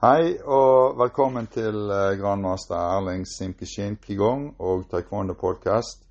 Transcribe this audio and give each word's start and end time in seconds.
Hei 0.00 0.38
og 0.48 0.96
velkommen 0.98 1.46
til 1.52 1.76
eh, 1.92 2.14
grandmaster 2.20 2.76
Erling 2.96 3.26
Simkishin 3.28 3.98
Qigong 4.00 4.46
og 4.58 4.86
Taekwondo 4.90 5.34
Podcast. 5.36 6.06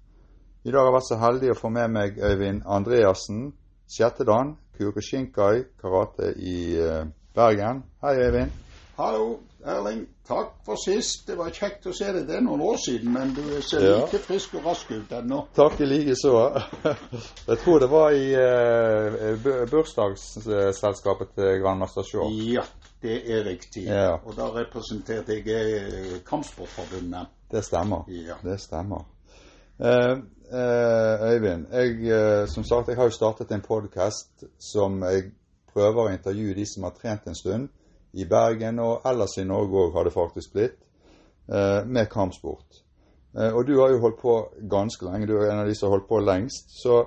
I 0.65 0.69
dag 0.71 0.83
har 0.83 0.89
jeg 0.91 0.95
vært 0.99 1.07
så 1.09 1.17
heldig 1.23 1.49
å 1.53 1.57
få 1.57 1.71
med 1.73 1.93
meg 1.95 2.19
Øyvind 2.21 2.61
Andreassen, 2.69 3.47
sjette 3.89 4.27
dan, 4.29 4.51
Kurishinkai 4.77 5.63
karate 5.81 6.33
i 6.37 6.57
eh, 6.77 7.07
Bergen. 7.35 7.81
Hei, 8.05 8.13
Øyvind. 8.27 8.51
Hallo, 8.99 9.39
Erling. 9.65 10.03
Takk 10.27 10.51
for 10.67 10.77
sist. 10.77 11.23
Det 11.25 11.37
var 11.39 11.49
kjekt 11.55 11.87
å 11.89 11.93
se 11.95 12.11
deg. 12.13 12.27
Det 12.29 12.35
er 12.37 12.43
noen 12.45 12.61
år 12.61 12.77
siden, 12.83 13.13
men 13.15 13.31
du 13.33 13.41
ser 13.65 13.87
Ja. 13.87 13.95
like 14.03 14.19
frisk 14.21 14.53
og 14.59 14.67
rask 14.69 14.91
ut 14.91 15.11
ennå. 15.17 15.39
Takk 15.57 15.79
i 15.81 15.87
like 15.89 16.13
så. 16.19 16.35
Jeg 17.49 17.57
tror 17.63 17.79
det 17.81 17.89
var 17.89 18.13
i 18.13 18.27
eh, 18.37 19.49
bursdagsselskapet 19.71 21.33
til 21.39 21.57
grandmaster 21.63 22.05
Shaw. 22.05 22.29
Ja, 22.53 22.67
det 23.01 23.17
er 23.31 23.45
riktig. 23.45 23.85
Ja. 23.87 24.17
Og 24.25 24.35
da 24.35 24.49
representerte 24.55 25.37
jeg 25.37 25.75
eh, 25.77 26.17
Kampsportforbundet. 26.27 27.31
Det 27.51 27.63
stemmer. 27.65 28.03
Ja. 28.11 28.35
Det 28.43 28.59
stemmer. 28.61 29.05
Eh, 29.79 30.11
eh, 30.51 31.31
Øyvind, 31.31 31.65
jeg, 31.71 32.09
eh, 32.11 32.47
som 32.47 32.63
sagt, 32.63 32.87
jeg 32.87 32.97
har 32.97 33.03
jo 33.03 33.15
startet 33.15 33.51
en 33.51 33.61
podkast 33.61 34.43
som 34.59 35.03
jeg 35.03 35.31
prøver 35.73 36.03
å 36.03 36.11
intervjue 36.11 36.57
de 36.57 36.65
som 36.67 36.83
har 36.83 36.95
trent 36.97 37.27
en 37.27 37.35
stund 37.37 37.69
i 38.13 38.25
Bergen, 38.25 38.79
og 38.79 39.05
ellers 39.05 39.37
i 39.37 39.45
Norge 39.47 39.85
òg 39.85 39.93
har 39.93 40.03
det 40.03 40.13
faktisk 40.13 40.53
blitt, 40.53 40.79
eh, 41.47 41.85
med 41.85 42.09
kampsport. 42.09 42.83
Eh, 43.37 43.53
og 43.53 43.67
du 43.67 43.79
har 43.79 43.89
jo 43.89 43.99
holdt 43.99 44.19
på 44.21 44.35
ganske 44.69 45.05
lenge. 45.05 45.27
Du 45.27 45.37
er 45.37 45.51
en 45.51 45.59
av 45.59 45.67
de 45.67 45.75
som 45.75 45.87
har 45.87 45.97
holdt 45.97 46.09
på 46.09 46.19
lengst. 46.19 46.73
Så 46.81 47.05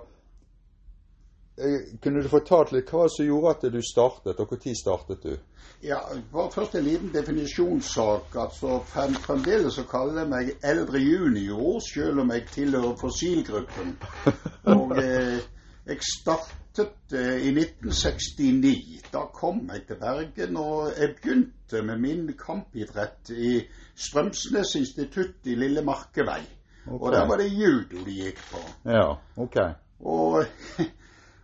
kunne 2.02 2.23
du 2.23 2.29
fortalt 2.29 2.73
litt 2.75 2.91
hva 2.93 3.07
som 3.11 3.27
gjorde 3.27 3.55
at 3.57 3.66
du 3.73 3.80
startet, 3.84 4.41
og 4.41 4.53
når 4.53 4.77
startet 4.79 5.23
du? 5.23 5.37
Ja, 5.83 5.98
bare 6.33 6.51
først 6.51 6.75
en 6.79 6.84
liten 6.87 7.11
definisjonssak. 7.15 8.37
Altså, 8.39 8.79
frem, 8.87 9.15
Fremdeles 9.15 9.75
så 9.75 9.83
kaller 9.91 10.23
jeg 10.23 10.31
meg 10.31 10.53
eldre 10.62 11.01
junior, 11.03 11.81
selv 11.83 12.23
om 12.23 12.31
jeg 12.31 12.47
tilhører 12.53 12.95
fossilgruppen. 13.01 13.97
Og 14.77 14.95
eh, 15.03 15.41
jeg 15.86 15.98
startet 16.06 17.17
eh, 17.19 17.42
i 17.48 17.51
1969. 17.51 19.11
Da 19.11 19.27
kom 19.34 19.64
jeg 19.73 19.83
til 19.89 19.98
Bergen, 19.98 20.56
og 20.56 20.92
jeg 20.98 21.17
begynte 21.19 21.83
med 21.83 21.98
min 21.98 22.31
kampidrett 22.39 23.34
i 23.34 23.58
Strømsnes 23.95 24.75
institutt 24.79 25.51
i 25.51 25.58
Lille 25.58 25.83
Markevei. 25.83 26.45
Okay. 26.86 26.98
Og 26.98 27.12
der 27.12 27.27
var 27.27 27.36
det 27.42 27.51
judo 27.51 28.05
de 28.06 28.14
gikk 28.23 28.39
på. 28.53 28.62
Ja, 28.84 29.17
ok. 29.36 29.56
Og, 30.01 30.45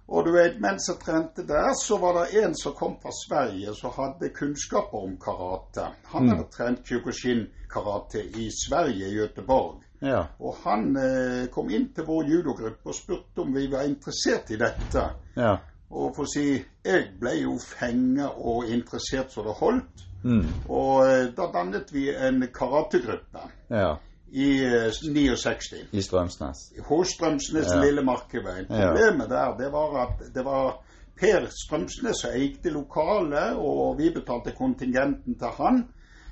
og 0.09 0.25
du 0.25 0.31
vet, 0.33 0.57
mens 0.61 0.89
jeg 0.89 1.01
trente 1.03 1.45
der, 1.45 1.75
så 1.77 1.99
var 2.01 2.17
det 2.17 2.41
en 2.41 2.55
som 2.57 2.73
kom 2.77 2.95
fra 3.03 3.13
Sverige 3.13 3.75
som 3.77 3.93
hadde 3.93 4.31
kunnskaper 4.33 5.05
om 5.05 5.19
karate. 5.21 5.85
Han 6.15 6.31
hadde 6.33 6.47
trent 6.55 6.81
Kyokushin-karate 6.89 8.23
i 8.41 8.49
Sverige, 8.65 9.09
i 9.09 9.19
Göteborg. 9.19 9.83
Ja. 10.01 10.23
Og 10.41 10.57
han 10.65 10.97
eh, 10.97 11.49
kom 11.53 11.69
inn 11.75 11.91
til 11.93 12.07
vår 12.09 12.31
judogruppe 12.31 12.89
og 12.89 12.97
spurte 12.97 13.45
om 13.45 13.53
vi 13.53 13.67
var 13.69 13.85
interessert 13.85 14.49
i 14.55 14.61
dette. 14.61 15.05
Ja. 15.37 15.59
Og 15.91 16.17
for 16.17 16.25
å 16.25 16.33
si, 16.33 16.47
jeg 16.85 17.07
ble 17.21 17.35
jo 17.43 17.59
fenga 17.61 18.31
og 18.33 18.69
interessert 18.73 19.35
så 19.35 19.45
det 19.45 19.59
holdt. 19.61 20.05
Mm. 20.25 20.45
Og 20.73 21.05
eh, 21.05 21.29
da 21.37 21.51
dannet 21.53 21.93
vi 21.95 22.09
en 22.11 22.41
karategruppe 22.55 23.45
ja. 23.71 23.93
I 24.33 24.49
uh, 24.67 24.91
69 24.93 25.89
I 25.93 26.03
Strømsnes. 26.03 26.73
hos 26.89 27.15
Strømsnes 27.17 27.67
Ja. 27.73 27.81
Lille 27.85 28.03
Markevei. 28.03 28.67
Ja. 28.69 28.91
Problemet 28.91 29.31
der 29.31 29.57
det 29.59 29.73
var 29.73 30.03
at 30.03 30.35
det 30.35 30.45
var 30.45 30.81
Per 31.21 31.47
Strømsnes 31.51 32.21
som 32.21 32.31
eide 32.35 32.71
lokalet, 32.71 33.57
og 33.57 33.99
vi 33.99 34.11
betalte 34.15 34.53
kontingenten 34.59 35.39
til 35.39 35.55
han. 35.59 35.85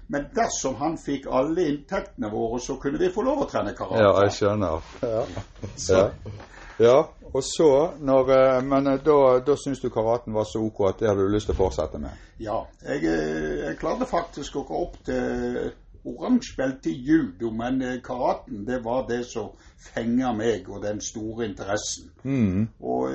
Men 0.08 0.28
dersom 0.34 0.76
han 0.78 0.98
fikk 0.98 1.26
alle 1.30 1.64
inntektene 1.66 2.30
våre, 2.30 2.60
så 2.60 2.76
kunne 2.82 2.98
vi 2.98 3.10
få 3.14 3.24
lov 3.26 3.42
å 3.42 3.48
trene 3.50 3.74
karate. 3.74 4.04
Ja, 4.04 4.12
jeg 4.22 4.36
skjønner. 4.36 4.92
Ja. 5.02 5.24
ja. 5.88 6.04
ja. 6.78 6.98
Og 7.32 7.42
så, 7.42 7.70
når, 7.98 8.30
eh, 8.36 8.64
Men 8.64 8.86
eh, 8.86 9.00
da, 9.02 9.16
da 9.46 9.56
syns 9.58 9.82
du 9.82 9.90
karaten 9.90 10.34
var 10.34 10.46
så 10.46 10.62
ok 10.62 10.84
at 10.88 11.00
det 11.00 11.10
hadde 11.10 11.26
du 11.26 11.34
lyst 11.34 11.50
til 11.50 11.56
å 11.56 11.58
fortsette 11.58 11.98
med? 11.98 12.22
Ja, 12.38 12.60
jeg, 12.86 13.02
eh, 13.02 13.64
jeg 13.64 13.80
klarte 13.80 14.06
faktisk 14.06 14.60
å 14.60 14.64
gå 14.68 14.82
opp 14.86 15.00
til 15.04 15.58
oransje 16.06 16.52
spilte 16.52 16.90
judo, 16.90 17.50
men 17.50 17.82
eh, 17.82 18.00
karaten 18.04 18.64
det 18.68 18.80
var 18.84 19.06
det 19.08 19.22
som 19.28 19.52
fenga 19.86 20.32
meg, 20.36 20.68
og 20.70 20.82
den 20.82 21.00
store 21.04 21.46
interessen. 21.50 22.10
Mm. 22.24 22.66
Og 22.80 23.14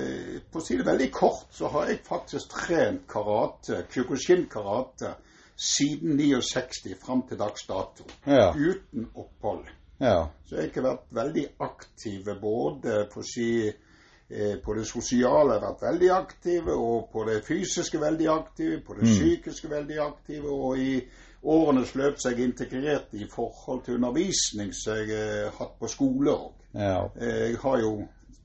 på 0.52 0.62
å 0.62 0.63
si 0.63 0.78
det 0.79 0.88
veldig 0.88 1.09
kort, 1.16 1.50
så 1.56 1.72
har 1.74 1.90
jeg 1.90 2.03
faktisk 2.07 2.56
trent 2.56 3.07
karate, 3.12 3.84
Kyokushin-karate, 3.91 5.16
siden 5.62 6.18
69 6.18 6.96
fram 7.06 7.22
til 7.28 7.40
dags 7.40 7.68
dato. 7.68 8.07
Ja. 8.25 8.52
Uten 8.56 9.08
opphold. 9.16 9.68
Ja. 10.02 10.28
Så 10.46 10.58
jeg 10.58 10.72
har 10.75 10.88
vært 10.88 11.12
veldig 11.13 11.46
aktiv 11.62 12.29
både 12.41 13.03
på, 13.12 13.22
å 13.22 13.25
si, 13.25 13.68
eh, 13.69 14.56
på 14.63 14.73
det 14.73 14.88
sosiale 14.90 15.59
har 15.59 15.66
vært 15.68 15.84
veldig 15.85 16.09
aktiv, 16.16 16.72
og 16.73 17.12
på 17.13 17.25
det 17.29 17.44
fysiske 17.46 18.02
veldig 18.02 18.29
aktive, 18.34 18.79
på 18.85 18.97
det 18.97 19.12
psykiske 19.12 19.69
veldig 19.69 20.00
aktive, 20.02 20.50
og 20.50 20.81
i 20.81 20.96
årenes 21.44 21.96
løp 21.96 22.19
så 22.22 22.29
jeg 22.31 22.44
integrert 22.46 23.13
i 23.18 23.25
forhold 23.29 23.84
til 23.85 23.96
undervisning 23.97 24.74
som 24.74 24.97
jeg 25.00 25.16
har 25.18 25.53
hatt 25.57 25.78
på 25.79 25.88
skole 25.90 26.31
òg. 26.34 26.52
Ja. 26.78 27.07
Jeg 27.19 27.57
har 27.63 27.79
jo, 27.81 27.94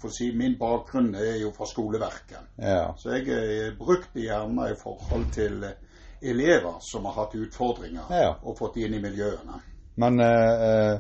for 0.00 0.08
å 0.10 0.14
si, 0.16 0.30
min 0.36 0.56
bakgrunn 0.60 1.12
er 1.14 1.36
jo 1.42 1.52
fra 1.56 1.66
skoleverket. 1.68 2.54
ja. 2.58 2.94
Så 2.98 3.12
jeg 3.16 3.28
er 3.28 3.76
brukt 3.78 4.16
gjerne 4.16 4.70
i 4.72 4.78
forhold 4.80 5.28
til 5.34 5.62
eh, 5.64 5.76
elever 6.22 6.78
som 6.80 7.04
har 7.04 7.12
hatt 7.20 7.34
utfordringer 7.36 8.08
Ja. 8.10 8.32
og 8.42 8.56
fått 8.58 8.76
inn 8.80 8.94
i 8.94 9.02
miljøene. 9.02 9.60
Men 9.96 10.20
eh, 10.20 10.96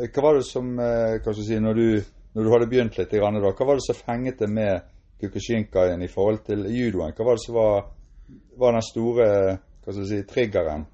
eh, 0.00 0.10
hva 0.12 0.22
var 0.22 0.34
det 0.40 0.46
som 0.46 0.78
eh, 0.78 1.32
si, 1.32 1.60
når 1.60 1.74
du, 1.74 2.02
når 2.34 2.44
du 2.44 2.50
hadde 2.52 2.68
begynt 2.70 2.98
litt, 2.98 3.10
da, 3.10 3.30
hva 3.30 3.66
var 3.66 3.78
det 3.78 3.86
som 3.86 3.94
fenget 4.02 4.38
deg 4.42 4.50
med 4.50 4.92
Kukushinkaien 5.20 6.02
i 6.02 6.08
forhold 6.12 6.42
til 6.44 6.66
judoen? 6.68 7.14
Hva 7.16 7.24
var 7.24 7.38
det 7.38 7.44
som 7.46 7.54
var, 7.56 7.86
var 8.58 8.76
den 8.76 8.84
store 8.84 9.28
hva 9.86 9.94
skal 9.94 10.06
si, 10.10 10.22
triggeren? 10.28 10.84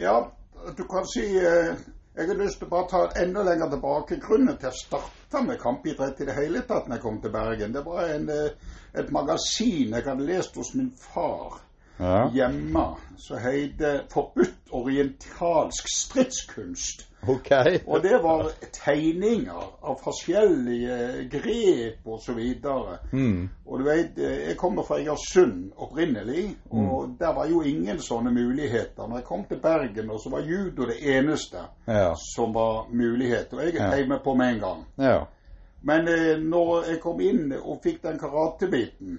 Ja, 0.00 0.32
du 0.76 0.84
kan 0.84 1.06
si 1.06 1.36
eh, 1.36 1.74
Jeg 2.14 2.26
har 2.28 2.34
lyst 2.38 2.58
til 2.58 2.66
å 2.66 2.70
bare 2.70 2.86
ta 2.90 3.00
enda 3.22 3.42
lenger 3.46 3.70
tilbake. 3.72 4.18
Grunnen 4.22 4.56
til 4.58 4.68
jeg 4.68 4.78
starta 4.78 5.42
med 5.46 5.58
kampidrett 5.62 6.20
i 6.22 6.26
det 6.26 6.34
hele 6.34 6.62
tatt 6.66 6.86
når 6.86 6.98
jeg 6.98 7.02
kom 7.02 7.18
til 7.22 7.32
Bergen, 7.34 7.74
det 7.74 7.82
var 7.86 8.10
en, 8.10 8.28
eh, 8.30 8.76
et 8.94 9.10
magasin 9.14 9.94
jeg 9.94 10.06
hadde 10.06 10.26
lest 10.26 10.58
hos 10.58 10.72
min 10.74 10.90
far 10.90 11.60
Ja. 11.98 12.28
hjemme, 12.30 12.86
som 13.16 13.38
heter 13.38 14.06
'Forbudt 14.06 14.70
orientalsk 14.70 15.88
stridskunst'. 15.90 17.07
Ok. 17.26 17.50
Og 17.90 18.02
det 18.02 18.18
var 18.22 18.46
tegninger 18.72 19.62
av 19.82 19.96
forskjellige 20.04 21.28
grep 21.32 22.06
og 22.06 22.20
så 22.22 22.32
videre. 22.36 22.98
Mm. 23.12 23.48
Og 23.66 23.78
du 23.80 23.84
vet, 23.88 24.18
eh, 24.18 24.36
jeg 24.48 24.56
kommer 24.60 24.82
fra 24.86 24.98
Egersund 25.02 25.72
opprinnelig, 25.76 26.56
og 26.70 27.16
der 27.20 27.34
var 27.34 27.48
jo 27.50 27.62
ingen 27.66 27.98
sånne 28.00 28.30
muligheter. 28.32 29.08
Når 29.08 29.16
jeg 29.16 29.24
kom 29.24 29.44
til 29.48 29.60
Bergen, 29.62 30.10
og 30.10 30.20
så 30.22 30.30
var 30.30 30.46
judo 30.46 30.86
det 30.86 31.00
eneste 31.16 31.64
Ja. 31.88 32.12
som 32.34 32.54
var 32.54 32.86
mulighet. 32.92 33.52
Og 33.52 33.64
jeg 33.64 33.74
Ja. 33.74 33.90
heiv 33.90 34.08
meg 34.08 34.22
på 34.24 34.34
med 34.34 34.54
en 34.54 34.60
gang. 34.60 34.84
Ja. 34.98 35.24
Men 35.82 36.08
eh, 36.08 36.38
når 36.42 36.84
jeg 36.88 37.00
kom 37.00 37.20
inn 37.20 37.52
og 37.62 37.80
fikk 37.82 38.02
den 38.02 38.18
karatebiten, 38.18 39.18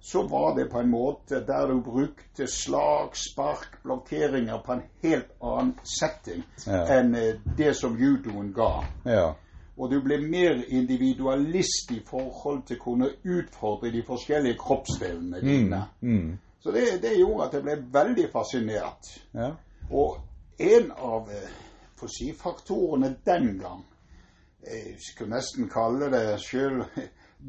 så 0.00 0.22
var 0.28 0.54
det 0.56 0.64
på 0.72 0.78
en 0.80 0.88
måte 0.90 1.40
der 1.46 1.66
du 1.68 1.80
brukte 1.84 2.46
slag, 2.48 3.16
spark, 3.16 3.82
blokkeringer 3.82 4.62
på 4.66 4.72
en 4.72 4.82
helt 5.02 5.30
annen 5.40 5.74
setting 5.84 6.42
Ja. 6.66 6.86
enn 6.98 7.14
eh, 7.14 7.34
det 7.56 7.74
som 7.76 7.98
judoen 8.00 8.52
ga. 8.56 8.84
Ja. 9.04 9.34
Og 9.76 9.90
du 9.90 10.00
ble 10.04 10.18
mer 10.20 10.64
individualist 10.68 11.90
i 11.92 12.00
forhold 12.06 12.62
til 12.68 12.76
å 12.80 12.82
kunne 12.84 13.10
utfordre 13.24 13.90
de 13.92 14.02
forskjellige 14.06 14.58
kroppsdelene 14.58 15.40
Mm. 15.42 15.46
dine. 15.48 15.82
Mm. 16.00 16.38
Så 16.60 16.70
det, 16.70 17.02
det 17.02 17.14
gjorde 17.18 17.44
at 17.46 17.54
jeg 17.54 17.62
ble 17.62 17.76
veldig 17.92 18.26
fascinert. 18.32 19.06
Ja. 19.34 19.50
Og 19.90 20.18
en 20.58 20.90
av 20.96 21.28
eh, 21.30 21.48
si, 22.08 22.32
faktorene 22.32 23.16
den 23.26 23.58
gang 23.60 23.84
Jeg 24.66 24.96
skulle 25.00 25.36
nesten 25.36 25.68
kalle 25.72 26.10
det 26.12 26.38
sjøl 26.40 26.82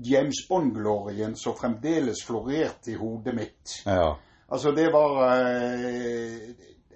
James 0.04 0.48
Bond-glorien 0.50 1.36
som 1.36 1.56
fremdeles 1.56 2.24
florerte 2.26 2.92
i 2.92 2.96
hodet 2.96 3.36
mitt. 3.36 3.82
Ja. 3.86 4.16
Altså, 4.48 4.72
det 4.76 4.90
var 4.94 5.18
eh, 5.28 6.50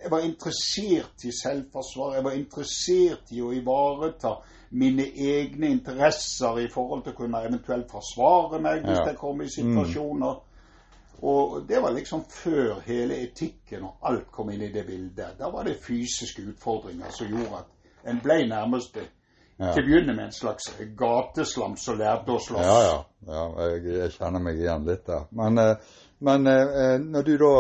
Jeg 0.04 0.12
var 0.12 0.20
interessert 0.20 1.24
i 1.26 1.32
selvforsvar. 1.44 2.14
Jeg 2.16 2.24
var 2.24 2.32
interessert 2.38 3.32
i 3.32 3.42
å 3.42 3.52
ivareta 3.56 4.36
mine 4.72 5.06
egne 5.16 5.68
interesser 5.72 6.60
i 6.60 6.68
forhold 6.70 7.04
til 7.04 7.14
å 7.14 7.18
kunne 7.18 7.42
eventuelt 7.48 7.90
forsvare 7.92 8.60
meg 8.62 8.84
hvis 8.84 8.98
Ja. 9.00 9.06
jeg 9.08 9.18
kom 9.18 9.42
i 9.42 9.50
situasjoner. 9.50 10.36
Og 11.22 11.68
det 11.68 11.82
var 11.82 11.92
liksom 11.96 12.26
før 12.30 12.82
hele 12.86 13.18
etikken 13.24 13.84
og 13.88 13.96
alt 14.04 14.32
kom 14.32 14.50
inn 14.52 14.62
i 14.62 14.72
det 14.72 14.86
bildet. 14.86 15.38
Da 15.40 15.50
var 15.50 15.64
det 15.64 15.80
fysiske 15.82 16.44
utfordringer 16.52 17.10
som 17.12 17.28
gjorde 17.32 17.64
at 17.64 18.10
en 18.12 18.20
ble 18.24 18.48
nærmest 18.48 18.98
Ja. 19.58 19.72
til 19.72 19.86
å 19.86 19.88
begynne 19.88 20.16
med 20.16 20.26
en 20.26 20.34
slags 20.36 20.66
gateslam 21.00 21.78
som 21.80 22.00
lærte 22.00 22.34
å 22.36 22.40
slåss. 22.44 22.66
Ja, 22.66 22.80
ja. 22.84 22.98
ja 23.32 23.70
jeg, 23.70 23.86
jeg 24.02 24.16
kjenner 24.18 24.44
meg 24.44 24.60
igjen 24.60 24.88
litt 24.88 25.06
der. 25.08 25.30
Men, 25.32 25.62
eh, 25.62 26.02
men 26.28 26.50
eh, 26.52 26.98
når 27.00 27.30
du 27.30 27.38
da 27.40 27.54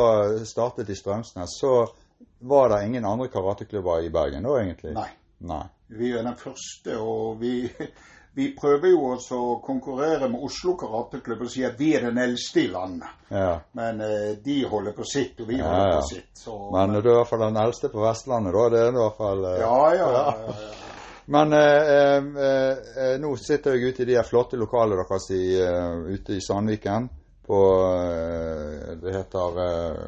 startet 0.47 0.91
i 0.91 0.97
Strømsnes, 0.99 1.55
så 1.61 1.77
var 2.43 2.69
det 2.69 2.85
ingen 2.89 3.05
andre 3.05 3.29
karateklubber 3.31 4.03
i 4.03 4.11
Bergen 4.11 4.43
da, 4.43 4.57
egentlig? 4.59 4.91
Nei. 4.97 5.07
Nei. 5.47 5.63
Vi 5.87 6.11
er 6.11 6.23
den 6.23 6.35
første, 6.35 6.97
og 6.99 7.39
vi, 7.39 7.69
vi 8.35 8.49
prøver 8.59 8.91
jo 8.91 9.11
også 9.13 9.37
å 9.39 9.51
konkurrere 9.63 10.29
med 10.31 10.43
Oslo 10.43 10.73
karateklubb 10.79 11.45
og 11.45 11.51
si 11.51 11.63
at 11.67 11.77
vi 11.79 11.93
er 11.95 12.07
den 12.09 12.19
eldste 12.21 12.65
i 12.65 12.71
landet. 12.73 13.11
Ja. 13.29 13.59
Men 13.77 14.01
eh, 14.03 14.31
de 14.43 14.57
holder 14.69 14.95
på 14.97 15.07
sitt, 15.07 15.39
og 15.39 15.51
vi 15.51 15.61
holder 15.61 15.93
ja. 15.93 15.99
på 15.99 16.09
sitt. 16.09 16.31
Så, 16.39 16.57
Men 16.73 16.97
du 16.97 17.05
er 17.05 17.13
i 17.13 17.19
hvert 17.21 17.31
fall 17.31 17.45
den 17.47 17.61
eldste 17.61 17.91
på 17.93 18.03
Vestlandet, 18.03 18.55
da. 18.55 18.65
Det 18.73 18.81
er 18.81 18.91
du 18.91 18.99
i 18.99 19.05
hvert 19.05 19.21
fall 19.21 19.47
eh, 19.51 19.61
ja, 19.61 19.77
ja, 19.95 20.09
ja, 20.17 20.25
ja, 20.25 20.57
ja. 20.57 20.73
Men 21.25 21.53
eh, 21.53 21.59
eh, 21.59 22.17
eh, 22.97 23.19
nå 23.19 23.35
sitter 23.37 23.73
jeg 23.75 23.93
ute 23.93 24.03
i 24.03 24.09
de 24.11 24.23
flotte 24.23 24.57
lokalene 24.61 25.01
deres 25.01 25.29
i, 25.33 25.45
uh, 25.57 26.05
ute 26.13 26.35
i 26.37 26.41
Sandviken. 26.41 27.07
På 27.45 27.61
uh, 27.81 28.93
Det 29.01 29.13
heter 29.13 29.57
uh, 29.57 30.05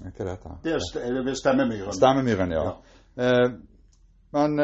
Hva 0.00 0.12
det 0.16 0.30
heter 0.30 0.58
Det 0.64 0.76
er 1.04 1.18
ved 1.24 1.36
Stemmemyren. 1.36 1.92
Stemmemyren, 1.92 2.52
ja. 2.52 2.66
Eh, 3.18 3.50
men 4.30 4.60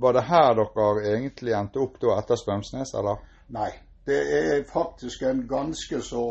var 0.00 0.12
det 0.12 0.22
her 0.28 0.50
dere 0.54 1.14
egentlig 1.14 1.54
endte 1.56 1.80
opp 1.80 1.96
da 2.00 2.18
etter 2.20 2.36
Strømsnes, 2.36 2.92
eller? 3.00 3.22
Nei. 3.56 3.70
Det 4.04 4.18
er 4.36 4.62
faktisk 4.68 5.22
en 5.28 5.42
ganske 5.48 6.00
så 6.02 6.22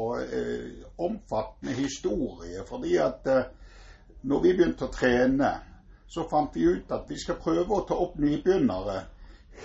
omfattende 0.97 1.73
historie. 1.77 2.63
Fordi 2.67 2.95
at 3.01 3.27
når 4.21 4.41
vi 4.43 4.53
begynte 4.57 4.87
å 4.87 4.93
trene, 4.93 5.51
så 6.09 6.23
fant 6.29 6.55
vi 6.55 6.63
ut 6.65 6.91
at 6.91 7.05
vi 7.09 7.17
skal 7.21 7.35
prøve 7.43 7.69
å 7.75 7.85
ta 7.87 7.93
opp 8.01 8.15
nybegynnere 8.19 9.03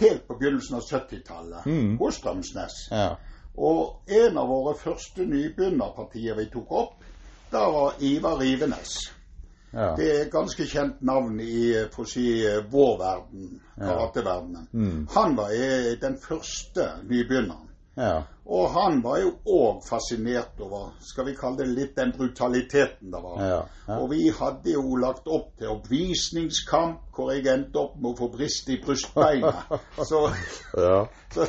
helt 0.01 0.27
på 0.29 0.37
begynnelsen 0.41 0.77
av 0.77 0.83
70-tallet 0.91 1.67
Mm. 1.67 1.97
hos 1.99 2.17
Strømsnes. 2.21 2.79
Ja. 2.91 3.17
Og 3.57 4.01
en 4.11 4.39
av 4.39 4.49
våre 4.51 4.75
første 4.77 5.25
nybegynnerpartier 5.27 6.35
vi 6.37 6.47
tok 6.53 6.73
opp, 6.73 6.95
da 7.53 7.69
var 7.71 7.95
Ivar 8.01 8.39
Rivenes. 8.41 8.97
ja. 9.73 9.95
Det 9.97 10.09
er 10.11 10.21
et 10.25 10.33
ganske 10.33 10.67
kjent 10.67 11.03
navn 11.03 11.41
i 11.41 11.73
for 11.93 12.03
å 12.05 12.09
si, 12.09 12.43
vår 12.71 12.99
verden, 12.99 13.61
Ja. 13.79 14.11
Mm. 14.73 15.09
Han 15.15 15.37
var 15.37 15.51
eh, 15.51 15.95
den 16.01 16.17
første 16.19 16.91
nybegynneren. 17.09 17.69
Ja. 17.95 18.15
Og 18.45 18.71
han 18.75 18.99
var 19.01 19.21
jo 19.23 19.31
òg 19.49 19.85
fascinert 19.87 20.59
over, 20.61 20.91
skal 21.01 21.29
vi 21.31 21.37
kalle 21.39 21.63
det 21.63 21.69
litt 21.73 21.95
den 21.97 22.13
brutaliteten 22.13 23.13
det 23.15 23.21
var. 23.23 23.39
Ja. 23.41 23.61
ja. 23.87 23.99
Og 23.99 24.11
vi 24.13 24.27
hadde 24.37 24.75
jo 24.75 24.99
lagt 25.01 25.31
opp 25.33 25.55
til 25.59 25.73
oppvisningskamp 25.73 27.15
hvor 27.15 27.33
jeg 27.33 27.47
endte 27.49 27.81
opp 27.81 27.95
med 27.97 28.13
å 28.13 28.19
få 28.19 28.29
brist 28.35 28.69
i 28.75 28.81
brystbeina. 28.85 29.55
Så, 30.11 30.27
ja. 30.77 30.99
så, 31.33 31.47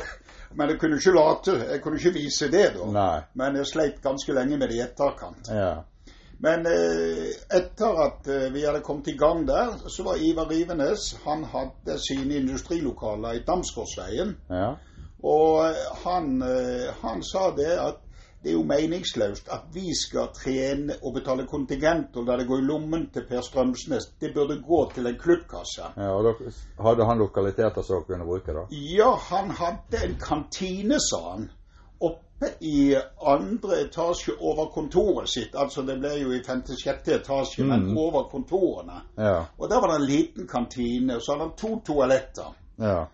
men 0.56 0.72
jeg 0.72 0.80
kunne 0.80 0.96
ikke 0.96 1.12
late, 1.12 1.58
jeg 1.74 1.82
kunne 1.84 2.00
ikke 2.00 2.14
vise 2.16 2.48
det 2.52 2.70
da. 2.78 2.88
Nei. 2.94 3.18
Men 3.36 3.60
jeg 3.60 3.68
sleit 3.68 4.00
ganske 4.04 4.32
lenge 4.32 4.56
med 4.56 4.72
det 4.72 4.78
i 4.78 4.86
etterkant. 4.86 5.52
Ja. 5.52 5.74
Men 6.40 6.66
eh, 6.68 7.28
etter 7.58 8.02
at 8.06 8.26
eh, 8.28 8.48
vi 8.52 8.64
hadde 8.64 8.82
kommet 8.84 9.08
i 9.08 9.16
gang 9.16 9.44
der, 9.48 9.76
så 9.88 10.04
var 10.04 10.20
Ivar 10.20 10.50
Rivenes 10.50 11.14
Han 11.24 11.44
hadde 11.48 11.96
sine 12.00 12.36
industrilokaler 12.42 13.38
i 13.38 13.44
Damsgårdsveien. 13.46 14.36
Ja. 14.48 14.74
Og 15.24 15.64
eh, 15.68 15.86
han, 16.04 16.42
eh, 16.42 16.90
han 17.02 17.22
sa 17.22 17.50
det 17.56 17.72
at 17.78 18.02
det 18.42 18.52
er 18.52 18.58
jo 18.60 18.66
meningsløst 18.68 19.48
at 19.50 19.64
vi 19.74 19.90
skal 19.96 20.28
trene 20.36 20.94
og 21.02 21.14
betale 21.16 21.46
kontingent 21.50 22.14
og 22.16 22.28
la 22.28 22.36
det 22.36 22.44
gå 22.46 22.58
i 22.60 22.66
lommen 22.68 23.08
til 23.10 23.24
Per 23.26 23.40
Strømsnes. 23.42 24.10
Det 24.20 24.34
burde 24.34 24.60
gå 24.62 24.90
til 24.94 25.06
en 25.06 25.16
klubbkasse. 25.18 25.88
ja. 25.96 26.10
Og 26.14 26.24
da 26.28 26.34
hadde 26.84 27.06
han 27.08 27.18
lokaliteter 27.18 27.82
som 27.82 27.96
dere 27.96 28.06
kunne 28.06 28.28
bruke, 28.28 28.52
da? 28.54 28.66
Ja, 28.70 29.10
han 29.30 29.50
hadde 29.50 30.04
en 30.04 30.14
kantine, 30.20 31.00
sa 31.00 31.22
han, 31.32 31.48
oppe 32.00 32.52
i 32.60 32.94
andre 33.26 33.80
etasje 33.86 34.36
over 34.38 34.66
kontoret 34.74 35.28
sitt. 35.32 35.54
Altså 35.56 35.82
det 35.82 35.98
ble 35.98 36.14
jo 36.20 36.30
i 36.36 36.42
femte-sjette 36.46 37.14
etasje, 37.16 37.64
men 37.64 37.86
Mhm. 37.88 37.96
over 37.98 38.28
kontorene. 38.30 39.00
Ja. 39.18 39.44
Og 39.58 39.68
der 39.70 39.80
var 39.80 39.88
det 39.88 39.96
en 39.96 40.06
liten 40.10 40.46
kantine, 40.46 41.16
og 41.16 41.22
så 41.22 41.32
hadde 41.32 41.48
han 41.48 41.56
to 41.56 41.80
toaletter. 41.86 42.54
Ja. 42.78 43.06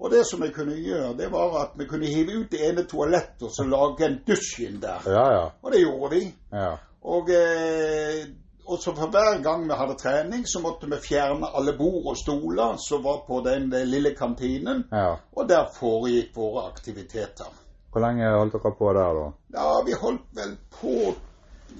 Og 0.00 0.10
det 0.10 0.20
som 0.26 0.42
vi 0.42 0.48
kunne 0.54 0.76
gjøre, 0.78 1.14
det 1.18 1.26
var 1.32 1.56
at 1.62 1.72
vi 1.78 1.86
kunne 1.90 2.06
hive 2.06 2.36
ut 2.40 2.50
det 2.52 2.60
ene 2.68 2.84
toalettet 2.86 3.42
og 3.42 3.50
så 3.50 3.64
lage 3.66 4.06
en 4.06 4.20
dusj 4.26 4.60
inn 4.68 4.76
der. 4.82 5.02
Ja, 5.10 5.24
ja. 5.34 5.46
Og 5.62 5.72
det 5.72 5.80
gjorde 5.82 6.10
vi. 6.14 6.20
Ja. 6.52 6.76
Og, 7.02 7.30
eh, 7.34 8.28
og 8.68 8.78
så 8.78 8.92
for 8.94 9.10
hver 9.10 9.42
gang 9.42 9.64
vi 9.66 9.74
hadde 9.80 9.96
trening, 9.98 10.44
så 10.46 10.60
måtte 10.62 10.86
vi 10.90 11.00
fjerne 11.02 11.50
alle 11.56 11.72
bord 11.78 12.06
og 12.12 12.16
stoler 12.20 12.76
som 12.88 13.02
var 13.04 13.24
på 13.26 13.40
den 13.46 13.70
den 13.72 13.88
lille 13.90 14.14
kantinen. 14.14 14.84
ja. 14.92 15.16
Og 15.36 15.48
der 15.48 15.66
foregikk 15.80 16.36
våre 16.36 16.68
aktiviteter. 16.70 17.50
Hvor 17.92 18.00
lenge 18.04 18.28
holdt 18.38 18.52
dere 18.52 18.74
på 18.78 18.92
der, 18.92 19.14
da? 19.18 19.28
Ja, 19.58 19.68
vi 19.86 19.92
holdt 20.00 20.26
vel 20.36 20.56
på 20.80 21.14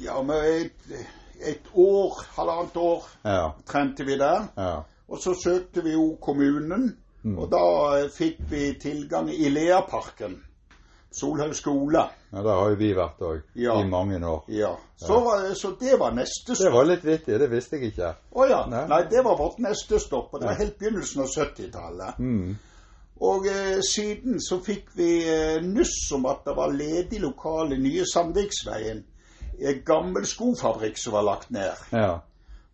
ja, 0.03 0.23
med 0.23 0.49
et, 0.57 0.95
et 1.55 1.69
år, 1.75 2.23
halvannet 2.37 2.77
år 2.77 3.05
Ja. 3.25 3.51
trente 3.67 4.05
vi 4.05 4.17
der. 4.19 4.49
Ja. 4.57 4.81
Og 5.09 5.19
så 5.23 5.35
søkte 5.45 5.83
vi 5.85 5.93
jo 5.93 6.17
kommunen, 6.21 6.97
Mm. 7.29 7.39
og 7.39 7.51
da 7.53 8.09
fikk 8.13 8.39
vi 8.51 8.73
tilgang 8.81 9.29
i 9.33 9.51
Leaparken. 9.53 10.39
Solhaug 11.11 11.55
skole. 11.57 12.03
ja 12.31 12.43
der 12.43 12.55
har 12.61 12.71
jo 12.71 12.77
vi 12.77 12.89
vært 12.95 13.23
òg. 13.25 13.41
Ja. 13.57 13.79
I 13.81 13.89
mange 13.89 14.21
år. 14.27 14.45
Ja. 14.53 14.75
Så, 14.97 15.21
var, 15.25 15.55
så 15.55 15.73
det 15.81 15.97
var 16.01 16.13
neste 16.13 16.55
stopp. 16.55 16.65
Det 16.67 16.73
var 16.75 16.89
litt 16.89 17.05
vittig, 17.05 17.39
det 17.41 17.49
visste 17.51 17.79
jeg 17.79 17.93
ikke. 17.93 18.13
Å 18.33 18.47
ja. 18.49 18.63
Nei. 18.69 18.85
Nei, 18.91 19.03
det 19.11 19.25
var 19.25 19.39
vårt 19.41 19.59
neste 19.65 20.01
stopp. 20.03 20.35
Og 20.35 20.43
det 20.43 20.51
var 20.51 20.61
helt 20.61 20.79
begynnelsen 20.79 21.25
av 21.25 21.33
70-tallet. 21.33 22.19
Mm. 22.21 22.57
Og 23.29 23.49
eh, 23.51 23.79
siden 23.83 24.39
så 24.43 24.61
fikk 24.63 24.93
vi 24.99 25.11
eh, 25.27 25.63
nuss 25.65 25.97
om 26.15 26.29
at 26.31 26.45
det 26.47 26.55
var 26.55 26.75
ledig 26.77 27.23
lokale 27.25 27.81
nye 27.81 28.05
Sandviksveien. 28.07 29.03
En 29.59 29.81
gammel 29.87 30.27
skofabrikk 30.29 31.01
som 31.01 31.17
var 31.17 31.27
lagt 31.27 31.51
ned. 31.51 31.89
Ja. 31.91 32.21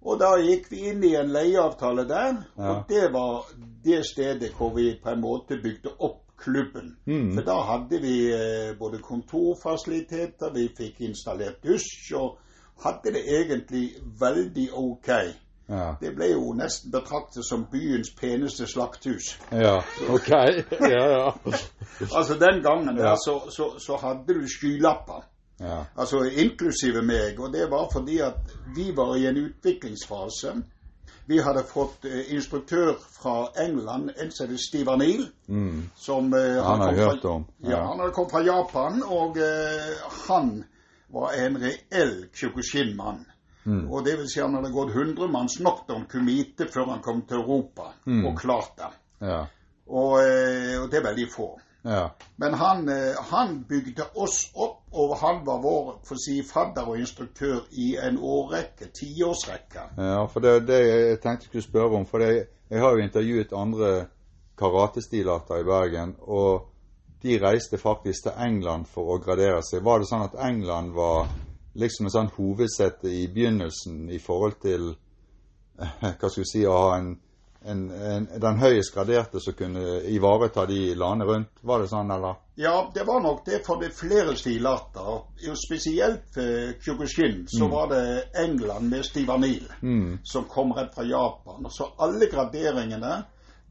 Og 0.04 0.18
da 0.20 0.34
gikk 0.36 0.66
vi 0.70 0.82
inn 0.90 1.04
i 1.04 1.14
en 1.16 1.30
leieavtale 1.32 2.04
der, 2.08 2.34
Ja. 2.58 2.70
og 2.70 2.88
det 2.88 3.12
var 3.12 3.46
det 3.84 4.02
stedet 4.06 4.52
hvor 4.58 4.74
vi 4.76 4.98
på 5.02 5.10
en 5.10 5.20
måte 5.20 5.56
bygde 5.62 5.90
opp 5.98 6.20
klubben. 6.36 6.96
Mm. 7.06 7.34
For 7.34 7.42
da 7.46 7.54
hadde 7.70 8.00
vi 8.02 8.16
eh, 8.32 8.74
både 8.78 8.98
kontorfasiliteter, 9.02 10.52
vi 10.54 10.68
fikk 10.76 11.00
installert 11.00 11.62
dusj, 11.64 12.14
og 12.14 12.38
hadde 12.84 13.12
det 13.14 13.22
egentlig 13.38 13.94
veldig 14.20 14.68
ok. 14.74 15.08
Ja. 15.68 15.94
Det 16.00 16.10
ble 16.16 16.26
jo 16.34 16.52
nesten 16.52 16.92
betraktet 16.92 17.46
som 17.48 17.64
byens 17.72 18.10
peneste 18.20 18.66
slakthus. 18.68 19.38
ja. 19.52 19.78
OK. 20.12 20.28
Ja, 20.94 21.06
ja. 21.08 21.30
Altså 22.16 22.34
Den 22.34 22.62
gangen 22.62 22.96
der 22.96 23.14
så, 23.16 23.38
så, 23.50 23.78
så 23.78 23.96
hadde 23.96 24.34
du 24.34 24.44
skylapper. 24.48 25.24
Ja. 25.60 25.84
Altså 25.96 26.24
inklusive 26.24 27.02
meg. 27.02 27.38
Og 27.40 27.52
det 27.52 27.68
var 27.70 27.88
fordi 27.92 28.18
at 28.20 28.38
vi 28.76 28.90
var 28.96 29.16
i 29.16 29.26
en 29.26 29.36
utviklingsfase. 29.46 30.54
Vi 31.26 31.38
hadde 31.40 31.62
fått 31.64 32.04
eh, 32.04 32.34
instruktør 32.34 32.94
fra 33.20 33.48
England, 33.64 34.10
en 34.20 34.30
som 34.32 34.46
heter 34.46 34.60
Steve 34.60 34.90
Arnil. 34.92 35.22
Mm. 35.48 35.90
Som 35.96 36.34
eh, 36.34 36.58
Han 36.64 36.80
har 36.80 36.92
jeg 36.92 36.98
fra- 36.98 37.10
hørt 37.14 37.24
om. 37.24 37.44
Ja, 37.62 37.70
Ja. 37.70 37.84
Han 37.86 37.98
hadde 38.00 38.12
kommet 38.12 38.30
fra 38.30 38.42
Japan, 38.44 39.02
og 39.06 39.38
eh, 39.38 39.94
han 40.28 40.64
var 41.14 41.32
en 41.46 41.56
reell 41.62 42.26
Kyokushin-mann. 42.34 43.24
Mm. 43.64 43.86
Og 43.90 44.04
det 44.04 44.18
vil 44.18 44.28
si 44.28 44.40
han 44.40 44.54
hadde 44.54 44.72
gått 44.74 44.90
100 44.92 45.28
manns 45.32 45.56
knockdown 45.56 46.04
kumite 46.12 46.66
før 46.68 46.90
han 46.90 47.00
kom 47.02 47.22
til 47.22 47.36
Europa 47.40 47.92
Mm. 48.06 48.26
og 48.26 48.38
klart 48.40 48.76
det. 48.76 48.90
Ja. 49.26 49.44
Og, 49.88 50.18
eh, 50.20 50.82
og 50.82 50.90
det 50.90 50.98
er 51.00 51.06
veldig 51.08 51.28
få. 51.32 51.60
Ja. 51.84 52.10
Men 52.36 52.54
han, 52.54 52.88
eh, 52.88 53.14
han 53.30 53.64
bygde 53.68 54.06
oss 54.14 54.50
opp, 54.54 54.86
og 54.92 55.16
han 55.20 55.42
var 55.44 55.60
vår 55.60 55.98
for 56.06 56.16
å 56.16 56.22
si, 56.22 56.38
fadder 56.48 56.88
og 56.88 56.96
instruktør 56.98 57.66
i 57.76 57.90
en 58.00 58.16
årrekke, 58.16 58.88
tiårsrekke. 58.96 59.88
ja, 59.96 60.22
for 60.32 60.40
det 60.40 60.54
det 60.68 60.80
jeg 60.80 61.18
tenkte 61.20 61.44
jeg 61.44 61.50
skulle 61.50 61.66
spørre 61.66 61.98
om. 62.00 62.06
For 62.06 62.24
det, 62.24 62.46
jeg 62.70 62.80
har 62.80 62.96
jo 62.96 63.04
intervjuet 63.04 63.52
andre 63.52 63.90
karatestilarter 64.56 65.60
i 65.60 65.68
Bergen, 65.68 66.16
og 66.20 66.70
de 67.22 67.38
reiste 67.42 67.78
faktisk 67.78 68.22
til 68.22 68.38
England 68.46 68.88
for 68.88 69.14
å 69.14 69.20
gradere 69.20 69.60
seg. 69.62 69.84
Var 69.84 70.00
det 70.00 70.08
sånn 70.08 70.24
at 70.24 70.40
England 70.40 70.94
var 70.96 71.28
liksom 71.74 72.06
en 72.06 72.14
sånn 72.16 72.32
hovedsete 72.36 73.12
i 73.12 73.26
begynnelsen 73.28 74.08
i 74.08 74.18
forhold 74.22 74.56
til 74.62 74.94
hva 76.00 76.30
skal 76.30 76.40
vi 76.40 76.48
si, 76.48 76.64
å 76.64 76.76
ha 76.78 76.96
en, 76.96 77.14
en, 77.64 77.90
en, 77.90 78.26
den 78.40 78.58
høyest 78.60 78.94
graderte 78.94 79.40
som 79.40 79.54
kunne 79.56 80.00
ivareta 80.12 80.66
de 80.68 80.94
landene 80.94 81.24
rundt? 81.28 81.48
Var 81.62 81.80
det 81.80 81.88
sånn, 81.90 82.10
eller? 82.12 82.36
Ja, 82.60 82.90
det 82.94 83.06
var 83.08 83.20
nok 83.24 83.44
det 83.46 83.62
for 83.66 83.80
det 83.80 83.90
flere 83.96 84.36
stilarter. 84.36 85.24
Jo 85.42 85.54
spesielt 85.58 86.28
for 86.34 86.74
Kyokushin 86.84 87.46
så 87.50 87.68
var 87.72 87.88
det 87.90 88.02
England 88.44 88.90
med 88.90 89.04
Stivanil 89.04 89.64
Mm. 89.80 90.18
som 90.22 90.44
kom 90.44 90.72
rett 90.72 90.94
fra 90.94 91.04
Japan. 91.04 91.66
Så 91.70 91.88
alle 91.98 92.26
graderingene 92.30 93.22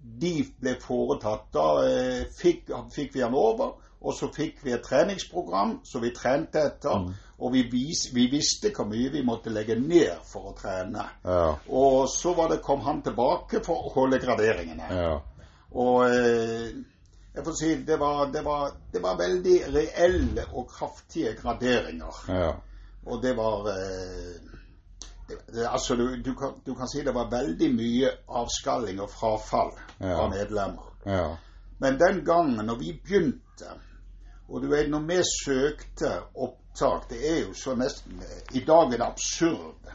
de 0.02 0.34
ble 0.60 0.76
foretatt. 0.82 1.46
Da 1.54 1.68
eh, 1.88 2.26
fikk, 2.42 2.72
fikk 2.96 3.16
vi 3.16 3.22
han 3.24 3.34
over, 3.34 3.78
og 4.04 4.16
så 4.18 4.28
fikk 4.36 4.64
vi 4.66 4.74
et 4.76 4.84
treningsprogram 4.84 5.78
som 5.88 6.04
vi 6.04 6.12
trente 6.16 6.60
etter. 6.60 7.06
Og 7.44 7.52
vi, 7.54 7.64
vis, 7.72 8.06
vi 8.16 8.28
visste 8.32 8.72
hvor 8.76 8.88
mye 8.88 9.12
vi 9.12 9.24
måtte 9.26 9.52
legge 9.52 9.78
ned 9.80 10.22
for 10.28 10.52
å 10.52 10.56
trene. 10.58 11.06
Ja. 11.24 11.54
Og 11.72 12.08
så 12.12 12.34
var 12.38 12.52
det, 12.52 12.62
kom 12.64 12.84
han 12.86 13.02
tilbake 13.04 13.64
for 13.66 13.88
å 13.88 13.94
holde 13.96 14.20
graderingene. 14.24 14.90
Ja. 14.92 15.14
Og 15.80 16.04
eh, 16.08 16.68
jeg 17.34 17.46
får 17.48 17.56
si 17.58 17.72
det 17.88 17.98
var, 18.00 18.28
det, 18.32 18.44
var, 18.46 18.76
det 18.94 19.02
var 19.04 19.20
veldig 19.20 19.56
reelle 19.74 20.46
og 20.52 20.68
kraftige 20.72 21.34
graderinger. 21.40 22.20
Ja. 22.30 22.52
Og 23.08 23.24
det 23.24 23.34
var 23.40 23.72
eh, 23.72 24.52
det, 25.28 25.66
altså, 25.66 25.96
du, 25.96 26.06
du, 26.22 26.36
kan, 26.36 26.60
du, 26.66 26.76
kan, 26.76 26.92
si 26.92 27.02
det 27.04 27.16
var 27.16 27.32
veldig 27.32 27.72
mye 27.74 28.12
avskalling 28.28 29.02
og 29.02 29.10
frafall 29.12 29.74
av 30.04 30.30
medlemmer. 30.36 30.92
Ja. 31.08 31.26
Men 31.84 32.00
den 32.00 32.22
gangen 32.26 32.66
når 32.66 32.80
vi 32.80 32.94
begynte, 33.04 33.74
og 34.54 34.62
du 34.62 34.70
vet 34.70 34.90
når 34.90 35.08
vi 35.10 35.20
søkte 35.26 36.10
opptak 36.36 37.10
Det 37.10 37.20
er 37.30 37.40
jo 37.42 37.54
så 37.58 37.74
nesten 37.78 38.22
I 38.54 38.62
dag 38.66 38.94
er 38.94 38.98
det 38.98 39.06
absurd. 39.06 39.92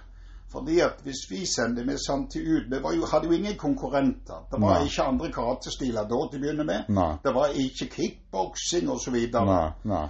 Fordi 0.53 0.81
at 0.81 1.03
hvis 1.05 1.27
vi 1.31 1.47
sendte 1.47 1.85
med 1.85 1.99
samtidig 2.07 2.53
ut 2.57 2.71
Vi 2.71 2.97
jo, 2.97 3.07
hadde 3.12 3.27
jo 3.27 3.33
ingen 3.33 3.57
konkurrenter. 3.57 4.47
Det 4.50 4.61
var 4.61 4.79
Nei. 4.79 4.85
ikke 4.85 5.03
andre 5.03 5.33
karatestiler 5.33 6.09
da 6.09 6.23
til 6.31 6.38
å 6.38 6.43
begynne 6.43 6.65
med. 6.65 6.88
Nei. 6.88 7.11
Det 7.25 7.35
var 7.35 7.55
ikke 7.55 7.91
kickboksing 7.97 8.91
osv. 8.91 9.19
Og, 9.35 9.50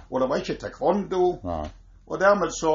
og 0.09 0.21
det 0.21 0.29
var 0.29 0.41
ikke 0.41 0.57
taekwondo. 0.63 1.25
Nei. 1.43 1.67
Og 2.09 2.17
dermed 2.19 2.49
så 2.57 2.71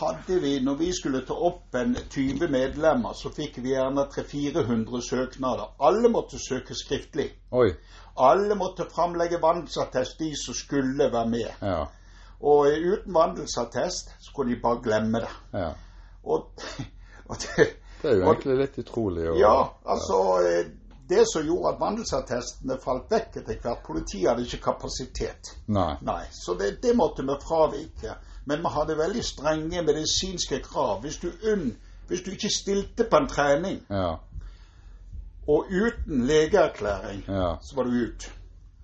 hadde 0.00 0.40
vi, 0.42 0.58
når 0.60 0.74
vi 0.76 0.90
skulle 0.92 1.22
ta 1.24 1.32
opp 1.32 1.76
en 1.80 1.94
20 1.96 2.50
medlemmer, 2.52 3.14
så 3.16 3.30
fikk 3.32 3.62
vi 3.64 3.72
gjerne 3.72 4.04
300-400 4.12 5.00
søknader. 5.08 5.70
Alle 5.80 6.10
måtte 6.12 6.36
søke 6.42 6.76
skriftlig. 6.76 7.30
Oi. 7.50 7.70
Alle 8.16 8.54
måtte 8.54 8.86
framlegge 8.90 9.40
vandelsattest, 9.42 10.18
de 10.18 10.30
som 10.38 10.54
skulle 10.54 11.10
være 11.12 11.28
med. 11.28 11.48
Ja. 11.62 11.84
Og 12.40 12.66
uten 12.66 13.14
vandelsattest 13.14 14.14
så 14.20 14.32
kunne 14.36 14.54
de 14.54 14.60
bare 14.62 14.82
glemme 14.82 15.20
det. 15.24 15.32
Ja. 15.52 15.70
Og 16.24 16.50
det, 17.42 17.68
det, 18.02 18.10
er 18.10 18.16
jo 18.16 18.30
egentlig 18.30 18.58
litt 18.58 18.78
utrolig. 18.78 19.28
Og, 19.30 19.38
ja, 19.38 19.58
altså 19.84 20.18
ja. 20.46 20.64
Det 21.08 21.24
som 21.28 21.44
gjorde 21.44 21.74
at 21.74 21.80
vandelsattestene 21.80 22.78
falt 22.80 23.10
vekk 23.12 23.34
etter 23.42 23.58
hvert 23.60 23.82
Politiet 23.84 24.28
hadde 24.30 24.46
ikke 24.46 24.62
kapasitet. 24.70 25.50
Nei. 25.68 25.98
Nei 26.00 26.22
så 26.32 26.54
det, 26.56 26.78
det, 26.82 26.94
måtte 26.96 27.26
vi 27.28 27.36
fravike. 27.42 28.14
Men 28.48 28.62
vi 28.64 28.72
hadde 28.72 28.96
veldig 28.96 29.24
strenge 29.24 29.82
medisinske 29.84 30.62
krav. 30.64 31.02
Hvis 31.04 31.18
du, 31.20 31.28
unn, 31.52 31.74
hvis 32.08 32.24
du 32.24 32.30
ikke 32.32 32.52
stilte 32.52 33.04
på 33.10 33.20
en 33.20 33.28
trening, 33.28 33.82
ja. 33.90 34.14
Og 35.46 35.68
uten 35.70 36.24
legeerklæring, 36.28 37.24
ja. 37.28 37.54
så 37.60 37.76
var 37.76 37.84
du 37.84 38.00
ut. 38.06 38.30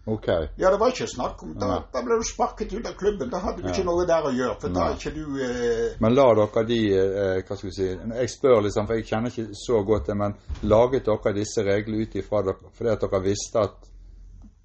Okay. 0.04 0.48
Ja, 0.56 0.70
det 0.70 0.78
var 0.80 0.88
ikke 0.88 1.06
snakk 1.06 1.42
om 1.42 1.52
Da, 1.60 1.82
da 1.92 2.00
ble 2.02 2.16
du 2.18 2.24
sparket 2.24 2.72
ut 2.72 2.86
av 2.88 2.96
klubben. 2.98 3.28
Da 3.30 3.38
hadde 3.44 3.62
du 3.62 3.68
ja. 3.68 3.74
ikke 3.74 3.84
noe 3.86 4.06
der 4.08 4.26
å 4.26 4.32
gjøre. 4.34 4.56
For 4.62 4.74
da 4.74 4.86
er 4.88 4.96
ikke 4.96 5.12
du 5.14 5.36
eh... 5.44 5.98
Men 6.00 6.16
la 6.16 6.24
dere 6.38 6.64
de 6.66 6.78
eh, 6.96 7.42
Hva 7.44 7.58
skal 7.58 7.68
vi 7.68 7.74
si 7.76 7.88
Jeg 7.90 8.32
spør 8.32 8.64
liksom, 8.64 8.88
for 8.88 8.98
jeg 8.98 9.06
kjenner 9.10 9.34
ikke 9.34 9.60
så 9.60 9.82
godt 9.86 10.08
det, 10.10 10.16
men 10.18 10.36
laget 10.66 11.06
dere 11.06 11.34
disse 11.36 11.64
reglene 11.66 12.06
ut 12.06 12.16
ifra 12.16 12.42
fordi 12.48 12.94
at 12.94 13.04
dere 13.04 13.22
visste 13.28 13.66
at 13.66 13.90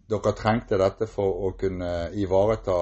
dere 0.09 0.33
trengte 0.39 0.79
dette 0.79 1.09
for 1.11 1.45
å 1.45 1.51
kunne 1.59 1.91
ivareta 2.15 2.79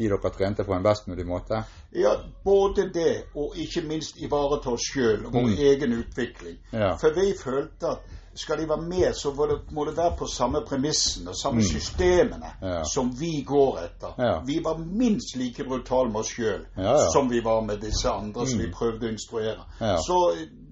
de 0.00 0.08
dere 0.08 0.30
trente 0.32 0.64
på 0.64 0.72
en 0.72 0.82
best 0.82 1.06
mulig 1.06 1.26
måte? 1.28 1.62
Ja, 1.92 2.14
både 2.44 2.88
det 2.94 3.34
og 3.36 3.58
ikke 3.60 3.82
minst 3.84 4.16
ivareta 4.24 4.72
oss 4.72 4.86
sjøl 4.94 5.26
og 5.26 5.34
vår 5.34 5.50
mm. 5.50 5.58
egen 5.68 5.96
utvikling. 5.98 6.56
Ja. 6.72 6.94
For 6.96 7.12
vi 7.12 7.34
følte 7.36 7.90
at 7.92 8.16
skal 8.40 8.58
de 8.58 8.68
være 8.68 8.82
med, 8.82 9.12
så 9.14 9.32
må 9.70 9.84
det 9.84 9.96
være 9.96 10.16
på 10.18 10.26
samme 10.26 10.62
premissene, 10.68 11.34
samme 11.42 11.60
mm. 11.60 11.66
systemene 11.68 12.52
ja. 12.62 12.84
som 12.94 13.12
vi 13.20 13.42
går 13.46 13.78
etter. 13.84 14.14
Ja. 14.18 14.42
Vi 14.46 14.60
var 14.64 14.78
minst 14.78 15.36
like 15.36 15.64
brutale 15.64 16.08
med 16.08 16.20
oss 16.20 16.32
sjøl 16.32 16.64
ja, 16.76 16.96
som 17.12 17.28
vi 17.30 17.42
var 17.44 17.60
med 17.66 17.82
disse 17.84 18.08
andre 18.10 18.46
som 18.48 18.58
vi 18.58 18.70
mm. 18.70 18.74
prøvde 18.78 19.06
å 19.06 19.12
instruere. 19.12 19.66
Så 20.06 20.18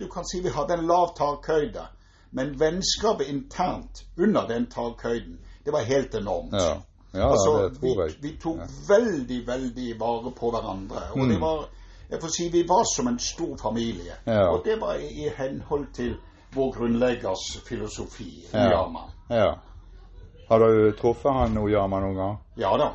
du 0.00 0.08
kan 0.08 0.24
si 0.24 0.40
vi 0.40 0.52
hadde 0.54 0.78
en 0.78 0.86
lav 0.88 1.12
takhøyde, 1.18 1.84
men 2.30 2.54
vennskapet 2.60 3.28
internt 3.28 4.04
under 4.16 4.48
den 4.48 4.66
takhøyden, 4.72 5.36
det 5.64 5.72
var 5.72 5.84
helt 5.84 6.14
enormt. 6.14 6.54
altså, 7.12 7.70
vi, 7.82 7.94
vi, 8.20 8.36
tok 8.42 8.64
veldig, 8.88 9.42
veldig 9.46 10.00
vare 10.00 10.32
på 10.40 10.50
hverandre. 10.54 11.10
Og 11.12 11.26
mm. 11.26 11.28
det 11.34 11.40
var 11.44 11.68
jeg 12.08 12.20
får 12.20 12.30
si 12.32 12.48
vi 12.48 12.62
var 12.64 12.86
som 12.88 13.08
en 13.10 13.18
stor 13.20 13.56
familie. 13.60 14.16
Og 14.24 14.62
det 14.64 14.78
var 14.80 14.96
i 14.96 15.28
henhold 15.36 15.86
til 15.92 16.16
vår 16.54 16.72
grunnleggers 16.72 17.60
filosofi, 17.68 18.48
Oyama. 18.54 19.00
Ja. 19.28 19.58
Har 20.48 20.60
du 20.60 20.92
truffet 20.92 21.32
han 21.32 21.58
Oyama 21.58 22.00
noen 22.00 22.16
gang? 22.16 22.38
Ja 22.56 22.76
da. 22.80 22.92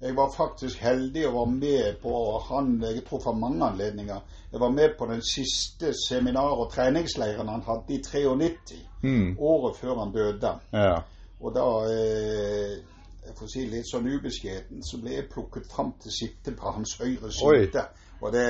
Jeg 0.00 0.12
var 0.16 0.28
faktisk 0.32 0.80
heldig 0.84 1.22
og 1.28 1.34
var 1.34 1.46
med 1.46 1.94
på 2.02 2.14
han 2.48 2.82
Jeg 2.82 3.04
tror 3.04 3.20
for 3.20 3.32
mange 3.32 3.64
anledninger. 3.64 4.20
Jeg 4.52 4.60
var 4.60 4.70
med 4.70 4.90
på 4.98 5.06
den 5.06 5.22
siste 5.22 5.92
seminar- 6.08 6.56
og 6.60 6.72
treningsleiren 6.72 7.48
han 7.48 7.62
hadde 7.62 7.94
i 7.94 8.02
93. 8.02 8.82
Mm. 9.02 9.36
Året 9.38 9.76
før 9.76 9.98
han 9.98 10.12
døde. 10.12 10.52
Ja. 10.72 11.00
Og 11.40 11.54
da 11.54 11.66
eh, 11.92 12.76
jeg 13.26 13.34
får 13.38 13.50
si 13.52 13.64
litt 13.70 13.88
sånn 13.90 14.06
ubeskjeden, 14.06 14.84
så 14.84 15.00
ble 15.02 15.16
jeg 15.16 15.30
plukket 15.32 15.66
fram 15.72 15.92
til 16.02 16.12
sitte 16.14 16.54
på 16.56 16.72
hans 16.76 16.94
høyre 17.00 17.32
side. 17.32 17.82
Og 18.20 18.32
det, 18.32 18.46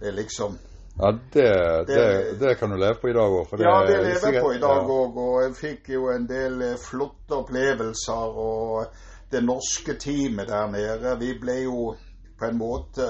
det 0.00 0.10
er 0.10 0.18
liksom 0.18 0.58
ja, 0.98 1.12
det, 1.32 1.48
det, 1.86 2.38
det, 2.40 2.54
kan 2.54 2.70
du 2.70 2.76
leve 2.76 2.94
på 3.00 3.08
i 3.08 3.16
dag 3.16 3.32
òg. 3.32 3.54
Ja, 3.58 3.78
det 3.88 3.96
lever 4.04 4.36
jeg 4.36 4.42
på 4.44 4.52
i 4.54 4.60
dag 4.60 4.90
òg. 4.90 5.16
Og 5.16 5.38
jeg 5.42 5.54
fikk 5.56 5.92
jo 5.94 6.10
en 6.12 6.26
del 6.28 6.60
eh, 6.68 6.78
flotte 6.80 7.38
opplevelser. 7.40 8.38
Og 8.46 8.84
det 9.32 9.40
norske 9.44 9.96
teamet 10.00 10.50
der 10.52 10.68
nede, 10.72 11.16
vi 11.20 11.32
ble 11.40 11.58
jo 11.64 11.92
på 12.38 12.48
en 12.48 12.58
måte 12.60 13.08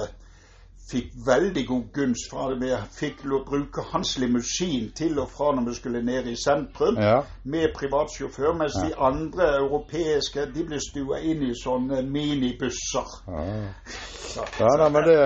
fikk 0.91 1.13
veldig 1.25 1.63
god 1.67 1.83
gunst 1.93 2.29
fra 2.31 2.47
det. 2.49 2.57
Vi 2.61 2.71
fikk 2.97 3.23
bruke 3.47 3.85
hans 3.91 4.17
limousin 4.19 4.89
til 4.95 5.19
og 5.19 5.29
fra 5.31 5.53
når 5.55 5.69
vi 5.69 5.75
skulle 5.77 6.01
ned 6.03 6.27
i 6.27 6.35
sentrum, 6.39 6.97
ja. 6.99 7.21
med 7.43 7.71
privatsjåfør, 7.75 8.53
mens 8.59 8.75
ja. 8.79 8.87
de 8.87 8.97
andre 9.09 9.47
europeiske 9.61 10.47
de 10.55 10.65
ble 10.67 10.81
stua 10.83 11.21
inn 11.23 11.45
i 11.47 11.53
sånne 11.57 12.03
minibusser. 12.03 13.15
Ja, 13.27 14.49
ja 14.59 14.75
da, 14.81 14.89
men 14.89 15.07
det, 15.07 15.17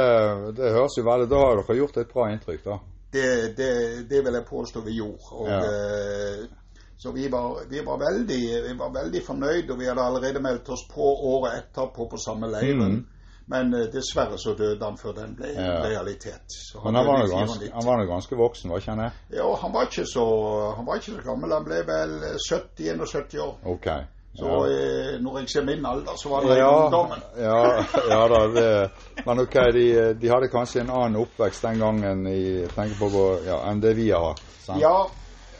det, 0.59 0.71
høres 0.75 0.97
jo 0.99 1.07
veldig 1.07 1.29
Da 1.31 1.41
har 1.41 1.59
dere 1.61 1.81
gjort 1.81 1.99
et 2.01 2.13
bra 2.13 2.29
inntrykk, 2.33 2.63
da. 2.67 2.79
Det, 3.17 3.27
det, 3.57 3.73
det 4.09 4.23
vil 4.25 4.35
jeg 4.35 4.45
påstå 4.49 4.81
vi 4.85 4.97
gjorde. 4.99 5.29
Og, 5.31 5.47
uh, 5.47 6.65
så 6.97 7.11
vi 7.15 7.27
var, 7.31 7.61
vi, 7.69 7.81
var 7.85 7.99
veldig, 8.01 8.41
vi 8.65 8.73
var 8.77 8.89
veldig 8.93 9.21
fornøyd, 9.25 9.69
og 9.71 9.79
vi 9.79 9.87
hadde 9.87 10.05
allerede 10.05 10.41
meldt 10.43 10.69
oss 10.73 10.83
på 10.91 11.13
året 11.31 11.61
etterpå 11.61 12.09
på 12.11 12.19
samme 12.21 12.49
leiren. 12.51 12.97
Mm. 12.97 13.05
Men 13.48 13.72
uh, 13.74 13.86
dessverre 13.92 14.38
så 14.42 14.54
døde 14.60 14.84
han 14.84 14.98
før 15.00 15.16
den 15.22 15.38
ble 15.38 15.54
ja. 15.56 15.80
realitet. 15.86 16.58
Han 16.75 16.92
Men 16.92 17.00
han 17.00 17.08
var, 17.08 17.27
ganske, 17.32 17.72
han 17.74 17.88
var 17.88 18.06
ganske 18.10 18.36
voksen, 18.36 18.72
var 18.72 18.84
ikke 18.84 18.96
han 18.96 19.06
det? 19.06 19.12
Ja, 19.39 19.48
han 19.62 19.74
var 19.74 19.88
ikke 19.88 20.06
så, 20.06 20.27
han 20.75 20.88
var 20.88 21.00
ikke 21.00 21.16
så 21.16 21.25
gammel. 21.30 21.56
Han 21.56 21.68
ble 21.68 21.82
vel 21.88 22.16
70-71 22.50 23.39
år. 23.46 23.58
Ok. 23.63 23.89
Så 24.38 24.50
eh, 24.70 25.13
når 25.22 25.39
jeg 25.39 25.50
ser 25.50 25.63
min 25.66 25.86
alder, 25.86 26.18
så 26.22 26.30
var 26.30 26.44
det 26.46 26.58
ja, 26.60 26.70
ungdommen. 26.86 27.22
ja, 27.38 27.62
ja 28.10 28.20
da, 28.30 28.42
det, 28.54 28.89
men 29.25 29.39
ok, 29.39 29.56
de, 29.74 29.86
de, 30.22 30.30
hadde 30.30 30.50
kanskje 30.54 30.84
en 30.84 30.92
annen 30.94 31.18
oppvekst 31.24 31.66
den 31.66 31.80
gangen 31.82 32.27
i, 32.30 32.68
på, 33.00 33.24
ja, 33.48 33.63
enn 33.72 33.82
det 33.82 33.96
vi 33.98 34.12
har. 34.12 34.38
Sant? 34.62 34.77
Ja, 34.84 35.08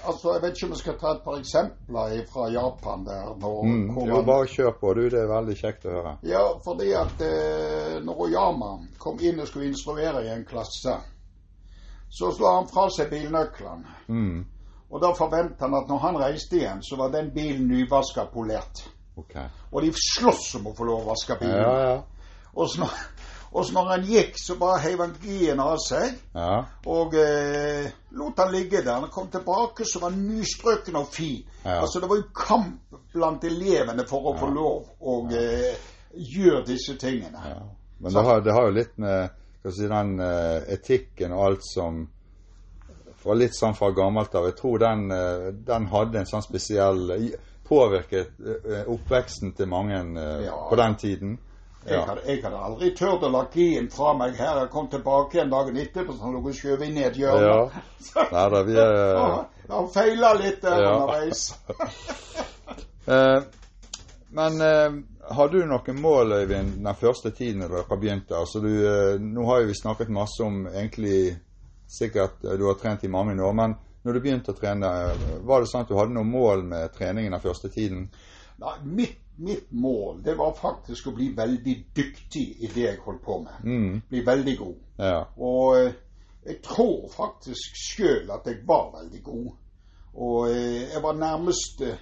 altså, 0.08 0.34
Jeg 0.34 0.42
vet 0.42 0.56
ikke 0.56 0.68
om 0.68 0.74
jeg 0.76 0.82
skal 0.82 0.98
ta 1.02 1.12
et 1.14 1.24
par 1.26 1.38
eksempler 1.40 2.26
fra 2.32 2.48
Japan. 2.52 3.06
der. 3.06 3.36
Når, 3.42 3.64
mm, 3.66 4.08
jo, 4.08 4.22
bare 4.22 4.48
kjør 4.48 4.72
på, 4.80 4.94
du. 4.94 5.04
Det 5.10 5.22
er 5.22 5.30
veldig 5.32 5.58
kjekt 5.60 5.86
å 5.86 5.96
høre. 5.98 6.16
Ja, 6.24 6.44
fordi 6.66 6.92
at 6.98 7.24
eh, 7.28 7.96
når 8.04 8.26
Oyama 8.28 8.74
kom 8.98 9.20
inn 9.22 9.40
og 9.40 9.48
skulle 9.48 9.72
instruere 9.72 10.26
i 10.26 10.34
en 10.34 10.46
klasse, 10.46 10.98
så 12.10 12.32
slo 12.32 12.52
han 12.56 12.70
fra 12.72 12.88
seg 12.94 13.10
bilnøklene. 13.12 13.98
Mm. 14.08 14.46
Og 14.90 15.02
da 15.04 15.12
forventet 15.16 15.62
han 15.66 15.76
at 15.76 15.90
når 15.92 16.04
han 16.06 16.20
reiste 16.22 16.62
igjen, 16.62 16.84
så 16.84 16.96
var 16.96 17.12
den 17.12 17.34
bilen 17.36 17.68
nyvaska 17.68 18.30
polert. 18.32 18.86
Okay. 19.18 19.50
Og 19.72 19.82
de 19.84 19.92
sloss 19.98 20.54
om 20.60 20.70
å 20.70 20.76
få 20.78 20.88
lov 20.88 21.04
å 21.04 21.10
vaske 21.12 21.36
bilen. 21.42 21.60
Ja, 21.60 21.80
ja. 21.90 21.98
Og 22.58 22.70
så 22.72 22.88
og 23.58 23.66
så 23.66 23.74
når 23.74 23.88
han 23.90 24.04
gikk, 24.06 24.36
så 24.38 24.56
bare 24.62 24.82
heiv 24.84 25.00
han 25.02 25.14
g 25.18 25.48
av 25.50 25.80
seg. 25.82 26.18
Ja. 26.38 26.60
Og 26.94 27.16
eh, 27.18 27.88
lot 28.20 28.38
han 28.38 28.52
ligge 28.54 28.84
der. 28.86 29.00
Han 29.02 29.10
kom 29.10 29.32
tilbake, 29.34 29.86
så 29.86 30.02
var 30.04 30.14
han 30.14 30.28
nystrøken 30.28 31.00
og 31.00 31.08
fin. 31.10 31.40
Ja. 31.64 31.80
Altså 31.82 32.00
Det 32.04 32.10
var 32.12 32.20
jo 32.22 32.28
kamp 32.38 33.00
blant 33.16 33.48
elevene 33.50 34.06
for 34.06 34.30
å 34.30 34.36
få 34.38 34.52
lov 34.54 34.92
å 35.02 35.16
eh, 35.34 35.74
gjøre 36.14 36.68
disse 36.70 37.00
tingene. 37.02 37.58
Men 37.98 38.14
det 38.14 38.26
har, 38.30 38.46
det 38.46 38.54
har, 38.54 38.70
jo 38.70 38.78
litt 38.78 38.94
med 39.02 39.34
si, 39.66 39.90
den 39.90 40.14
eh, 40.22 40.70
etikken 40.78 41.34
og 41.34 41.46
alt 41.48 41.66
som 41.66 42.06
var 43.26 43.42
litt 43.42 43.58
sånn 43.58 43.74
fra 43.76 43.90
gammelt 43.92 44.38
av. 44.38 44.46
Jeg 44.52 44.60
tror 44.62 44.78
den, 44.80 45.10
uh, 45.12 45.50
den 45.52 45.90
hadde 45.92 46.22
en 46.22 46.30
sånn 46.30 46.46
spesiell 46.46 47.10
Påvirket 47.68 48.38
uh, 48.40 48.86
oppveksten 48.94 49.52
til 49.58 49.68
mange 49.68 49.98
på 50.70 50.78
den 50.80 50.96
tiden. 51.02 51.34
Jeg, 51.86 52.02
hadde, 52.04 52.22
jeg 52.28 52.42
hadde 52.44 52.60
aldri 52.68 52.90
turt 52.98 53.24
å 53.24 53.30
la 53.32 53.44
kien 53.52 53.88
fra 53.92 54.14
meg 54.18 54.36
her. 54.36 54.64
Jeg 54.64 54.72
kom 54.74 54.90
tilbake 54.92 55.40
en 55.44 55.52
dag 55.54 55.70
etterpå, 55.72 56.16
så 56.16 56.26
han 56.26 56.36
lå 56.36 56.42
og 56.42 56.56
skjøv 56.56 56.84
inn 56.88 56.98
i 57.00 57.06
et 57.08 57.20
hjørne. 57.20 57.48
Ja. 57.48 58.26
Nei 58.34 58.64
vi 58.68 58.80
er 58.82 59.46
Han 59.72 59.90
feila 59.92 60.34
litt 60.40 60.62
der 60.64 60.82
ja. 60.82 60.92
underveis. 60.96 61.50
eh, 63.16 63.40
men 64.38 64.62
eh, 64.64 65.00
har 65.38 65.52
du 65.52 65.60
noen 65.68 66.00
mål, 66.02 66.38
Øyvind, 66.42 66.78
den 66.84 67.00
første 67.00 67.32
tiden 67.36 67.64
da 67.64 67.72
dere 67.72 68.00
begynte? 68.00 68.36
Altså, 68.36 68.64
du, 68.64 68.72
eh, 68.88 69.20
nå 69.20 69.48
har 69.48 69.62
jo 69.62 69.72
vi 69.72 69.76
snakket 69.82 70.14
masse 70.14 70.44
om 70.44 70.66
egentlig 70.68 71.38
Sikkert 71.88 72.42
du 72.44 72.66
har 72.68 72.76
trent 72.76 73.06
i 73.08 73.08
mange 73.08 73.32
år, 73.40 73.54
men 73.56 73.78
når 74.04 74.18
du 74.18 74.20
begynte 74.20 74.52
å 74.52 74.58
trene, 74.58 74.90
var 75.48 75.64
det 75.64 75.70
sånn 75.72 75.86
at 75.86 75.88
du 75.88 75.96
hadde 75.96 76.12
noen 76.18 76.28
mål 76.28 76.66
med 76.68 76.92
treningen 76.92 77.32
den 77.32 77.44
første 77.46 77.70
tiden? 77.72 78.10
Nei, 78.60 78.74
mitt 78.84 79.22
mitt 79.38 79.72
mål 79.72 80.24
det 80.24 80.34
var 80.38 80.54
faktisk 80.58 81.08
å 81.08 81.14
bli 81.18 81.30
veldig 81.38 81.76
dyktig 81.96 82.46
i 82.64 82.70
det 82.74 82.86
jeg 82.86 83.00
holdt 83.06 83.24
på 83.26 83.40
med. 83.44 83.64
Mm. 83.64 84.02
Bli 84.10 84.22
veldig 84.26 84.58
god. 84.58 84.76
Ja. 84.98 85.22
Og 85.38 85.78
eh, 85.78 85.96
jeg 86.48 86.62
tror 86.66 87.08
faktisk 87.14 87.78
sjøl 87.78 88.32
at 88.34 88.48
jeg 88.50 88.64
var 88.68 88.92
veldig 88.98 89.24
god. 89.24 89.48
Og 90.18 90.50
eh, 90.50 90.88
jeg 90.94 91.04
var 91.04 91.20
nærmest 91.20 91.84
eh, 91.86 92.00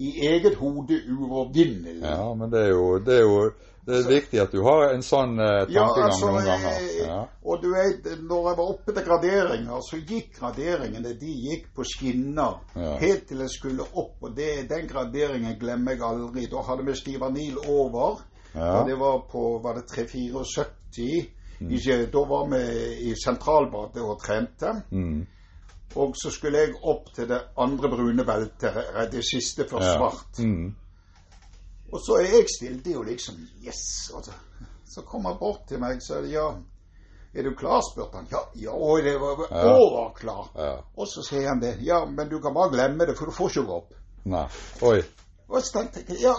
i 0.00 0.10
eget 0.28 0.54
hode 0.56 0.96
uovervinnelig. 1.12 2.00
Ja, 2.02 2.34
men 2.34 2.50
det 2.52 2.62
er 2.66 2.70
jo, 2.72 2.86
det 3.04 3.18
er 3.18 3.26
jo 3.26 3.50
det 3.86 3.96
er 3.96 4.08
viktig 4.08 4.38
at 4.42 4.52
du 4.52 4.60
har 4.62 4.92
en 4.94 5.02
sånn 5.02 5.38
eh, 5.40 5.64
Ja, 5.72 5.82
tankegang 5.88 6.10
altså, 6.12 6.26
noen 6.30 6.44
ganger. 6.46 6.76
eh, 6.78 7.06
Ja. 7.06 7.20
Og 7.44 7.62
du 7.62 7.70
vet, 7.72 8.04
når 8.22 8.48
jeg 8.50 8.58
var 8.60 8.68
oppe 8.74 8.92
til 8.94 9.04
graderinger, 9.06 9.80
så 9.82 9.98
gikk 10.06 10.36
graderingene 10.38 11.14
de 11.18 11.32
gikk 11.48 11.70
på 11.74 11.84
skinner 11.88 12.60
Ja. 12.76 12.92
helt 13.00 13.26
til 13.28 13.40
jeg 13.44 13.50
skulle 13.50 13.82
opp. 13.94 14.16
Og 14.22 14.36
det, 14.36 14.68
den 14.70 14.86
graderingen 14.88 15.56
glemmer 15.58 15.96
jeg 15.96 16.02
aldri. 16.06 16.46
Da 16.52 16.62
hadde 16.68 16.84
vi 16.86 16.94
Stivanil 17.00 17.56
over. 17.68 18.20
Ja. 18.54 18.80
Og 18.80 18.88
det 18.88 18.98
var 19.00 19.18
på 19.32 19.58
var 19.64 19.74
det 19.80 19.86
374. 19.88 21.26
Mm. 21.60 21.76
Da 22.12 22.24
var 22.28 22.46
vi 22.50 22.62
i 23.10 23.14
sentralbadet 23.24 24.02
og 24.02 24.20
trente. 24.22 24.82
Mm. 24.92 25.26
Og 25.96 26.14
så 26.16 26.30
skulle 26.30 26.58
jeg 26.58 26.74
opp 26.86 27.08
til 27.14 27.28
det 27.28 27.40
andre 27.58 27.88
brune 27.90 28.24
beltet, 28.24 28.76
det 29.12 29.24
siste 29.26 29.66
for 29.68 29.82
Ja. 29.82 29.96
svart. 29.96 30.38
Mm. 30.38 30.74
Og 31.92 32.00
så 32.06 32.20
er 32.20 32.28
jeg 32.30 32.46
stilte 32.56 32.92
jo 32.92 33.02
liksom 33.02 33.34
Yes! 33.66 34.10
Og 34.14 34.24
så, 34.24 34.32
så 34.86 35.02
kom 35.02 35.24
han 35.24 35.38
bort 35.40 35.64
til 35.68 35.80
meg 35.82 35.96
og 35.96 36.02
sa 36.02 36.20
ja, 36.20 36.44
er 37.34 37.42
du 37.42 37.54
klar? 37.58 37.80
spurte 37.92 38.16
han. 38.16 38.26
Ja, 38.30 38.38
ja, 38.54 38.70
og 38.70 39.02
det 39.02 39.16
var 39.20 39.46
Ja. 39.50 39.74
overklar. 39.74 40.50
Ja. 40.56 40.76
Og 40.96 41.06
så 41.08 41.22
sier 41.22 41.48
han 41.48 41.60
det. 41.60 41.76
Ja, 41.82 42.04
men 42.04 42.28
du 42.28 42.40
kan 42.40 42.54
bare 42.54 42.70
glemme 42.70 43.06
det, 43.06 43.16
for 43.18 43.26
du 43.26 43.32
får 43.32 43.48
ikke 43.50 43.66
gå 43.66 43.76
opp. 43.76 43.94
Nei. 44.24 44.46
Oi. 44.82 45.02
Og 45.48 45.62
så 45.62 45.72
tenkte 45.78 46.04
jeg 46.12 46.20
ja, 46.22 46.34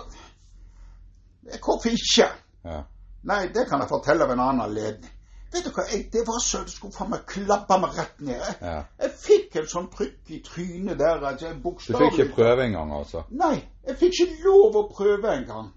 hvorfor 1.59 1.89
ikke? 1.91 2.27
Ja. 2.65 2.81
Nei, 3.23 3.47
det 3.53 3.67
kan 3.69 3.79
jeg 3.81 3.89
fortelle 3.89 4.25
ved 4.27 4.33
en 4.33 4.39
annen 4.39 4.61
anledning. 4.61 5.11
Vet 5.51 5.65
du 5.65 5.71
hva, 5.75 5.83
jeg, 5.91 6.05
det 6.13 6.21
var 6.27 6.39
så 6.39 6.61
det 6.63 6.71
skulle 6.71 6.95
faen 6.95 7.09
meg 7.11 7.25
klabbe 7.27 7.77
meg 7.83 7.97
rett 7.97 8.21
ned. 8.23 8.43
Ja. 8.61 8.77
jeg 9.03 9.11
fikk 9.19 9.57
en 9.59 9.67
sånn 9.67 9.89
trykk 9.91 10.31
i 10.31 10.39
trynet 10.45 10.99
der 10.99 11.25
jeg 11.41 11.57
Du 11.59 11.71
fikk 11.75 12.19
ikke 12.19 12.35
prøve 12.37 12.67
engang, 12.69 12.93
altså? 12.95 13.25
Nei, 13.29 13.57
jeg 13.87 13.97
fikk 13.99 14.19
ikke 14.21 14.45
lov 14.47 14.77
å 14.79 14.85
prøve 14.93 15.33
engang. 15.35 15.73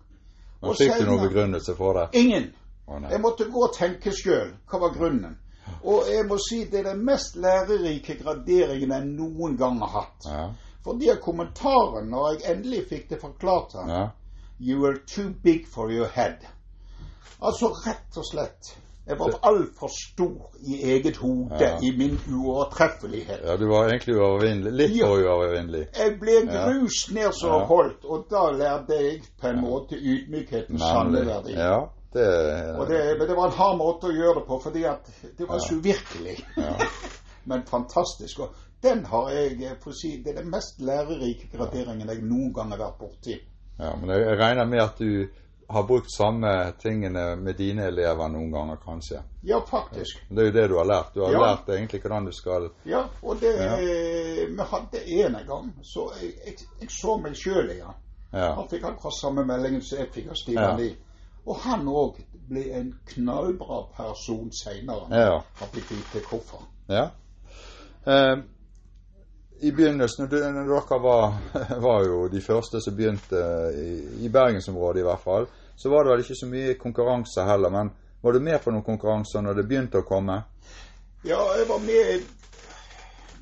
Fikk 0.78 1.00
du 1.00 1.08
noen 1.08 1.24
begrunnelse 1.26 1.74
for 1.76 1.98
det? 1.98 2.06
Ingen. 2.20 2.52
Å. 2.86 3.00
Jeg 3.10 3.20
måtte 3.20 3.48
gå 3.50 3.64
og 3.66 3.74
tenke 3.74 4.12
sjøl. 4.14 4.54
Hva 4.70 4.80
var 4.84 4.94
grunnen? 4.94 5.38
Og 5.84 6.08
jeg 6.08 6.26
må 6.28 6.36
si 6.40 6.62
det 6.70 6.82
er 6.82 6.90
den 6.92 7.02
mest 7.04 7.36
lærerike 7.40 8.16
graderingen 8.20 8.92
jeg 8.92 9.08
noen 9.10 9.56
gang 9.60 9.80
har 9.82 9.92
hatt. 9.98 10.28
Ja. 10.28 10.44
Fordi 10.84 11.08
at 11.08 11.22
kommentaren, 11.24 12.10
når 12.12 12.30
jeg 12.34 12.54
endelig 12.54 12.82
fikk 12.90 13.08
det 13.10 13.20
forklart 13.20 13.76
her 13.80 13.90
Ja. 13.90 14.04
You 14.60 14.86
are 14.86 14.98
too 15.06 15.32
big 15.42 15.66
for 15.66 15.90
your 15.90 16.06
head. 16.06 16.44
Altså 17.42 17.72
rett 17.86 18.16
og 18.16 18.24
slett. 18.30 18.76
Jeg 19.06 19.18
var 19.18 19.34
altfor 19.42 19.90
stor 19.92 20.50
i 20.66 20.78
eget 20.92 21.16
hode 21.16 21.56
Ja. 21.61 21.78
i 21.82 21.90
min 21.99 22.18
uovertreffelighet. 22.32 23.40
ja, 23.44 23.56
du 23.56 23.66
var 23.68 23.88
egentlig 23.88 24.16
uovervinnelig. 24.16 24.73
Litt 24.73 24.96
Ja. 24.96 25.06
for 25.06 25.16
uovervinnelig. 25.16 25.87
Jeg 25.99 26.20
ble 26.20 26.32
Ja. 26.52 26.64
grust 26.68 27.12
ned 27.12 27.32
så 27.32 27.46
Ja. 27.49 27.64
holdt, 27.64 28.04
og 28.04 28.26
da 28.30 28.50
lærte 28.52 28.94
jeg 29.02 29.23
på 29.40 29.49
en 29.49 29.61
måte 29.61 29.96
ydmykhetens 29.96 30.80
sanne 30.80 31.26
verdi. 31.26 31.52
Ja, 31.52 31.80
det, 32.14 32.76
Og 32.78 32.88
det, 32.88 33.18
men 33.18 33.28
det 33.28 33.37
var 33.37 33.44
en 33.46 33.52
hard 33.52 33.78
måte 33.78 34.04
å 34.08 34.12
gjøre 34.12 34.34
det 34.34 34.46
på, 34.46 34.58
fordi 34.62 34.82
at 34.84 35.11
det 35.38 35.49
var 35.49 35.58
så 35.58 35.75
uvirkelig. 35.75 36.44
Ja. 36.56 36.75
Men 37.46 37.62
fantastisk. 37.66 38.38
Og 38.40 38.49
den 38.82 39.04
har 39.04 39.28
jeg 39.30 39.62
eh, 39.62 39.76
for 39.82 39.90
å 39.90 39.92
si, 39.92 40.23
Det 40.25 40.32
er 40.37 40.40
den 40.42 40.50
mest 40.50 40.80
lærerike 40.80 41.49
graderingen 41.56 42.08
jeg 42.08 42.23
noen 42.23 42.54
gang 42.54 42.70
har 42.70 42.78
vært 42.78 42.99
borti. 42.99 43.37
ja, 43.78 43.96
men 43.96 44.08
jeg 44.11 44.38
regner 44.38 44.64
med 44.64 44.78
at 44.80 44.99
du 44.99 45.26
har 45.68 45.83
brukt 45.83 46.11
samme 46.16 46.73
tingene 46.83 47.37
med 47.37 47.54
dine 47.59 47.87
elever 47.88 48.28
noen 48.28 48.50
ganger, 48.52 48.76
kanskje. 48.85 49.23
Ja, 49.42 49.61
faktisk. 49.61 50.18
Det 50.28 50.38
er 50.42 50.44
jo 50.50 50.52
det 50.52 50.68
du 50.71 50.76
har 50.78 50.85
lært. 50.85 51.14
Du 51.14 51.21
har 51.25 51.33
Ja. 51.33 51.40
lært 51.40 51.68
egentlig 51.68 52.00
hvordan 52.02 52.25
du 52.26 52.33
skal 52.33 52.71
Ja, 52.85 53.04
og 53.23 53.40
det 53.40 53.54
Ja. 53.56 53.76
eh, 53.78 54.49
Vi 54.49 54.62
hadde 54.71 55.11
en 55.25 55.38
gang, 55.47 55.75
så 55.83 56.11
jeg, 56.23 56.33
jeg, 56.47 56.54
jeg 56.80 56.90
så 56.90 57.16
meg 57.23 57.33
sjøl 57.37 57.70
igjen. 57.70 57.94
Ja. 58.33 58.55
Han 58.55 58.68
fikk 58.68 58.85
akkurat 58.85 59.14
samme 59.20 59.44
meldingen 59.44 59.83
som 59.83 59.98
jeg 59.98 60.09
fikk 60.12 60.29
av 60.31 60.35
Stian. 60.35 60.77
Lie. 60.81 60.96
Og 61.46 61.57
han 61.57 61.87
òg 61.88 62.16
ble 62.48 62.64
en 62.72 62.94
knallbra 63.07 63.87
person 63.96 64.50
seinere. 64.53 65.07
Ja. 65.11 65.40
Han 65.61 65.68
fikk 65.72 65.90
vite 65.90 66.24
hvorfor. 66.29 66.62
ja. 66.88 67.09
Eh, 68.07 68.37
I 69.64 69.72
begynnelsen, 69.72 70.27
når 70.29 70.66
dere 70.68 70.98
var, 71.00 71.37
var 71.87 72.05
jo 72.05 72.29
de 72.29 72.40
første 72.44 72.81
som 72.85 72.96
begynte 72.96 73.40
i, 73.72 73.90
i 74.27 74.29
bergensområdet 74.29 75.00
i 75.00 75.07
hvert 75.07 75.22
fall, 75.24 75.46
så 75.77 75.88
var 75.88 76.05
det 76.05 76.12
vel 76.12 76.24
ikke 76.24 76.37
så 76.37 76.48
mye 76.50 76.74
konkurranse 76.81 77.46
heller. 77.48 77.72
Men 77.72 77.90
var 78.20 78.33
du 78.33 78.40
med 78.44 78.61
på 78.61 78.74
noen 78.74 78.85
konkurranser 78.85 79.44
når 79.44 79.57
det 79.59 79.66
begynte 79.70 80.03
å 80.03 80.07
komme? 80.09 80.37
Ja, 81.24 81.40
jeg 81.57 81.68
var 81.68 81.81
med 81.81 82.27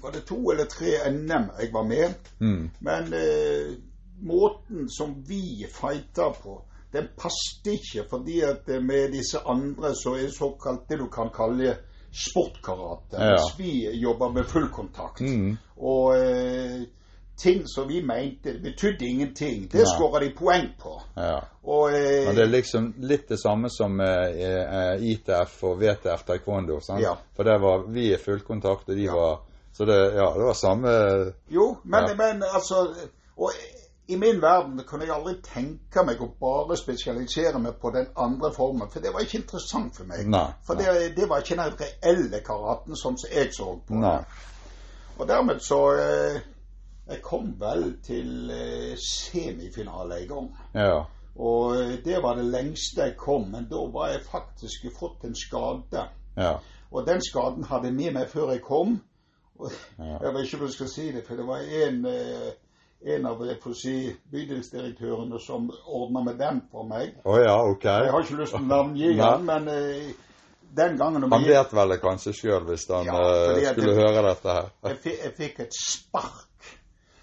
Var 0.03 0.15
det 0.15 0.23
to 0.27 0.39
eller 0.51 0.67
tre 0.71 0.95
NM 1.11 1.51
jeg 1.59 1.73
var 1.75 1.85
med? 1.87 2.31
Mm. 2.39 2.71
Men 2.79 3.13
eh, 3.15 3.75
måten 4.23 4.89
som 4.91 5.13
vi 5.27 5.67
fighter 5.71 6.35
på, 6.43 6.57
den 6.95 7.07
passet 7.19 7.71
ikke. 7.75 8.07
Fordi 8.11 8.41
at 8.47 8.71
eh, 8.71 8.83
med 8.83 9.15
disse 9.15 9.43
andre 9.47 9.95
så 9.99 10.17
er 10.19 10.27
det 10.27 10.35
såkalt 10.35 10.89
det 10.91 10.99
du 11.03 11.07
kan 11.11 11.31
kalle 11.35 11.77
sportkarate. 12.13 13.17
Ja. 13.17 13.31
Mens 13.31 13.55
vi 13.59 13.91
jobber 14.01 14.29
med 14.33 14.47
fullkontakt. 14.47 15.21
Mm. 15.21 15.57
Og 15.77 16.17
eh, 16.19 16.83
ting 17.43 17.63
som 17.67 17.89
vi 17.89 18.03
mente 18.03 18.53
betydde 18.63 19.07
ingenting, 19.07 19.69
det 19.73 19.87
skåra 19.89 20.21
de 20.21 20.31
poeng 20.39 20.69
på. 20.83 21.01
Ja. 21.17 21.41
Og 21.65 21.89
eh, 21.95 22.27
Men 22.27 22.37
det 22.37 22.43
er 22.43 22.53
liksom 22.53 22.93
litt 22.99 23.29
det 23.29 23.39
samme 23.41 23.71
som 23.71 24.01
eh, 24.01 24.43
eh, 24.49 25.05
ITF 25.13 25.63
og 25.65 25.81
VTF 25.81 26.25
taekwondo. 26.29 26.81
Sant? 26.81 27.03
Ja. 27.03 27.17
For 27.37 27.49
det 27.49 27.59
var 27.63 27.87
vi 27.89 28.11
er 28.13 28.19
fullkontakt, 28.23 28.89
og 28.89 28.97
de 28.97 29.03
Ja. 29.09 29.13
var 29.15 29.41
Så 29.73 29.85
det, 29.89 29.95
ja, 30.15 30.27
det 30.37 30.45
var 30.45 30.55
samme 30.55 30.89
Jo, 31.49 31.77
men, 31.83 32.05
Ja. 32.09 32.15
men 32.15 32.43
altså 32.43 32.75
Og 33.37 33.51
i 34.07 34.17
min 34.17 34.43
verden 34.43 34.81
kunne 34.87 35.07
jeg 35.07 35.15
aldri 35.15 35.35
tenke 35.47 36.03
meg 36.05 36.21
å 36.23 36.31
bare 36.41 36.77
spesialisere 36.77 37.61
meg 37.63 37.77
på 37.81 37.93
den 37.95 38.09
andre 38.19 38.51
formen, 38.55 38.91
for 38.91 39.01
det 39.05 39.13
var 39.15 39.23
ikke 39.23 39.39
interessant 39.39 39.95
for 39.97 40.09
meg. 40.11 40.27
Nei. 40.27 40.49
For 40.67 40.79
nei. 40.79 40.87
det, 40.87 41.13
det 41.17 41.29
var 41.31 41.45
ikke 41.45 41.59
den 41.61 41.77
reelle 41.79 42.41
karaten 42.45 42.99
sånn 42.99 43.19
som 43.21 43.31
jeg 43.31 43.53
så 43.55 43.69
på. 43.87 44.01
Nei. 44.03 44.19
Og 45.19 45.29
dermed 45.29 45.61
så 45.63 45.81
eh, 46.01 46.41
Jeg 47.13 47.19
kom 47.23 47.49
vel 47.61 47.97
til 48.03 48.51
eh, 48.55 48.93
semifinale 48.99 50.21
en 50.23 50.29
gang. 50.29 50.51
Ja. 50.75 51.03
Og 51.37 51.77
eh, 51.77 51.97
det 52.05 52.23
var 52.23 52.39
det 52.39 52.47
lengste 52.51 53.09
jeg 53.09 53.17
kom, 53.21 53.49
men 53.53 53.67
da 53.71 53.83
var 53.93 54.13
jeg 54.13 54.27
faktisk 54.27 54.87
fått 54.99 55.25
en 55.29 55.37
skade. 55.37 56.07
Ja. 56.37 56.57
Og 56.93 57.07
den 57.07 57.23
skaden 57.25 57.65
hadde 57.69 57.91
jeg 57.91 57.99
med 57.99 58.19
meg 58.19 58.31
før 58.31 58.55
jeg 58.55 58.63
kom. 58.67 59.01
Og 59.59 59.71
Ja. 59.99 60.19
Jeg 60.23 60.35
vet 60.35 60.47
ikke 60.47 60.59
om 60.59 60.67
jeg 60.67 60.73
skal 60.73 60.89
si 60.89 61.13
det, 61.13 61.25
for 61.27 61.37
det 61.37 61.47
var 61.47 61.59
en, 61.87 62.07
eh, 62.07 62.53
en 63.05 63.27
av 63.27 63.41
jeg 63.47 63.59
får 63.63 63.75
si, 63.75 63.95
bydelsdirektørene 64.33 65.41
som 65.43 65.71
ordna 65.87 66.23
med 66.25 66.39
den 66.39 66.61
for 66.71 66.87
meg. 66.87 67.17
Oh, 67.25 67.39
ja, 67.41 67.57
ok. 67.67 67.85
Jeg 67.85 68.13
har 68.15 68.23
ikke 68.23 68.37
lyst 68.43 68.55
til 68.55 68.61
å 68.63 68.69
navngi 68.69 69.11
han, 69.23 69.45
men 69.49 69.69
eh, 69.73 70.13
den 70.77 70.97
gangen 71.01 71.27
Han 71.33 71.45
vet 71.45 71.75
vel 71.77 71.91
det 71.93 71.99
kanskje 72.01 72.33
sjøl 72.37 72.65
hvis 72.71 72.87
han 72.89 73.11
Ja, 73.11 73.19
eh, 73.19 73.73
skulle 73.75 73.91
jeg, 73.93 73.99
høre 73.99 74.23
dette 74.29 74.57
her. 74.57 74.71
jeg, 74.93 74.99
fikk, 75.05 75.19
jeg 75.25 75.35
fikk 75.41 75.61
et 75.67 75.79
spark. 75.79 76.49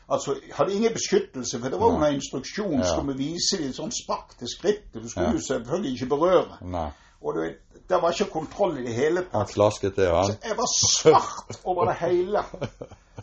Altså, 0.10 0.36
jeg 0.42 0.56
hadde 0.58 0.74
ingen 0.74 0.94
beskyttelse, 0.94 1.60
for 1.62 1.70
det 1.70 1.80
var 1.80 1.94
under 1.96 2.14
instruksjon. 2.18 2.80
Ja. 2.82 2.88
Skulle 2.92 3.14
vi 3.14 3.28
vise 3.30 3.60
dem 3.62 3.74
sånn 3.78 3.92
spark 3.94 4.34
til 4.40 4.50
skrittet. 4.50 4.98
Du 5.04 5.06
skulle 5.10 5.28
Ja. 5.30 5.36
jo 5.38 5.44
selvfølgelig 5.46 5.92
ikke 5.96 6.10
berøre. 6.16 6.58
Nei. 6.66 6.88
Og 7.22 7.36
du 7.36 7.42
vet, 7.44 7.60
det 7.90 7.98
var 8.02 8.14
ikke 8.16 8.30
kontroll 8.32 8.78
i 8.80 8.86
det 8.88 8.94
hele 8.96 9.22
tatt. 9.28 9.34
Han 9.38 9.50
klasket 9.52 9.96
det, 10.00 10.08
han. 10.10 10.26
Så 10.32 10.50
jeg 10.50 10.58
var 10.58 10.70
svart 10.74 11.60
over 11.68 11.90
det 11.92 11.96
hele. 12.02 12.44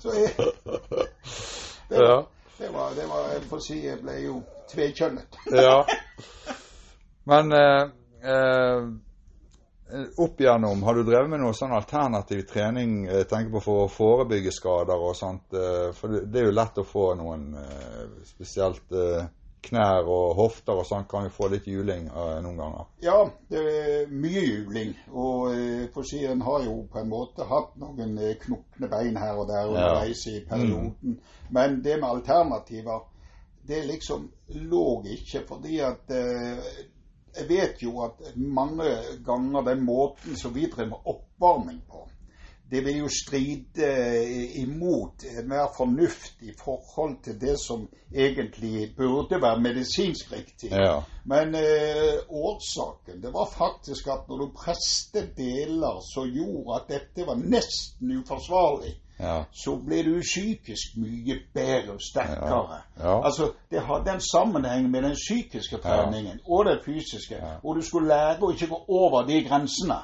Så 0.03 0.14
jeg, 0.14 0.31
det, 1.90 2.01
Ja. 2.03 2.16
Det 2.59 2.69
var, 2.73 2.95
det 2.97 3.07
var 3.07 3.33
Jeg 3.33 3.42
får 3.51 3.64
si 3.64 3.81
jeg 3.85 4.01
ble 4.03 4.14
jo 4.25 4.37
tvekjønnet. 4.73 5.40
ja. 5.66 5.81
Men 7.29 7.53
eh, 7.53 7.83
eh, 8.33 8.87
opp 10.25 10.40
igjennom, 10.40 10.83
har 10.83 10.95
du 10.95 11.05
drevet 11.07 11.31
med 11.31 11.42
noe 11.42 11.55
sånn 11.57 11.75
alternativ 11.77 12.47
trening 12.51 13.05
eh, 13.07 13.21
jeg 13.23 13.31
tenker 13.31 13.57
på 13.57 13.64
for 13.66 13.85
å 13.85 13.92
forebygge 13.92 14.55
skader 14.55 15.09
og 15.09 15.16
sånt? 15.19 15.49
eh, 15.55 15.90
For 15.97 16.21
det, 16.23 16.40
er 16.40 16.49
jo 16.49 16.57
lett 16.57 16.81
å 16.83 16.87
få 16.87 17.11
noen 17.19 17.51
eh, 17.61 18.05
spesielt 18.29 18.95
eh, 18.95 19.27
knær 19.66 20.07
og 20.07 20.37
hofter 20.38 20.79
og 20.79 20.87
sånn 20.88 21.09
kan 21.11 21.26
jo 21.26 21.33
få 21.35 21.50
litt 21.52 21.66
juling 21.70 22.07
uh, 22.12 22.38
noen 22.44 22.61
ganger. 22.61 22.87
Ja, 23.05 23.18
det 23.50 23.64
er 23.72 24.12
mye 24.12 24.44
juling. 24.44 24.94
Og 25.12 25.50
uh, 25.52 25.85
for 25.94 26.05
å 26.05 26.09
si, 26.09 26.22
en 26.26 26.44
har 26.46 26.64
jo 26.66 26.79
på 26.92 27.02
en 27.02 27.11
måte 27.11 27.46
hatt 27.50 27.74
noen 27.83 28.16
uh, 28.20 28.33
knokne 28.46 28.90
bein 28.92 29.18
her 29.20 29.42
og 29.42 29.50
der 29.50 29.68
underveis 29.72 30.26
i 30.31 30.38
perioden. 30.46 31.18
Men 31.55 31.81
det 31.85 32.00
med 32.00 32.11
alternativer, 32.11 33.05
det 33.66 33.85
liksom 33.87 34.31
lå 34.46 35.02
ikke 35.11 35.42
fordi 35.48 35.79
at 35.83 36.11
eh, 36.14 36.59
Jeg 37.37 37.48
vet 37.48 37.83
jo 37.83 38.00
at 38.00 38.20
mange 38.37 38.85
ganger 39.24 39.64
den 39.66 39.83
måten 39.85 40.37
som 40.40 40.55
vi 40.55 40.70
driver 40.72 40.94
med 40.94 41.11
oppvarming 41.12 41.83
på, 41.90 42.07
det 42.70 42.85
vil 42.85 42.96
jo 42.98 43.09
stride 43.09 43.88
imot 44.55 45.24
enhver 45.38 45.66
fornuft 45.76 46.42
i 46.42 46.50
forhold 46.64 47.16
til 47.24 47.40
det 47.40 47.57
som 47.61 47.88
egentlig 48.14 48.94
burde 48.96 49.42
være 49.42 49.61
medisinsk 49.61 50.33
riktig. 50.33 50.70
Ja. 50.70 51.00
Men 51.24 51.55
eh, 51.55 52.18
årsaken 52.29 53.22
det 53.22 53.33
var 53.33 53.48
faktisk 53.59 54.07
at 54.07 54.29
når 54.29 54.37
du 54.38 54.48
preste 54.64 55.26
deler 55.37 56.00
som 56.14 56.26
gjorde 56.35 56.81
at 56.81 56.88
dette 56.88 57.26
var 57.26 57.35
nesten 57.37 58.18
uforsvarlig, 58.20 58.94
Ja. 59.20 59.44
så 59.52 59.76
ble 59.87 60.02
du 60.05 60.20
psykisk 60.20 60.96
mye 61.00 61.38
bedre 61.55 61.94
og 61.94 62.00
sterkere. 62.11 62.81
Ja. 62.98 63.24
Altså, 63.24 63.52
Det 63.70 63.81
hadde 63.81 64.12
en 64.12 64.20
sammenheng 64.20 64.90
med 64.90 65.02
den 65.02 65.14
psykiske 65.14 65.76
treningen 65.76 66.40
og 66.50 66.64
den 66.64 66.79
fysiske. 66.85 67.35
Ja. 67.35 67.55
Og 67.64 67.76
du 67.76 67.83
skulle 67.83 68.09
lære 68.09 68.42
å 68.42 68.50
ikke 68.52 68.66
gå 68.66 68.83
over 68.88 69.22
de 69.26 69.40
grensene. 69.48 69.96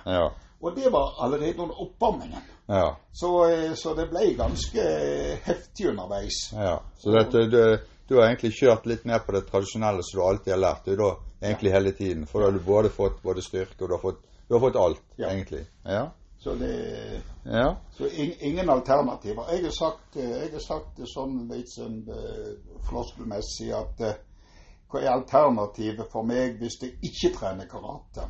Og 0.62 0.77
det 0.77 0.90
var 0.94 1.14
allerede 1.25 1.59
under 1.59 1.81
oppvarmingen. 1.83 2.42
Ja. 2.66 2.96
Så, 3.12 3.31
eh, 3.51 3.72
så 3.75 3.94
det 3.98 4.09
ble 4.12 4.29
ganske 4.38 4.83
eh, 4.83 5.38
heftig 5.44 5.88
underveis. 5.90 6.37
ja. 6.53 6.77
Så 6.98 7.11
dette, 7.11 7.42
du, 7.51 7.79
du 8.09 8.16
har 8.16 8.29
egentlig 8.29 8.53
kjørt 8.55 8.87
litt 8.87 9.05
ned 9.05 9.25
på 9.27 9.33
det 9.35 9.42
tradisjonelle 9.51 10.05
som 10.07 10.20
du 10.20 10.25
alltid 10.27 10.53
har 10.55 10.61
lært. 10.62 10.87
Da 10.87 11.11
egentlig 11.42 11.72
hele 11.75 11.92
tiden. 11.98 12.27
For 12.31 12.40
da 12.40 12.46
har 12.51 12.53
du 12.59 12.61
både 12.66 12.88
fått 12.94 13.18
både 13.22 13.42
styrke 13.42 13.83
og 13.83 13.88
du 13.88 13.94
har 13.96 14.03
fått, 14.05 14.22
du 14.48 14.55
har 14.55 14.61
fått 14.62 14.79
alt, 14.79 15.03
Ja. 15.18 15.29
egentlig. 15.35 15.64
Ja. 15.85 16.11
Så 16.38 16.55
det 16.55 17.22
Ja. 17.44 17.77
Så 17.98 18.07
in, 18.07 18.33
ingen 18.40 18.70
alternativer. 18.70 19.51
Jeg 19.51 19.64
har 19.64 19.70
sagt, 19.70 20.16
eh, 20.16 20.31
jeg 20.31 20.53
har 20.53 20.61
sagt 20.61 20.96
det 20.96 21.09
sånn 21.11 21.48
litt 21.51 21.68
sånn 21.75 22.05
floskelmessig 22.88 23.72
at 23.75 24.03
hva 24.92 25.01
er 25.01 25.11
alternativet 25.16 26.11
for 26.12 26.22
meg 26.22 26.59
hvis 26.61 26.79
jeg 26.83 26.98
ikke 27.03 27.35
trener 27.38 27.66
karate? 27.70 28.27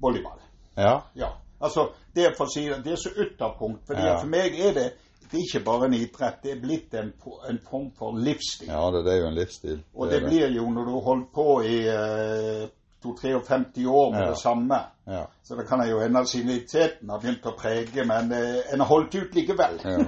Volleyball. 0.00 0.38
Ja. 0.76 1.00
Ja. 1.16 1.28
Altså, 1.60 1.88
det 2.14 2.34
for 2.36 2.46
si 2.52 2.66
det, 2.68 2.92
er 2.92 2.96
så 2.96 3.10
ytterpunkt. 3.16 3.86
fordi 3.86 4.00
Ja. 4.06 4.16
For 4.20 4.26
meg 4.26 4.60
er 4.60 4.72
det 4.74 4.92
det 5.30 5.40
er 5.40 5.46
ikke 5.48 5.64
bare 5.64 5.86
en 5.86 5.94
idrett, 5.94 6.42
det 6.42 6.50
er 6.52 6.60
blitt 6.62 6.94
en, 6.94 7.12
en 7.50 7.58
form 7.70 7.90
for 7.98 8.12
livsstil. 8.14 8.68
ja 8.68 8.90
det, 8.92 9.04
det 9.04 9.12
er 9.12 9.20
jo 9.22 9.26
en 9.26 9.34
livsstil. 9.34 9.78
Og 9.94 10.06
det, 10.10 10.20
det 10.20 10.28
blir 10.28 10.48
jo 10.54 10.66
når 10.70 10.84
du 10.84 10.90
har 10.92 11.00
holdt 11.08 11.30
på 11.34 11.46
i 11.64 11.78
uh, 11.88 12.68
52 13.02 13.86
år 13.86 14.10
med 14.12 14.20
Ja. 14.20 14.28
det 14.30 14.38
samme. 14.38 14.78
Ja. 15.06 15.24
Så 15.42 15.56
det 15.56 15.66
kan 15.68 15.82
jo 15.90 16.00
hende 16.00 16.20
at 16.20 16.28
siniteten 16.28 17.10
har 17.10 17.18
begynt 17.18 17.46
å 17.46 17.56
prege, 17.58 18.04
men 18.06 18.32
eh, 18.32 18.60
en 18.72 18.80
har 18.80 18.86
holdt 18.88 19.14
ut 19.14 19.34
likevel. 19.34 19.80
ja. 19.84 20.04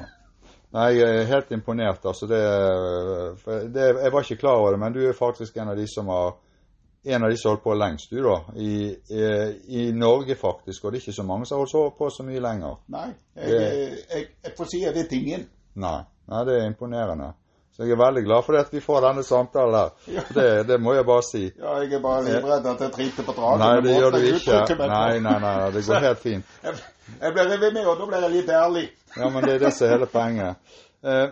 Nei, 0.76 0.90
jeg 0.98 1.18
er 1.20 1.24
helt 1.30 1.50
imponert. 1.50 2.04
altså 2.04 2.26
det, 2.26 2.40
det, 3.74 3.84
Jeg 4.02 4.12
var 4.12 4.20
ikke 4.22 4.36
klar 4.40 4.56
over 4.60 4.70
det, 4.70 4.78
men 4.80 4.92
du 4.92 5.08
er 5.08 5.12
faktisk 5.12 5.56
en 5.56 5.68
av 5.68 5.76
de 5.76 5.86
som 5.88 6.08
har 6.08 6.34
en 7.06 7.22
av 7.24 7.30
de 7.30 7.36
som 7.38 7.50
holdt 7.54 7.62
på 7.64 7.74
lengst, 7.78 8.10
du 8.10 8.18
da. 8.24 8.36
I, 8.56 8.70
i, 9.14 9.24
I 9.80 9.86
Norge, 9.94 10.34
faktisk. 10.40 10.84
Og 10.84 10.92
det 10.92 10.98
er 11.00 11.04
ikke 11.06 11.16
så 11.20 11.22
mange 11.26 11.46
som 11.46 11.58
har 11.62 11.70
holdt 11.72 11.98
på 11.98 12.10
så 12.10 12.26
mye 12.26 12.40
lenger. 12.42 12.76
Nei, 12.94 13.08
jeg, 13.36 13.50
Det- 13.50 14.04
jeg, 14.14 14.26
jeg 14.44 14.54
får 14.58 14.70
si 14.72 14.82
jeg 14.84 14.94
vet 14.94 15.12
ingen. 15.12 15.48
Nei. 15.74 15.98
Nei, 16.28 16.44
det 16.48 16.56
er 16.60 16.66
imponerende. 16.66 17.32
Så 17.76 17.84
jeg 17.84 17.92
er 17.92 17.98
veldig 18.00 18.22
glad 18.24 18.42
for 18.46 18.56
at 18.56 18.70
vi 18.72 18.80
får 18.80 19.00
denne 19.04 19.22
samtalen 19.22 19.74
her. 19.76 19.90
Ja. 20.08 20.22
Det, 20.34 20.46
det 20.68 20.78
må 20.80 20.94
jeg 20.96 21.04
bare 21.06 21.22
si. 21.22 21.42
Ja, 21.60 21.74
jeg 21.82 21.92
er 21.92 22.00
bare 22.00 22.22
livredd 22.24 22.66
at 22.70 22.80
jeg 22.80 22.92
triter 22.94 23.26
på 23.26 23.34
dragen. 23.36 23.60
Nei, 23.60 23.80
det 23.84 23.96
gjør 23.98 24.14
du 24.16 24.22
ikke. 24.30 24.76
Nei, 24.80 25.18
nei, 25.20 25.34
nei, 25.36 25.40
nei, 25.44 25.66
det 25.74 25.82
går 25.86 26.00
helt 26.08 26.22
fint. 26.22 26.54
Jeg, 26.64 26.74
jeg 27.20 27.34
ble 27.36 27.44
revet 27.50 27.74
med, 27.76 27.86
og 27.86 27.98
da 28.00 28.06
ble 28.08 28.22
jeg 28.24 28.32
litt 28.38 28.48
ærlig. 28.56 28.86
Ja, 29.16 29.28
men 29.28 29.44
det 29.44 29.52
er 29.58 29.58
det 29.66 29.74
som 29.76 29.86
er 29.86 29.92
hele 29.98 30.08
poenget. 30.14 30.56
Eh, 31.04 31.26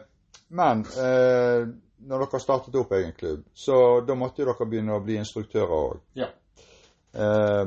men 0.60 0.84
eh, 1.00 1.64
når 2.04 2.24
dere 2.26 2.40
startet 2.42 2.74
opp 2.76 2.92
egen 2.92 3.12
klubb, 3.18 3.42
så 3.54 4.00
da 4.06 4.14
måtte 4.18 4.42
jo 4.42 4.48
dere 4.50 4.66
begynne 4.68 4.96
å 4.96 5.02
bli 5.04 5.16
instruktører 5.20 5.74
òg. 5.78 6.00
Ja. 6.20 6.28
Eh, 7.14 7.66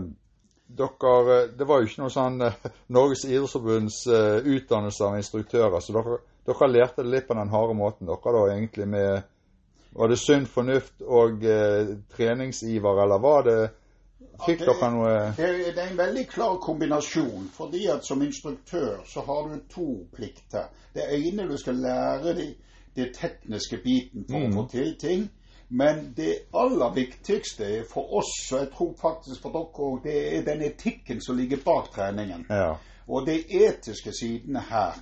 dere, 0.67 1.38
det 1.58 1.67
var 1.67 1.80
jo 1.82 1.88
ikke 1.88 2.04
noe 2.04 2.12
sånn 2.13 2.41
eh, 2.43 2.58
Norges 2.91 3.23
idrettsforbunds 3.30 4.02
eh, 4.12 4.38
utdannelse 4.58 5.06
av 5.08 5.17
instruktører, 5.21 5.80
så 5.82 5.95
dere, 5.95 6.19
dere 6.47 6.69
lærte 6.71 7.04
det 7.06 7.13
litt 7.13 7.28
på 7.30 7.38
den 7.39 7.54
harde 7.54 7.76
måten. 7.80 8.10
Dere 8.10 8.36
da 8.36 8.45
egentlig 8.54 8.88
med 8.88 9.34
Var 9.97 10.10
det 10.12 10.17
sunn 10.19 10.43
fornuft 10.45 11.02
og 11.02 11.43
eh, 11.47 11.93
treningsiver, 12.13 13.00
eller 13.04 13.21
var 13.23 13.43
det 13.47 13.60
Fikk 14.45 14.60
Ja, 14.62 14.65
det- 14.65 14.73
dere 14.82 14.89
noe 14.93 15.13
Det, 15.38 15.47
det 15.73 15.82
er 15.82 15.88
en 15.91 15.97
veldig 15.97 16.26
klar 16.30 16.58
kombinasjon, 16.62 17.47
fordi 17.54 17.88
at 17.89 18.06
som 18.06 18.21
instruktør 18.21 19.00
så 19.08 19.23
har 19.26 19.47
du 19.50 19.56
to 19.71 19.88
plikter. 20.13 20.67
Det 20.93 21.08
ene 21.15 21.47
du 21.50 21.56
skal 21.58 21.80
lære 21.82 22.36
de 22.38 22.47
det 22.97 23.13
tekniske 23.15 23.77
biten 23.83 24.25
for 24.29 24.39
Mm. 24.39 24.51
å 24.57 24.62
få 24.63 24.67
til 24.71 24.95
ting. 24.99 25.27
Men 25.69 26.13
det 26.17 26.33
aller 26.53 26.93
viktigste 26.95 27.83
for 27.93 28.13
oss, 28.21 28.51
og 28.53 28.60
jeg 28.60 28.69
tror 28.77 28.93
faktisk 29.01 29.41
for 29.41 29.51
dere 29.51 29.88
òg, 29.88 30.03
det 30.03 30.38
er 30.38 30.45
den 30.45 30.62
etikken 30.63 31.19
som 31.21 31.38
ligger 31.38 31.57
bak 31.65 31.89
treningen. 31.95 32.45
Ja. 32.49 32.75
Og 33.07 33.25
de 33.27 33.36
etiske 33.67 34.12
sidene 34.15 34.60
her. 34.69 34.95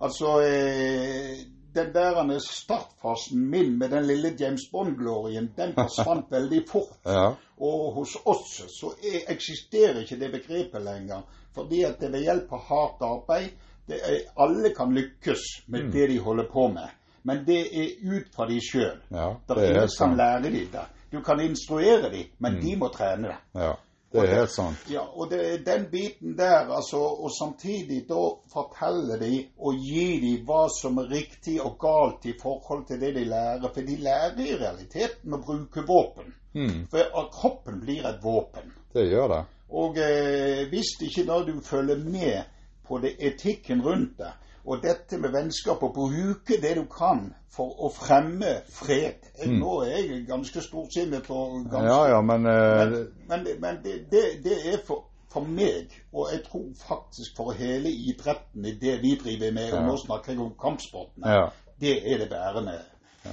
Altså 0.00 0.40
eh, 0.40 1.36
Den 1.74 1.92
der 1.94 2.38
startfasen 2.38 3.50
min 3.50 3.78
med 3.78 3.88
den 3.90 4.06
lille 4.06 4.34
James 4.40 4.62
Bond-glorien, 4.72 5.50
den 5.56 5.72
forsvant 5.78 6.26
veldig 6.30 6.62
fort. 6.68 6.98
ja. 7.04 7.32
Og 7.62 7.92
hos 7.94 8.16
oss 8.26 8.62
så 8.80 8.90
er, 9.02 9.30
eksisterer 9.32 10.00
ikke 10.02 10.18
det 10.20 10.32
begrepet 10.32 10.82
lenger. 10.84 11.22
Fordi 11.54 11.82
at 11.84 12.00
det 12.00 12.12
ved 12.12 12.22
hjelp 12.26 12.52
av 12.52 12.58
hardt 12.68 13.02
arbeid 13.02 13.50
det 13.88 13.98
er, 14.02 14.18
Alle 14.36 14.70
kan 14.74 14.94
lykkes 14.94 15.40
med 15.66 15.92
det 15.92 16.08
de 16.10 16.18
holder 16.18 16.44
på 16.52 16.68
med. 16.68 16.88
Men 17.24 17.44
det 17.46 17.60
er 17.78 17.88
ut 18.02 18.34
fra 18.34 18.46
de 18.48 18.58
sjøl. 18.60 18.98
ja. 19.10 19.28
Det 19.48 19.56
er 19.58 19.70
ingen 19.70 19.88
som 19.88 20.08
kan 20.10 20.18
lære 20.18 20.50
de 20.50 20.66
det. 20.72 20.84
Du 21.12 21.20
kan 21.22 21.40
instruere 21.40 22.10
de, 22.10 22.24
men 22.38 22.60
de 22.60 22.76
må 22.76 22.88
trene 22.88 23.28
det. 23.28 23.40
Ja. 23.60 23.72
Det 24.12 24.20
er 24.28 24.34
helt 24.34 24.50
sant. 24.52 24.76
Ja, 24.92 25.00
og 25.16 25.30
det 25.30 25.38
er 25.40 25.58
den 25.64 25.86
biten 25.90 26.34
der, 26.36 26.68
altså, 26.68 26.98
og 27.00 27.30
samtidig 27.32 28.02
da 28.08 28.24
fortelle 28.52 29.16
de 29.20 29.38
og 29.58 29.78
gi 29.80 30.18
de 30.20 30.32
hva 30.44 30.66
som 30.68 30.98
er 31.00 31.08
riktig 31.14 31.54
og 31.64 31.78
galt 31.80 32.26
i 32.28 32.34
forhold 32.42 32.84
til 32.90 33.00
det 33.00 33.14
de 33.14 33.24
lærer. 33.24 33.70
For 33.72 33.80
de 33.80 33.96
lærer 33.96 34.36
i 34.44 34.56
realiteten 34.60 35.32
å 35.32 35.40
bruke 35.40 35.84
våpen. 35.88 36.34
Mm, 36.52 36.86
For 36.92 37.28
kroppen 37.32 37.80
blir 37.80 38.04
et 38.04 38.20
våpen. 38.22 38.72
det 38.92 39.06
gjør 39.08 39.28
det. 39.32 39.40
Og 39.72 39.96
eh, 39.96 40.66
hvis 40.68 40.92
ikke 41.00 41.24
da 41.30 41.38
du 41.48 41.60
følger 41.64 41.96
med 42.04 42.42
på 42.88 42.98
det 42.98 43.14
etikken 43.18 43.80
rundt 43.82 44.18
det, 44.18 44.32
og 44.64 44.82
dette 44.82 45.18
med 45.18 45.32
vennskap, 45.34 45.82
og 45.82 45.94
bruke 45.94 46.58
det 46.62 46.76
du 46.78 46.84
kan 46.90 47.32
for 47.52 47.84
å 47.84 47.90
fremme 47.92 48.60
fred 48.70 49.22
Mm. 49.42 49.56
Nå 49.58 49.78
er 49.82 49.96
jeg 49.96 50.26
ganske 50.28 50.60
storsinnet 50.62 51.26
og 51.32 51.64
ganske 51.70 51.88
Ja 51.88 52.02
ja, 52.12 52.20
men 52.22 52.46
eh, 52.46 52.82
men, 52.84 52.92
men, 53.28 53.46
men 53.60 53.80
det, 53.82 53.94
det, 54.12 54.22
det 54.44 54.58
er 54.74 54.76
for, 54.86 55.08
for 55.32 55.48
meg, 55.48 55.90
og 56.12 56.28
jeg 56.30 56.44
tror 56.46 56.68
faktisk 56.78 57.36
for 57.36 57.56
hele 57.56 57.90
idretten 57.90 58.68
i 58.68 58.74
det 58.78 58.98
vi 59.02 59.16
driver 59.18 59.54
med, 59.56 59.72
og 59.72 59.88
nå 59.88 59.96
snakker 60.04 60.34
jeg 60.34 60.42
om 60.44 60.52
kampsportene, 60.60 61.32
ja. 61.32 61.48
det 61.80 61.96
er 62.12 62.22
det 62.22 62.28
bærende 62.30 62.76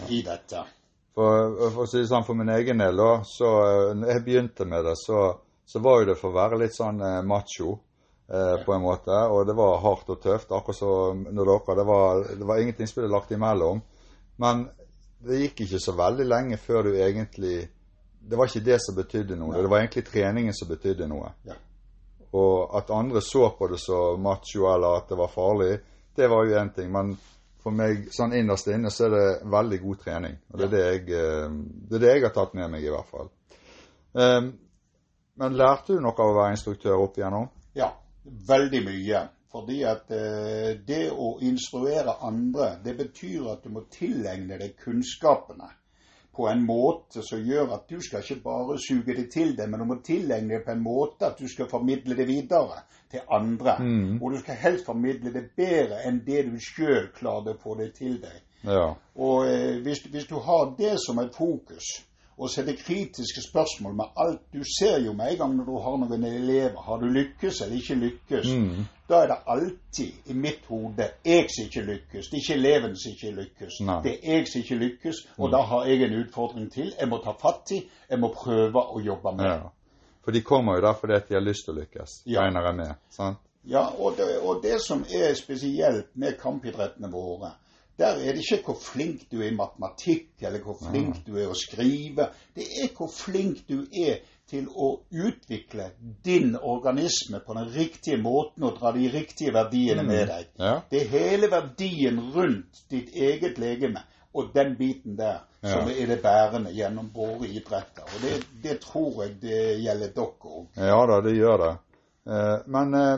i 0.10 0.22
dette. 0.26 0.64
For, 1.14 1.60
for 1.68 1.84
å 1.84 1.90
si 1.90 2.00
det 2.00 2.10
sånn, 2.10 2.26
for 2.26 2.40
min 2.40 2.52
egen 2.54 2.82
del, 2.82 3.04
da, 3.04 3.12
så 3.28 3.52
eh, 3.68 3.94
når 4.00 4.14
jeg 4.14 4.26
begynte 4.26 4.68
med 4.70 4.88
det, 4.88 4.96
så, 5.02 5.26
så 5.68 5.84
var 5.84 6.02
jo 6.02 6.12
det 6.12 6.18
for 6.22 6.32
å 6.32 6.38
være 6.40 6.62
litt 6.64 6.78
sånn 6.78 7.04
eh, 7.04 7.22
macho. 7.28 7.76
Eh, 8.32 8.66
på 8.66 8.74
en 8.74 8.82
måte, 8.82 9.12
Og 9.12 9.48
det 9.48 9.54
var 9.54 9.80
hardt 9.82 10.10
og 10.10 10.22
tøft, 10.22 10.52
akkurat 10.52 10.78
som 10.78 11.24
når 11.32 11.46
dere. 11.46 11.76
Det 11.76 11.86
var, 11.86 12.20
det 12.38 12.46
var 12.46 12.60
ingenting 12.62 12.88
som 12.88 13.02
ble 13.02 13.10
lagt 13.10 13.32
imellom. 13.32 13.82
Men 14.38 14.68
det 15.26 15.40
gikk 15.40 15.64
ikke 15.66 15.80
så 15.82 15.96
veldig 15.98 16.28
lenge 16.28 16.58
før 16.58 16.84
du 16.84 16.92
egentlig 16.96 17.70
Det 18.20 18.38
var 18.38 18.46
ikke 18.46 18.66
det 18.66 18.78
som 18.84 18.96
betydde 18.96 19.36
noe. 19.40 19.56
Nei. 19.56 19.64
Det 19.64 19.72
var 19.72 19.80
egentlig 19.80 20.06
treningen 20.06 20.54
som 20.54 20.70
betydde 20.70 21.08
noe. 21.08 21.32
Ja. 21.48 21.56
Og 22.38 22.78
at 22.78 22.92
andre 22.94 23.22
så 23.22 23.50
på 23.58 23.68
det 23.72 23.80
som 23.82 24.22
macho 24.22 24.68
eller 24.70 25.00
at 25.00 25.10
det 25.10 25.18
var 25.18 25.32
farlig, 25.34 25.80
det 26.16 26.28
var 26.30 26.46
jo 26.46 26.58
én 26.60 26.74
ting. 26.76 26.92
Men 26.92 27.16
for 27.64 27.74
meg 27.74 28.12
sånn 28.14 28.36
innerst 28.38 28.68
inne 28.70 28.92
så 28.94 29.08
er 29.08 29.16
det 29.16 29.28
veldig 29.50 29.80
god 29.82 30.02
trening. 30.04 30.36
Og 30.52 30.60
det 30.60 30.68
er 30.68 30.76
det 30.76 30.84
jeg, 30.86 31.06
eh, 31.18 31.56
det 31.90 31.98
er 31.98 32.04
det 32.06 32.14
jeg 32.14 32.26
har 32.28 32.36
tatt 32.36 32.54
med 32.60 32.70
meg, 32.76 32.86
i 32.86 32.94
hvert 32.94 33.10
fall. 33.10 33.32
Um, 34.14 34.52
men 35.40 35.58
lærte 35.58 35.96
du 35.96 36.04
noe 36.04 36.14
av 36.14 36.34
å 36.34 36.38
være 36.38 36.54
instruktør 36.54 37.02
opp 37.02 37.18
igjennom? 37.18 37.50
Veldig 38.24 38.82
mye. 38.86 39.26
Fordi 39.50 39.80
at 39.90 40.12
eh, 40.14 40.76
det 40.86 41.08
å 41.10 41.40
instruere 41.42 42.20
andre, 42.22 42.76
det 42.84 42.94
betyr 43.00 43.48
at 43.56 43.64
du 43.66 43.74
må 43.74 43.88
tilegne 43.90 44.60
deg 44.62 44.76
kunnskapene 44.78 45.72
på 46.40 46.46
en 46.48 46.62
måte 46.64 47.24
som 47.26 47.42
gjør 47.44 47.74
at 47.76 47.90
du 47.90 47.98
skal 48.00 48.22
ikke 48.24 48.44
bare 48.44 48.78
suge 48.80 49.16
det 49.18 49.26
til 49.34 49.56
deg, 49.58 49.68
men 49.68 49.82
du 49.82 49.88
må 49.90 49.98
tilegne 50.06 50.54
det 50.54 50.62
på 50.64 50.72
en 50.72 50.84
måte 50.86 51.32
at 51.32 51.42
du 51.42 51.50
skal 51.52 51.68
formidle 51.68 52.16
det 52.16 52.28
videre 52.30 52.84
til 53.12 53.26
andre. 53.28 53.76
Mm. 53.82 54.22
Og 54.22 54.36
du 54.36 54.38
skal 54.40 54.62
helst 54.62 54.86
formidle 54.88 55.34
det 55.34 55.50
bedre 55.58 56.04
enn 56.08 56.22
det 56.28 56.46
du 56.48 56.56
sjøl 56.62 57.10
klarer 57.18 57.58
å 57.58 57.60
få 57.60 57.76
det 57.82 57.90
til 57.98 58.22
deg. 58.22 58.38
Ja. 58.70 58.86
Og 59.20 59.50
eh, 59.50 59.82
hvis, 59.84 60.06
hvis 60.14 60.30
du 60.30 60.38
har 60.46 60.76
det 60.78 60.94
som 61.04 61.20
et 61.20 61.36
fokus, 61.36 61.90
og 62.40 62.50
sette 62.50 62.74
kritiske 62.80 63.42
spørsmål 63.44 63.96
med 64.00 64.06
alt 64.18 64.42
Du 64.54 64.62
ser 64.80 65.00
jo 65.04 65.14
med 65.14 65.32
en 65.34 65.38
gang 65.38 65.56
når 65.58 65.66
du 65.68 65.78
har 65.84 65.98
noen 66.00 66.24
elever. 66.24 66.78
Har 66.86 66.98
du 67.02 67.06
lykkes 67.12 67.62
eller 67.62 67.76
ikke 67.76 67.96
lykkes? 67.96 68.48
Mm. 68.56 68.86
Da 69.10 69.24
er 69.24 69.28
det 69.28 69.38
alltid 69.48 70.30
i 70.32 70.34
mitt 70.34 70.66
hode 70.70 71.10
jeg 71.26 71.50
som 71.52 71.66
ikke 71.66 71.82
lykkes. 71.90 72.30
Det 72.30 72.38
er 72.38 72.44
ikke 72.44 72.54
eleven 72.60 72.96
som 72.96 73.12
ikke 73.12 73.32
lykkes. 73.42 73.80
Nei. 73.90 73.98
Det 74.06 74.14
er 74.24 74.38
jeg 74.38 74.48
som 74.48 74.62
ikke 74.62 74.76
lykkes, 74.86 75.22
og 75.38 75.52
da 75.52 75.62
har 75.72 75.86
jeg 75.90 76.02
en 76.08 76.16
utfordring 76.24 76.72
til. 76.72 76.94
Jeg 77.00 77.10
må 77.10 77.20
ta 77.24 77.34
fatt 77.42 77.72
i, 77.76 77.82
jeg 78.10 78.20
må 78.20 78.32
prøve 78.34 78.86
å 78.96 79.02
jobbe 79.04 79.36
med. 79.36 79.46
ja. 79.46 79.60
For 80.24 80.32
de 80.36 80.42
kommer 80.42 80.76
jo 80.76 80.82
der 80.82 80.94
fordi 80.94 81.14
de 81.30 81.34
har 81.34 81.42
lyst 81.42 81.66
til 81.66 81.74
å 81.74 81.80
lykkes, 81.80 82.22
Ja. 82.26 82.42
regner 82.42 82.66
jeg 82.68 82.76
med. 82.76 82.96
sant? 83.10 83.38
Ja, 83.66 83.84
og 84.00 84.16
det, 84.18 84.40
og 84.42 84.62
det 84.64 84.78
som 84.82 85.04
er 85.14 85.34
spesielt 85.36 86.16
med 86.16 86.38
kampidrettene 86.40 87.10
våre, 87.12 87.52
der 88.00 88.20
er 88.24 88.36
det 88.36 88.44
ikke 88.46 88.64
hvor 88.70 88.80
flink 88.82 89.26
du 89.32 89.42
er 89.42 89.52
i 89.52 89.56
matematikk, 89.56 90.32
eller 90.42 90.64
hvor 90.64 90.78
flink 90.80 91.22
du 91.28 91.36
er 91.38 91.50
å 91.52 91.58
skrive. 91.58 92.30
Det 92.56 92.68
er 92.84 92.94
hvor 92.96 93.12
flink 93.12 93.66
du 93.70 93.82
er 93.92 94.22
til 94.50 94.70
å 94.74 94.92
utvikle 95.14 95.92
din 96.26 96.56
organisme 96.56 97.42
på 97.46 97.58
den 97.58 97.68
riktige 97.76 98.18
måten 98.22 98.66
og 98.66 98.80
dra 98.80 98.94
de 98.96 99.10
riktige 99.14 99.54
verdiene 99.54 100.06
med 100.08 100.26
deg. 100.32 100.48
Ja. 100.58 100.80
Det 100.90 101.04
er 101.04 101.12
hele 101.14 101.52
verdien 101.52 102.22
rundt 102.34 102.82
ditt 102.90 103.14
eget 103.14 103.62
legeme 103.62 104.02
og 104.34 104.50
den 104.56 104.76
biten 104.80 105.18
der 105.18 105.44
som 105.62 105.90
er 105.92 106.08
det 106.08 106.22
bærende 106.24 106.72
gjennom 106.72 107.10
våre 107.14 107.50
idretter. 107.50 108.06
Og 108.08 108.22
det, 108.24 108.36
det 108.64 108.78
tror 108.84 109.26
jeg 109.26 109.36
det 109.42 109.64
gjelder 109.84 110.14
dere 110.16 110.54
òg. 110.54 110.70
Ja 110.80 111.00
da, 111.10 111.20
det 111.26 111.36
gjør 111.36 111.64
det. 111.66 111.74
Eh, 112.30 112.56
men 112.72 112.96
eh, 112.96 113.18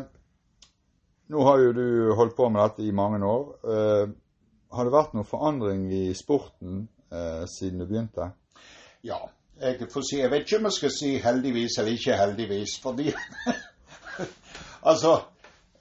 nå 1.31 1.45
har 1.47 1.61
jo 1.61 1.73
du 1.77 1.85
holdt 2.17 2.35
på 2.35 2.49
med 2.49 2.63
dette 2.63 2.87
i 2.87 2.95
mange 2.95 3.21
år. 3.27 3.45
Eh, 3.75 4.03
har 4.71 4.88
det 4.88 4.93
vært 4.93 5.13
noen 5.15 5.27
forandring 5.27 5.86
i 5.93 6.05
sporten 6.17 6.86
eh, 7.12 7.43
siden 7.49 7.84
du 7.84 7.88
begynte? 7.89 8.31
Ja. 9.07 9.19
Jeg 9.62 9.91
får 9.93 10.05
si, 10.07 10.17
jeg 10.17 10.31
vet 10.31 10.47
ikke 10.47 10.57
om 10.57 10.67
jeg 10.69 10.73
skal 10.73 10.93
si 10.95 11.10
heldigvis 11.21 11.75
eller 11.77 11.97
ikke 11.97 12.17
heldigvis, 12.17 12.79
fordi 12.81 13.12
Altså, 14.89 15.19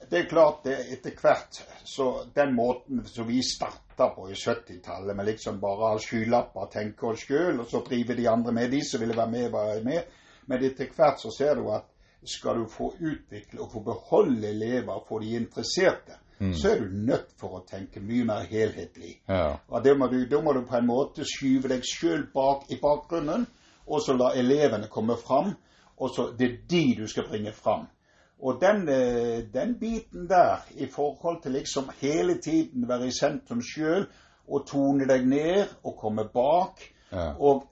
det 0.09 0.19
er 0.19 0.27
klart 0.29 0.65
det 0.67 0.75
etter 0.93 1.15
hvert 1.17 1.61
så 1.87 2.27
Den 2.35 2.53
måten 2.53 3.01
som 3.09 3.25
vi 3.27 3.39
starta 3.43 4.11
på 4.13 4.27
i 4.29 4.35
70-tallet, 4.37 5.15
med 5.15 5.25
liksom 5.25 5.57
bare 5.59 5.89
ha 5.91 5.99
skylapper, 5.99 6.69
tenke 6.71 7.09
oss 7.09 7.25
sjøl, 7.25 7.59
og 7.59 7.67
så 7.69 7.81
drive 7.85 8.15
de 8.15 8.27
andre 8.29 8.53
med, 8.55 8.69
de 8.71 8.83
som 8.85 9.01
ville 9.01 9.17
være 9.17 9.33
med, 9.33 9.49
være 9.51 9.81
med. 9.83 10.13
Men 10.47 10.63
etter 10.65 10.93
hvert 10.95 11.19
så 11.21 11.33
ser 11.33 11.57
du 11.59 11.67
at 11.73 11.89
skal 12.23 12.61
du 12.61 12.69
få 12.69 12.93
utvikle 12.99 13.61
og 13.61 13.71
få 13.73 13.81
beholde 13.85 14.53
elever, 14.53 15.03
få 15.07 15.19
de 15.19 15.35
interesserte, 15.41 16.20
Mm. 16.41 16.53
så 16.57 16.71
er 16.71 16.79
du 16.79 16.93
nødt 17.05 17.31
for 17.37 17.59
å 17.59 17.65
tenke 17.69 18.01
mye 18.01 18.25
mer 18.25 18.47
helhetlig. 18.49 19.19
Ja. 19.29 19.57
Og 19.69 19.83
det 19.83 19.93
må 19.97 20.07
du, 20.09 20.25
da 20.25 20.39
må 20.41 20.53
du 20.57 20.63
på 20.65 20.75
en 20.79 20.87
måte 20.87 21.21
skyve 21.27 21.69
deg 21.69 21.85
sjøl 21.85 22.23
bak 22.33 22.63
i 22.73 22.79
bakgrunnen, 22.81 23.45
og 23.85 24.01
så 24.01 24.15
la 24.17 24.31
elevene 24.39 24.89
komme 24.89 25.17
fram. 25.21 25.51
Og 26.01 26.09
så 26.15 26.31
det 26.37 26.47
er 26.47 26.57
de 26.69 26.83
du 26.97 27.07
skal 27.07 27.27
bringe 27.29 27.51
fram. 27.53 27.85
Og 28.41 28.57
den, 28.61 28.87
eh, 28.89 29.43
den 29.53 29.75
biten 29.79 30.25
der, 30.29 30.65
i 30.75 30.87
forhold 30.89 31.43
til 31.43 31.51
liksom 31.51 31.91
hele 32.01 32.39
tiden 32.41 32.87
være 32.89 33.07
i 33.07 33.11
sentrum 33.13 33.61
sjøl, 33.61 34.07
og 34.47 34.65
tone 34.67 35.05
deg 35.07 35.27
ned 35.27 35.67
og 35.83 35.97
komme 36.01 36.25
bak, 36.33 36.81
Ja. 37.11 37.33
og, 37.39 37.67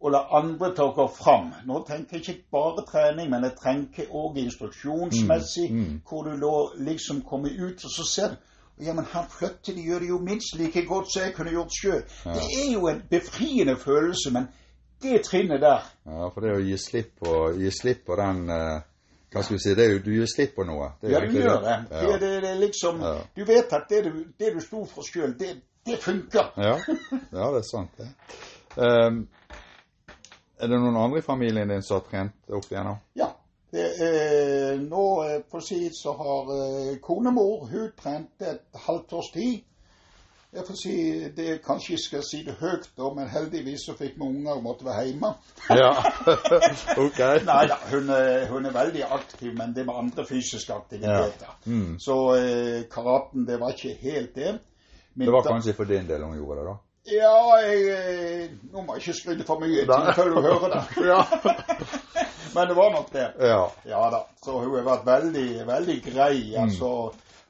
og 0.00 0.10
la 0.14 0.20
andre 0.38 0.70
ta 0.74 0.86
gå 0.96 1.04
fram. 1.12 1.50
Nå 1.68 1.82
tenker 1.88 2.16
jeg 2.16 2.28
ikke 2.28 2.50
bare 2.52 2.84
trening, 2.88 3.30
men 3.30 3.42
jeg 3.44 3.52
tenker 3.62 4.04
òg 4.16 4.38
instruksjonsmessig, 4.40 5.70
Mm, 5.70 5.78
mm. 5.80 6.00
hvor 6.08 6.22
du 6.24 6.30
da 6.40 6.84
liksom 6.90 7.22
kommer 7.22 7.50
ut, 7.50 7.84
og 7.84 7.90
så 7.90 8.04
ser 8.14 8.28
du 8.28 8.36
ja, 8.84 8.94
men 8.94 9.04
han 9.12 9.24
flytter, 9.28 9.74
de 9.76 9.82
gjør 9.82 9.98
det 10.00 10.08
jo 10.08 10.18
minst 10.18 10.54
like 10.56 10.86
godt 10.88 11.12
som 11.12 11.22
jeg 11.22 11.34
kunne 11.34 11.50
gjort 11.52 11.72
sjøl. 11.82 12.02
Det 12.24 12.44
er 12.62 12.72
jo 12.72 12.86
en 12.88 13.02
befriende 13.10 13.76
følelse, 13.76 14.30
men 14.32 14.46
det 15.02 15.20
trinnet 15.24 15.60
der 15.60 15.82
ja, 16.06 16.28
for 16.32 16.40
det 16.40 16.54
å 16.56 16.62
gi 16.64 16.76
slipp 16.80 17.10
på, 17.20 17.34
gi 17.60 17.70
slipp 17.70 18.06
på 18.06 18.16
den 18.16 18.40
eh, 18.50 18.80
Hva 19.32 19.42
skal 19.44 19.56
vi 19.56 19.60
si, 19.62 19.74
det 19.76 19.84
er 19.84 19.92
jo, 19.92 19.98
du 20.04 20.10
gir 20.14 20.26
slipp 20.26 20.54
på 20.56 20.64
noe. 20.64 20.88
Det 21.02 21.12
Ja, 21.12 21.20
du 21.20 21.36
gjør 21.36 21.60
det. 21.60 21.76
Det, 21.90 22.00
Ja. 22.02 22.16
det, 22.18 22.30
det 22.42 22.48
er 22.50 22.56
liksom 22.58 23.00
Ja. 23.04 23.12
Du 23.36 23.44
vet 23.44 23.72
at 23.72 23.84
det 23.90 24.00
du, 24.04 24.24
det 24.38 24.54
du 24.54 24.60
sto 24.60 24.84
for 24.86 25.02
sjøl, 25.02 25.36
det, 25.38 25.52
det 25.86 25.98
funker. 26.02 26.48
Ja. 26.56 26.74
ja, 27.32 27.50
det 27.52 27.60
er 27.60 27.68
sant, 27.70 27.90
det. 28.00 28.08
Ehm, 28.80 29.26
er 30.62 30.68
det 30.68 30.78
noen 30.80 30.96
andre 30.96 31.18
i 31.18 31.24
familien 31.26 31.68
din 31.72 31.82
som 31.82 32.00
har 32.00 32.06
trent 32.10 32.54
opp 32.56 32.68
igjennom? 32.70 32.98
Ja. 33.18 33.30
Det 33.70 33.86
eh, 34.02 34.80
nå 34.82 35.02
eh, 35.24 35.42
for 35.50 35.62
si 35.62 35.84
så 35.94 36.12
har 36.18 36.48
eh, 36.56 36.96
konemor 37.02 37.68
hun 37.70 37.90
trent 37.98 38.42
et 38.42 38.64
halvt 38.86 39.12
års 39.12 39.28
tid. 39.34 39.60
Jeg 40.50 40.64
får 40.66 40.74
si, 40.80 40.94
det 41.36 41.60
Kanskje 41.62 41.92
jeg 41.94 42.00
skal 42.02 42.22
si 42.26 42.40
det 42.42 42.56
høyt, 42.58 42.88
da, 42.98 43.12
men 43.14 43.28
heldigvis 43.30 43.84
så 43.86 43.94
fikk 43.94 44.16
vi 44.18 44.26
unger 44.26 44.56
og 44.56 44.64
måtte 44.64 44.84
være 44.88 45.04
hjemme. 45.06 45.30
Ja. 45.82 45.92
ok. 47.04 47.20
Nei 47.46 47.60
da, 47.70 47.76
hun, 47.92 48.10
hun 48.50 48.66
er 48.66 48.74
veldig 48.74 49.04
aktiv, 49.14 49.52
men 49.54 49.76
det 49.76 49.86
var 49.86 50.02
andre 50.02 50.24
fysiske 50.26 50.74
aktiviteter. 50.74 51.54
Mm. 51.70 51.94
Så 52.02 52.16
eh, 52.40 52.80
karaten, 52.90 53.46
det 53.46 53.60
var 53.62 53.76
ikke 53.78 53.94
helt 54.02 54.34
det. 54.34 54.56
Min 55.14 55.26
Det 55.28 55.32
var 55.36 55.46
da- 55.46 55.54
kanskje 55.54 55.76
for 55.78 55.84
din 55.86 56.10
del 56.10 56.26
hun 56.26 56.34
gjorde 56.40 56.58
det, 56.64 56.66
da? 56.72 56.76
Ja, 57.10 57.36
jeg 57.64 57.80
eh, 57.94 58.50
Nå 58.72 58.82
må 58.86 58.94
jeg 58.96 59.02
ikke 59.06 59.18
skryte 59.20 59.46
for 59.48 59.60
mye 59.62 59.82
i 59.82 59.86
før 59.86 60.30
du 60.34 60.40
hører 60.40 60.76
det. 60.76 60.84
Ja. 61.10 61.24
Men 62.54 62.66
det 62.68 62.74
var 62.76 62.90
nok 62.90 63.12
det. 63.14 63.28
Ja. 63.46 63.64
Ja 63.86 64.04
da. 64.10 64.24
Så 64.44 64.58
hun 64.58 64.72
har 64.74 64.86
vært 64.86 65.04
veldig, 65.06 65.48
veldig 65.68 65.98
grei. 66.02 66.38
Mm. 66.56 66.64
Altså, 66.64 66.88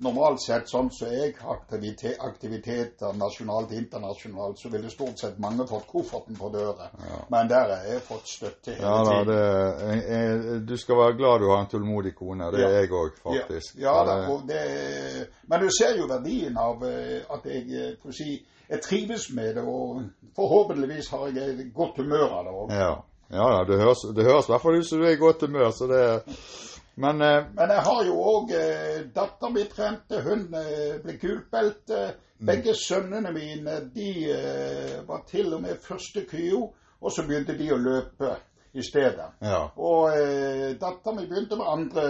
normalt 0.05 0.41
sett 0.45 0.69
sånn 0.69 0.91
som 0.93 1.09
jeg 1.13 1.35
har 1.41 1.55
aktivitet, 1.59 2.19
aktiviteter 2.25 3.17
nasjonalt 3.21 3.73
og 3.73 3.79
internasjonalt, 3.81 4.61
så 4.61 4.69
ville 4.73 4.89
stort 4.93 5.21
sett 5.21 5.39
mange 5.41 5.65
fått 5.69 5.87
kofferten 5.89 6.37
på 6.37 6.49
døra. 6.53 6.91
Men 7.33 7.49
der 7.49 7.73
har 7.75 7.89
jeg 7.89 8.01
fått 8.07 8.29
støtte 8.29 8.77
hele 8.77 8.85
Ja 8.87 9.01
da, 9.05 9.17
tiden. 9.17 9.33
det, 9.33 9.99
jeg, 10.05 10.61
du 10.69 10.77
skal 10.81 11.01
være 11.03 11.17
glad 11.21 11.41
du 11.45 11.49
har 11.53 11.65
en 11.65 11.73
tålmodig 11.73 12.15
kone. 12.21 12.51
Det 12.53 12.61
er 12.65 12.69
Ja. 12.69 12.81
jeg 12.85 12.93
òg, 13.01 13.17
faktisk. 13.25 13.77
Ja, 13.81 13.97
ja 13.97 14.05
da, 14.05 14.39
Det- 14.53 15.27
men 15.49 15.61
du 15.61 15.69
ser 15.81 15.97
jo 15.97 16.07
verdien 16.13 16.57
av 16.61 16.85
eh, 16.85 17.21
at 17.31 17.45
jeg 17.45 17.65
eh, 17.73 17.97
får 18.03 18.13
si, 18.21 18.39
jeg 18.71 18.83
trives 18.83 19.31
med 19.35 19.55
det, 19.55 19.63
og 19.67 20.03
forhåpentligvis 20.37 21.09
har 21.11 21.31
jeg 21.35 21.55
et 21.55 21.71
godt 21.75 21.99
humør 22.03 22.27
av 22.39 22.45
det 22.45 22.57
òg. 22.57 22.75
ja. 22.75 22.91
ja 23.31 23.49
det 23.69 23.79
høres, 23.81 24.05
det 24.17 24.27
høres 24.27 24.49
i 24.49 24.53
hvert 24.53 24.63
fall 24.63 24.79
ut 24.79 24.89
som 24.89 25.01
du 25.01 25.07
er 25.07 25.17
i 25.17 25.23
godt 25.23 25.47
humør, 25.47 25.71
så 25.71 25.87
det 25.91 26.03
Men 27.01 27.23
eh, 27.23 27.45
Men 27.55 27.71
jeg 27.71 27.83
har 27.87 28.05
jo 28.05 28.17
òg 28.35 28.51
eh, 28.53 28.99
datteren 29.15 29.55
min 29.55 29.69
trente, 29.71 30.21
hun 30.21 30.43
eh, 30.55 30.99
ble 31.01 31.15
gulbelte. 31.23 32.01
Mm. 32.41 32.47
Begge 32.47 32.75
sønnene 32.75 33.33
mine 33.33 33.77
de 33.95 34.11
eh, 34.35 34.99
var 35.09 35.23
til 35.29 35.55
og 35.55 35.63
med 35.63 35.81
første 35.81 36.27
kyo, 36.29 36.67
og 37.01 37.13
så 37.13 37.25
begynte 37.25 37.57
de 37.57 37.71
å 37.73 37.79
løpe 37.81 38.35
i 38.73 38.83
stedet. 38.83 39.31
ja. 39.41 39.63
Og 39.77 40.13
eh, 40.15 40.77
dattera 40.81 41.15
mi 41.17 41.27
begynte 41.27 41.59
med 41.59 41.67
andre 41.67 42.05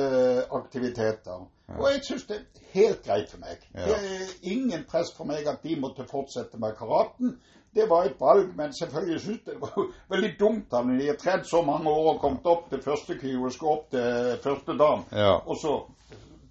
aktiviteter. 0.53 1.46
Og 1.79 1.87
jeg 1.92 2.03
syns 2.05 2.27
det 2.27 2.37
er 2.37 2.66
helt 2.75 3.05
greit 3.07 3.31
for 3.31 3.40
meg. 3.40 3.62
Ja. 3.75 3.87
Det 3.87 3.96
er 3.96 4.35
ingen 4.53 4.85
press 4.90 5.12
for 5.16 5.29
meg 5.29 5.46
at 5.49 5.62
de 5.62 5.79
måtte 5.81 6.05
fortsette 6.11 6.59
med 6.61 6.75
karaten. 6.79 7.38
Det 7.75 7.87
var 7.88 8.09
et 8.09 8.18
valg, 8.20 8.51
men 8.59 8.75
selvfølgelig 8.75 9.20
syns 9.23 9.44
det 9.46 9.57
var 9.62 9.79
veldig 10.14 10.33
dumt 10.40 10.75
at 10.75 10.90
de 10.90 11.07
har 11.07 11.20
trent 11.20 11.46
så 11.46 11.62
mange 11.62 11.88
år 11.88 12.14
og 12.14 12.20
kommet 12.20 12.51
opp 12.51 12.68
til 12.70 12.83
første 12.83 13.16
kyr 13.20 13.64
opp 13.70 13.88
til 13.94 14.37
første 14.42 14.77
dam, 14.77 15.07
ja. 15.12 15.37
og 15.38 15.57
så 15.62 15.79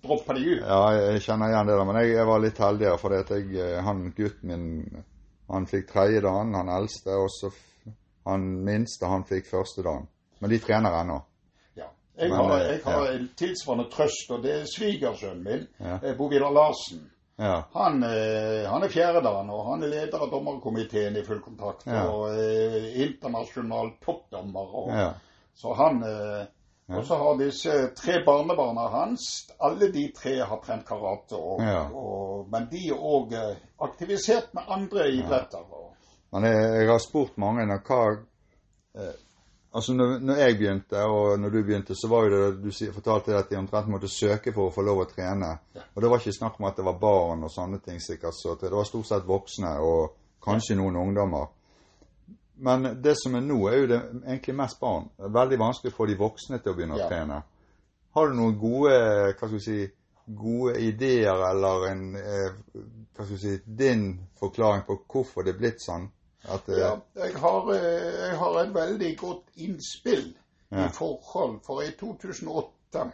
dropper 0.03 0.39
de 0.39 0.55
ut. 0.55 0.63
Ja, 0.63 0.81
jeg 0.95 1.21
kjenner 1.27 1.51
igjen 1.51 1.67
det, 1.67 1.75
da. 1.75 1.87
Men 1.89 2.01
jeg, 2.01 2.13
jeg 2.15 2.27
var 2.31 2.43
litt 2.43 2.61
heldigere, 2.63 2.97
for 3.01 3.83
han 3.89 4.05
gutten 4.15 4.47
min 4.47 4.69
han 5.49 5.65
fikk 5.65 5.89
tredje 5.89 6.21
dagen, 6.21 6.53
han 6.53 6.69
eldste, 6.69 7.15
og 7.17 7.29
så 7.33 7.49
han 8.25 8.63
minste 8.65 9.05
han 9.05 9.23
fikk 9.23 9.47
første 9.51 9.83
dagen. 9.83 10.07
Men 10.39 10.49
de 10.49 10.59
trener 10.59 11.01
ennå. 11.01 11.21
Ja. 11.75 11.87
Jeg 12.17 12.29
Men, 12.29 12.37
har, 12.39 12.59
eh, 12.59 12.67
jeg 12.71 12.83
har 12.83 13.05
ja. 13.05 13.13
en 13.13 13.29
tilsvarende 13.37 13.89
trøst, 13.91 14.31
og 14.31 14.43
det 14.43 14.51
er 14.61 14.65
svigersønnen 14.75 15.43
min, 15.43 15.67
Ja. 15.79 15.99
eh, 16.03 16.15
Bo 16.17 16.27
Vidar 16.27 16.51
Larsen. 16.51 17.09
Ja. 17.39 17.63
Han, 17.73 18.03
eh, 18.03 18.67
han 18.69 18.83
er 18.83 18.89
fjerdedan, 18.91 19.49
og 19.49 19.65
han 19.71 19.83
er 19.83 19.87
leder 19.87 20.19
av 20.19 20.29
dommerkomiteen 20.31 21.15
i 21.15 21.23
full 21.23 21.39
kontakt. 21.41 21.85
Ja. 21.87 22.07
Og 22.11 22.35
eh, 22.35 23.01
internasjonal 23.05 23.93
toppdommer. 24.05 24.75
Og, 24.75 24.89
ja. 24.91 25.11
Så 25.55 25.73
han 25.73 26.03
eh, 26.03 26.45
Og 26.89 27.03
så 27.05 27.15
har 27.21 27.35
disse 27.37 27.69
tre 27.93 28.15
barnebarna 28.25 28.87
hans 28.89 29.51
Alle 29.61 29.91
de 29.93 30.07
tre 30.17 30.39
har 30.41 30.57
trent 30.65 30.85
karate. 30.87 31.37
Og, 31.37 31.61
og, 31.93 32.47
men 32.49 32.65
de 32.71 32.87
er 32.89 32.97
òg 32.97 33.35
aktivisert 33.85 34.53
med 34.57 34.63
andre 34.67 35.05
idretter. 35.11 35.61
Og, 35.69 35.88
Men 36.31 36.45
jeg, 36.45 36.69
jeg 36.81 36.89
har 36.91 36.99
spurt 37.01 37.37
mange 37.41 37.65
når 37.65 37.81
hva 37.87 38.03
eh, 38.13 39.17
Altså, 39.69 39.93
når, 39.93 40.15
når 40.25 40.39
jeg 40.41 40.55
begynte, 40.57 41.01
og 41.05 41.35
når 41.39 41.51
du 41.53 41.57
begynte, 41.61 41.93
så 41.95 42.07
var 42.09 42.23
jo 42.25 42.29
det 42.33 42.63
Du 42.63 42.71
fortalte 42.93 43.35
at 43.37 43.51
de 43.51 43.57
omtrent 43.59 43.87
måtte 43.93 44.07
søke 44.09 44.49
for 44.55 44.65
å 44.69 44.73
få 44.73 44.81
lov 44.81 45.03
å 45.03 45.05
trene. 45.05 45.51
Og 45.93 46.01
det 46.01 46.09
var 46.09 46.17
ikke 46.23 46.33
snakk 46.33 46.55
om 46.57 46.65
at 46.65 46.79
det 46.79 46.85
var 46.87 46.97
barn 46.97 47.43
og 47.45 47.51
sånne 47.53 47.77
ting 47.85 48.01
sikkert. 48.01 48.33
Så 48.33 48.55
det 48.57 48.71
var 48.73 48.87
stort 48.89 49.05
sett 49.05 49.27
voksne, 49.29 49.75
og 49.77 50.15
kanskje 50.41 50.79
noen 50.79 50.97
ungdommer. 50.97 51.51
Men 52.65 52.95
det 53.01 53.13
som 53.21 53.37
er 53.37 53.45
nå, 53.45 53.59
er 53.69 53.77
jo 53.77 53.87
det 53.93 54.01
egentlig 54.25 54.57
mest 54.57 54.79
barn. 54.81 55.05
Veldig 55.21 55.59
vanskelig 55.61 55.93
for 55.93 56.09
de 56.09 56.17
voksne 56.17 56.57
til 56.59 56.73
å 56.73 56.75
begynne 56.75 56.97
Ja. 56.97 57.05
å 57.05 57.13
trene. 57.13 57.41
Har 58.17 58.27
du 58.27 58.35
noen 58.41 58.57
gode 58.59 58.97
hva 58.97 59.37
skal 59.37 59.53
vi 59.53 59.65
si, 59.69 59.79
gode 60.25 60.79
ideer, 60.81 61.45
eller 61.51 61.91
en 61.91 62.15
eh, 62.17 62.57
hva 63.13 63.21
skal 63.21 63.35
vi 63.35 63.43
si, 63.45 63.59
din 63.65 64.15
forklaring 64.41 64.81
på 64.89 64.97
hvorfor 65.05 65.45
det 65.45 65.53
er 65.53 65.61
blitt 65.61 65.85
sånn? 65.85 66.09
At, 66.47 66.69
eh, 66.69 66.77
ja, 66.79 66.91
jeg, 67.19 67.33
har, 67.41 67.71
eh, 67.73 68.27
jeg 68.29 68.37
har 68.39 68.59
et 68.61 68.73
veldig 68.75 69.17
godt 69.17 69.43
innspill 69.57 70.35
Ja. 70.71 70.85
i 70.85 70.89
forhold. 70.93 71.59
For 71.65 71.81
i 71.81 71.91
2008 71.99 73.11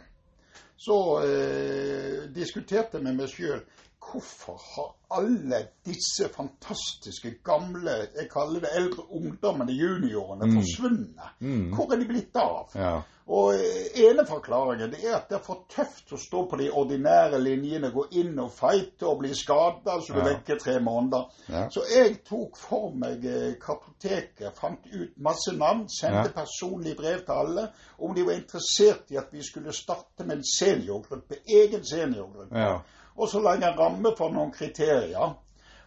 så 0.76 0.98
eh, 1.24 2.26
diskuterte 2.36 2.98
jeg 2.98 3.04
med 3.04 3.16
meg 3.16 3.28
sjøl 3.32 3.62
hvorfor 4.06 4.60
har 4.74 4.92
alle 5.18 5.62
disse 5.84 6.28
fantastiske 6.30 7.32
gamle 7.44 7.94
Jeg 8.14 8.28
kaller 8.30 8.60
det 8.62 8.70
eldre 8.76 9.02
ungdommene, 9.10 9.72
juniorene, 9.72 10.46
forsvunnet? 10.52 11.32
Mm. 11.40 11.72
Hvor 11.74 11.92
er 11.92 11.98
de 11.98 12.06
blitt 12.06 12.36
av? 12.38 12.70
Ja. 12.74 13.00
Og 13.26 13.54
eh, 13.54 14.04
ene 14.06 14.22
forklaringen 14.26 14.92
det 14.92 15.00
er 15.02 15.16
at 15.16 15.24
det 15.28 15.34
er 15.40 15.42
for 15.42 15.64
tøft 15.72 16.12
å 16.14 16.18
stå 16.20 16.44
på 16.46 16.58
de 16.60 16.68
ordinære 16.70 17.40
linjene, 17.42 17.88
gå 17.90 18.04
inn 18.20 18.36
og 18.38 18.52
fighte 18.54 19.08
og 19.10 19.18
bli 19.24 19.32
skada, 19.34 19.96
så 20.00 20.12
du 20.14 20.20
Ja. 20.20 20.26
vekker 20.28 20.58
tre 20.62 20.76
måneder. 20.80 21.24
Ja. 21.48 21.64
Så 21.74 21.82
jeg 21.90 22.20
tok 22.28 22.56
for 22.56 22.92
meg 22.94 23.24
eh, 23.26 23.56
kartoteket, 23.58 24.54
fant 24.54 24.86
ut 24.92 25.16
masse 25.18 25.52
navn, 25.58 25.88
sendte 25.88 26.30
Ja. 26.30 26.34
personlig 26.42 26.96
brev 26.96 27.24
til 27.24 27.32
alle 27.34 27.68
om 27.98 28.14
de 28.14 28.22
var 28.26 28.32
interessert 28.38 29.10
i 29.10 29.16
at 29.18 29.32
vi 29.32 29.42
skulle 29.42 29.72
starte 29.72 30.24
med 30.24 30.36
en 30.36 30.44
seniorgruppe, 30.58 31.40
egen 31.48 31.84
seniorgruppe. 31.84 32.54
Ja. 32.58 32.78
Og 33.16 33.28
så 33.28 33.40
la 33.42 33.56
jeg 33.56 33.72
en 33.72 33.78
ramme 33.78 34.14
for 34.16 34.30
noen 34.30 34.52
kriterier. 34.52 35.34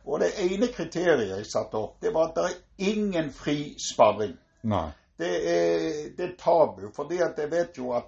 Og 0.06 0.19
det 0.19 0.32
ene 0.41 0.67
kriteriet 0.67 1.30
jeg 1.30 1.45
satte 1.45 1.78
opp, 1.78 2.02
det 2.02 2.13
var 2.13 2.30
at 2.30 2.36
det 2.36 2.43
er 2.45 2.91
ingen 2.91 3.32
fri 3.32 3.75
sparring. 3.80 4.36
Nei. 4.63 4.89
Det 5.19 5.34
er, 5.51 5.89
det 6.17 6.25
er 6.25 6.34
tabu, 6.39 6.86
fordi 6.95 7.19
at 7.25 7.38
jeg 7.41 7.51
vet 7.51 7.77
jo 7.77 7.91
at 7.97 8.08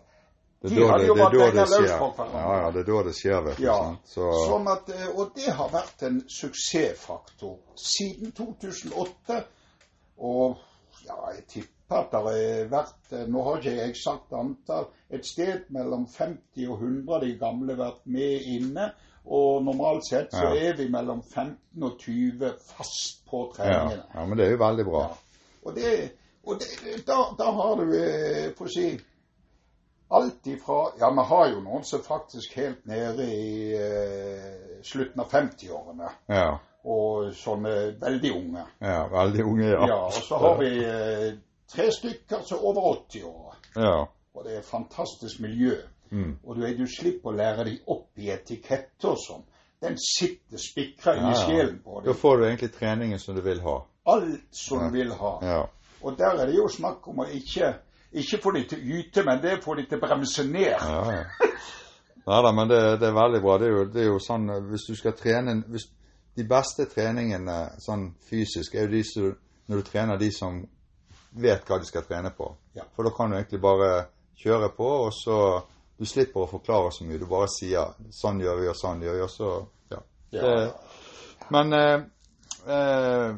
Det 0.62 0.70
er 0.72 0.76
De 0.76 0.82
da 0.82 0.88
hadde 0.92 1.02
det, 1.02 1.08
jo 1.08 1.16
det, 1.16 1.24
er 1.26 1.52
det 1.58 1.82
løs 1.82 1.92
på 1.98 2.08
hverandre. 2.16 2.42
Ja, 2.42 2.58
ja, 2.62 2.72
det 2.72 2.82
er 2.84 2.88
da 2.92 3.04
det 3.08 3.14
skjer, 3.18 3.40
vet 3.48 3.58
du. 3.58 3.64
Ja? 3.66 3.78
Så, 4.06 4.28
sånn 4.46 4.68
at, 4.70 4.92
eh, 4.94 5.08
Og 5.16 5.32
det 5.36 5.54
har 5.58 5.72
vært 5.74 6.04
en 6.06 6.20
suksessfaktor 6.30 7.56
siden 7.82 8.32
2008. 8.38 9.40
Og 10.22 10.60
ja, 11.08 11.18
jeg 11.34 11.48
tipper 11.50 11.98
at 11.98 12.12
det 12.14 12.22
har 12.22 12.70
vært 12.72 13.16
eh, 13.18 13.26
Nå 13.28 13.44
har 13.48 13.58
ikke 13.58 13.74
jeg 13.80 13.96
eksakt 13.96 14.38
antall. 14.38 14.88
Et 15.10 15.26
sted 15.26 15.66
mellom 15.74 16.06
50 16.08 16.70
og 16.70 16.78
100 16.86 17.16
av 17.18 17.26
de 17.26 17.34
gamle 17.42 17.78
vært 17.82 18.06
med 18.06 18.48
inne. 18.54 18.92
Og 19.26 19.64
normalt 19.66 20.06
sett 20.08 20.32
så 20.34 20.46
Ja. 20.54 20.70
er 20.70 20.78
vi 20.78 20.88
mellom 20.94 21.22
15 21.24 21.84
og 21.84 21.98
20 22.00 22.54
fast 22.70 23.26
på 23.30 23.48
ja. 23.50 23.54
treningene. 23.58 24.06
ja, 24.14 24.26
men 24.26 24.38
det 24.38 24.46
er 24.48 24.52
jo 24.56 24.64
veldig 24.64 24.86
bra. 24.86 25.02
Ja. 25.10 25.48
Og, 25.66 25.76
det, 25.76 25.92
og 26.44 26.60
det, 26.60 27.06
da, 27.08 27.18
da 27.38 27.52
har 27.52 27.76
du, 27.82 27.92
eh, 27.98 28.52
for 28.58 28.70
å 28.70 28.74
si 28.74 28.90
Alt 30.12 30.48
ifra 30.52 30.92
Ja, 31.00 31.08
vi 31.16 31.24
har 31.30 31.46
jo 31.54 31.62
noen 31.64 31.86
som 31.88 32.02
faktisk 32.04 32.58
helt 32.60 32.82
nede 32.90 33.24
i 33.32 33.72
eh, 33.78 34.82
slutten 34.84 35.22
av 35.24 35.30
50-årene. 35.32 36.10
Ja. 36.28 36.58
Og 36.84 37.30
sånne 37.38 37.76
veldig 38.02 38.32
unge. 38.36 38.66
ja. 38.82 39.06
Veldig 39.08 39.46
unge, 39.46 39.70
ja. 39.70 39.86
Ja, 39.88 40.00
Og 40.10 40.18
så 40.26 40.42
har 40.42 40.58
vi 40.60 40.72
eh, 40.84 41.30
tre 41.72 41.88
stykker 41.96 42.44
som 42.44 42.58
er 42.58 42.68
over 42.74 42.90
80 42.92 43.24
år. 43.30 43.56
Ja. 43.76 43.96
Og 44.36 44.44
det 44.44 44.58
er 44.58 44.60
et 44.60 44.68
fantastisk 44.68 45.40
miljø. 45.40 45.78
Mm. 46.12 46.40
Og 46.44 46.56
du, 46.60 46.66
du 46.76 46.86
slipper 46.92 47.32
å 47.32 47.38
lære 47.38 47.70
dem 47.70 47.80
opp 47.88 48.20
i 48.20 48.34
etiketter 48.34 49.14
og 49.14 49.20
sånn. 49.22 49.46
Den 49.82 49.96
sitter 49.98 50.60
spikra 50.62 51.16
Ja, 51.18 51.32
i 51.32 51.38
sjelen 51.40 51.80
på 51.86 52.02
Da 52.06 52.14
får 52.14 52.38
du 52.38 52.44
egentlig 52.50 52.74
treningen 52.76 53.20
som 53.20 53.36
du 53.36 53.42
vil 53.42 53.64
ha. 53.64 53.80
Alt 54.12 54.44
som 54.52 54.84
du 54.84 54.98
vil 54.98 55.14
ha. 55.18 55.32
Ja. 55.46 55.62
Og 56.02 56.18
der 56.18 56.42
er 56.42 56.50
det 56.50 56.58
jo 56.58 56.68
snakk 56.68 57.08
om 57.08 57.24
å 57.24 57.30
ikke 57.30 57.74
ikke 58.12 58.42
få 58.44 58.52
de 58.52 58.64
til 58.68 58.80
å 58.82 58.98
yte, 59.00 59.24
men 59.24 59.40
det 59.42 59.52
er 59.52 59.60
å 59.62 59.64
få 59.64 59.76
de 59.80 59.86
til 59.88 60.00
å 60.00 60.04
bremse 60.04 60.44
ned. 60.44 60.76
Ja, 60.76 61.02
ja. 61.16 61.50
Nei 62.22 62.40
da, 62.46 62.52
men 62.54 62.70
det, 62.70 62.80
det 63.02 63.08
er 63.08 63.16
veldig 63.18 63.40
bra. 63.42 63.58
Det 63.58 63.68
er, 63.68 63.72
jo, 63.72 63.86
det 63.90 64.02
er 64.04 64.10
jo 64.12 64.20
sånn 64.22 64.44
Hvis 64.70 64.84
du 64.86 64.94
skal 64.94 65.16
trene 65.18 65.56
hvis, 65.74 65.88
De 66.38 66.44
beste 66.46 66.86
treningene 66.86 67.56
sånn 67.82 68.12
fysisk 68.30 68.76
er 68.76 68.86
jo 68.86 68.92
de 68.92 69.02
som 69.10 69.32
Når 69.72 69.82
du 69.82 69.88
trener 69.88 70.20
de 70.22 70.30
som 70.36 70.60
vet 71.32 71.66
hva 71.66 71.80
de 71.80 71.88
skal 71.88 72.04
trene 72.06 72.30
på. 72.36 72.50
Ja. 72.76 72.84
For 72.94 73.08
da 73.08 73.14
kan 73.16 73.32
du 73.32 73.38
egentlig 73.38 73.62
bare 73.64 73.92
kjøre 74.38 74.70
på, 74.76 74.90
og 75.08 75.14
så 75.16 75.38
Du 75.98 76.06
slipper 76.06 76.44
å 76.44 76.50
forklare 76.50 76.92
så 76.94 77.06
mye. 77.06 77.20
Du 77.22 77.28
bare 77.30 77.48
sier 77.50 77.94
'sånn 78.12 78.42
gjør 78.42 78.60
vi, 78.60 78.68
og 78.68 78.76
sånn 78.76 79.02
gjør 79.02 79.18
vi', 79.18 79.24
og 79.24 79.30
så 79.30 79.50
Ja. 79.92 80.00
Det, 80.32 80.74
men 81.50 81.74
eh, 81.74 82.02
eh, 82.68 83.36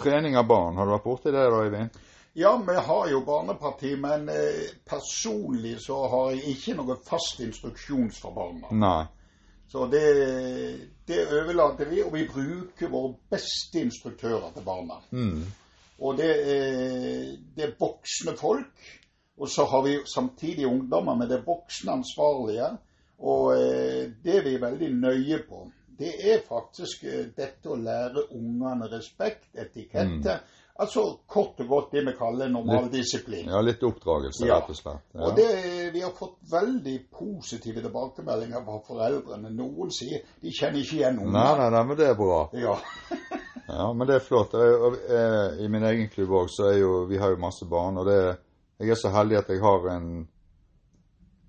trening 0.00 0.36
av 0.38 0.46
barn, 0.48 0.76
har 0.78 0.86
du 0.86 0.94
vært 0.96 1.06
borti 1.06 1.32
det 1.32 1.44
da, 1.44 1.62
Øyvind? 1.64 2.00
Ja, 2.38 2.52
vi 2.66 2.74
har 2.74 3.08
jo 3.10 3.20
barneparti, 3.26 3.96
men 3.98 4.28
eh, 4.30 4.66
personlig 4.86 5.80
så 5.82 6.04
har 6.12 6.34
jeg 6.36 6.54
ikke 6.54 6.76
noe 6.78 6.96
fast 7.02 7.40
instruksjons 7.42 8.20
for 8.22 8.36
barna. 8.36 8.70
Nei. 8.78 9.06
Så 9.68 9.86
det, 9.90 10.04
det 11.08 11.24
overlater 11.26 11.90
vi, 11.90 12.02
og 12.04 12.14
vi 12.14 12.28
bruker 12.28 12.92
våre 12.92 13.16
beste 13.30 13.82
instruktører 13.82 14.52
til 14.54 14.64
barna. 14.64 15.00
Mm. 15.10 15.42
Og 15.98 16.14
det 16.16 16.28
er, 16.30 17.34
det 17.56 17.66
er 17.66 17.74
voksne 17.80 18.36
folk, 18.38 18.86
og 19.38 19.50
så 19.50 19.66
har 19.68 19.82
vi 19.84 19.98
samtidig 20.06 20.66
ungdommer, 20.66 21.18
men 21.18 21.28
det 21.28 21.40
er 21.40 21.46
voksne 21.46 21.98
ansvarlige. 21.98 22.70
Og 23.18 23.50
eh, 23.58 24.14
det 24.24 24.44
vi 24.46 24.54
er 24.54 24.62
veldig 24.62 24.92
nøye 24.94 25.42
på, 25.48 25.66
det 25.98 26.12
er 26.32 26.40
faktisk 26.46 27.04
eh, 27.04 27.26
dette 27.36 27.68
å 27.68 27.76
lære 27.76 28.28
ungene 28.36 28.88
respekt, 28.92 29.48
etikette. 29.54 30.38
Altså 30.78 31.02
kort 31.26 31.58
og 31.64 31.66
godt 31.72 31.88
det 31.96 32.04
vi 32.06 32.12
kaller 32.14 32.48
normaldisiplin. 32.54 33.48
Ja, 33.50 33.58
litt 33.66 33.82
oppdragelse, 33.82 34.46
Ja. 34.46 34.60
rett 34.60 34.68
og 34.70 34.76
slett. 34.78 35.02
Ja. 35.14 35.24
Og 35.26 35.34
det, 35.34 35.46
vi 35.92 36.00
har 36.04 36.12
fått 36.14 36.36
veldig 36.52 36.94
positive 37.10 37.82
tilbakemeldinger 37.82 38.62
fra 38.62 38.76
foreldrene. 38.86 39.50
Noen 39.58 39.90
sier 39.90 40.22
de 40.40 40.52
kjenner 40.54 40.78
ikke 40.84 41.00
igjen 41.00 41.18
ungene. 41.18 41.34
nei, 41.58 41.70
nei, 41.74 41.82
men 41.90 41.98
det 41.98 42.06
er 42.12 42.14
bra. 42.18 42.40
Ja. 42.54 42.78
Ja, 43.68 43.92
men 43.92 44.06
det 44.08 44.14
er 44.16 44.22
flott. 44.24 44.54
Jeg, 44.56 44.76
og, 44.80 44.94
eh, 45.12 45.58
I 45.60 45.66
min 45.68 45.82
egen 45.84 46.06
klubb 46.08 46.30
òg, 46.38 46.46
så 46.48 46.70
er 46.70 46.78
jo 46.78 47.02
Vi 47.04 47.18
har 47.20 47.34
jo 47.34 47.36
masse 47.42 47.66
barn, 47.68 47.98
og 48.00 48.06
det 48.08 48.38
Jeg 48.80 48.88
er 48.94 48.96
så 48.96 49.10
heldig 49.12 49.36
at 49.42 49.48
jeg 49.52 49.60
har 49.60 49.84
en 49.92 50.06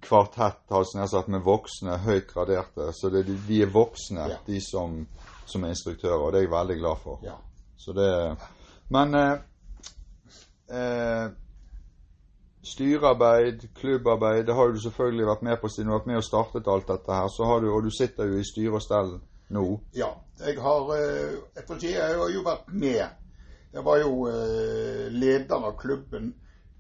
kvartett 0.02 0.72
altså 0.72 0.98
nær 1.00 1.06
sagt, 1.12 1.28
med 1.28 1.42
voksne, 1.46 1.98
høyt 2.06 2.28
graderte. 2.34 2.92
Så 2.94 3.10
det, 3.14 3.26
de, 3.48 3.62
er 3.62 3.72
voksne, 3.74 4.30
Ja. 4.30 4.38
de 4.48 4.62
som, 4.62 5.08
som 5.46 5.64
er 5.64 5.74
instruktører, 5.76 6.18
og 6.20 6.32
det 6.34 6.40
er 6.40 6.48
jeg 6.48 6.52
veldig 6.52 6.78
glad 6.80 6.98
for. 7.04 7.20
ja. 7.24 7.36
Så 7.78 7.94
det 7.96 8.38
Men 8.90 9.14
eh, 9.16 9.38
eh, 10.76 11.30
styrearbeid, 12.64 13.68
klubbarbeid, 13.76 14.44
det 14.48 14.56
har 14.56 14.68
du 14.74 14.80
selvfølgelig 14.82 15.28
vært 15.28 15.42
med 15.48 15.58
på 15.62 15.70
siden 15.70 15.88
du 15.88 15.94
har 15.94 16.00
vært 16.00 16.08
med 16.12 16.18
og 16.22 16.24
startet 16.28 16.68
alt 16.68 16.88
dette 16.88 17.14
her. 17.14 17.28
Så 17.28 17.46
har 17.46 17.62
du, 17.64 17.70
og 17.74 17.84
du 17.84 17.90
sitter 17.92 18.28
jo 18.28 18.40
i 18.40 18.44
styre 18.48 18.76
og 18.80 18.84
stell 18.84 19.14
nå. 19.50 19.66
Ja, 19.96 20.10
jeg 20.46 20.60
har 20.62 20.92
eh, 20.96 21.38
Jeg 21.56 21.64
får 21.68 21.80
si 21.80 21.94
jeg 21.94 22.18
har 22.20 22.30
jo 22.34 22.44
vært 22.46 22.68
med. 22.74 23.06
Jeg 23.74 23.86
var 23.86 23.98
jo 24.02 24.28
eh, 24.28 25.08
leder 25.14 25.56
av 25.70 25.78
klubben 25.78 26.34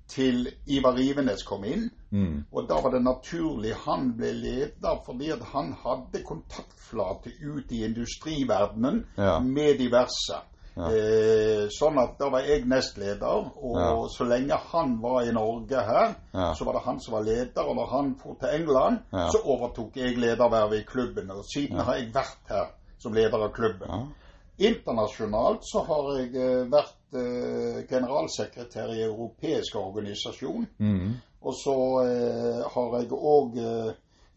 til 0.10 0.47
Ivar 0.67 0.95
Rivenes 0.97 1.43
kom 1.45 1.63
inn. 1.69 1.89
Mm. 2.12 2.45
Og 2.52 2.67
da 2.69 2.80
var 2.82 2.91
det 2.91 3.04
naturlig 3.06 3.74
han 3.86 4.13
ble 4.17 4.32
leder, 4.34 5.02
fordi 5.06 5.30
at 5.32 5.43
han 5.54 5.74
hadde 5.84 6.24
kontaktflate 6.26 7.30
ut 7.45 7.72
i 7.72 7.84
industriverdenen 7.86 9.04
Ja. 9.17 9.39
med 9.39 9.78
diverse. 9.78 10.39
Ja. 10.78 10.88
Eh, 10.89 11.67
sånn 11.76 11.98
at 12.00 12.17
da 12.19 12.30
var 12.30 12.39
jeg 12.48 12.65
nestleder, 12.65 13.52
og 13.63 13.78
Ja. 13.78 14.08
så 14.08 14.24
lenge 14.26 14.56
han 14.72 15.02
var 15.02 15.22
i 15.24 15.32
Norge 15.32 15.76
her, 15.86 16.15
Ja. 16.34 16.54
så 16.54 16.65
var 16.65 16.74
det 16.74 16.82
han 16.86 17.00
som 17.00 17.13
var 17.13 17.24
leder. 17.24 17.62
Og 17.67 17.76
når 17.76 17.88
han 17.89 18.13
dro 18.24 18.36
til 18.39 18.50
England, 18.62 19.00
så 19.12 19.41
overtok 19.45 19.95
jeg 19.95 20.17
ledervervet 20.17 20.80
i 20.80 20.86
klubben. 20.86 21.32
Og 21.32 21.43
siden 21.54 21.80
har 21.80 21.93
jeg 21.95 22.13
vært 22.13 22.48
her 22.50 22.65
som 22.98 23.13
leder 23.13 23.38
av 23.43 23.52
klubben. 23.54 24.13
Internasjonalt 24.60 25.62
så 25.63 25.84
har 25.88 26.17
jeg 26.19 26.36
eh, 26.36 26.65
vært 26.72 26.95
eh, 27.13 27.84
generalsekretær 27.89 28.91
i 28.93 29.04
europeisk 29.06 29.76
organisasjon. 29.76 30.67
Mm. 30.80 31.13
Og 31.41 31.56
så 31.56 31.75
eh, 32.04 32.62
har 32.73 32.95
jeg 32.99 33.12
òg 33.15 33.60
eh, 33.63 33.91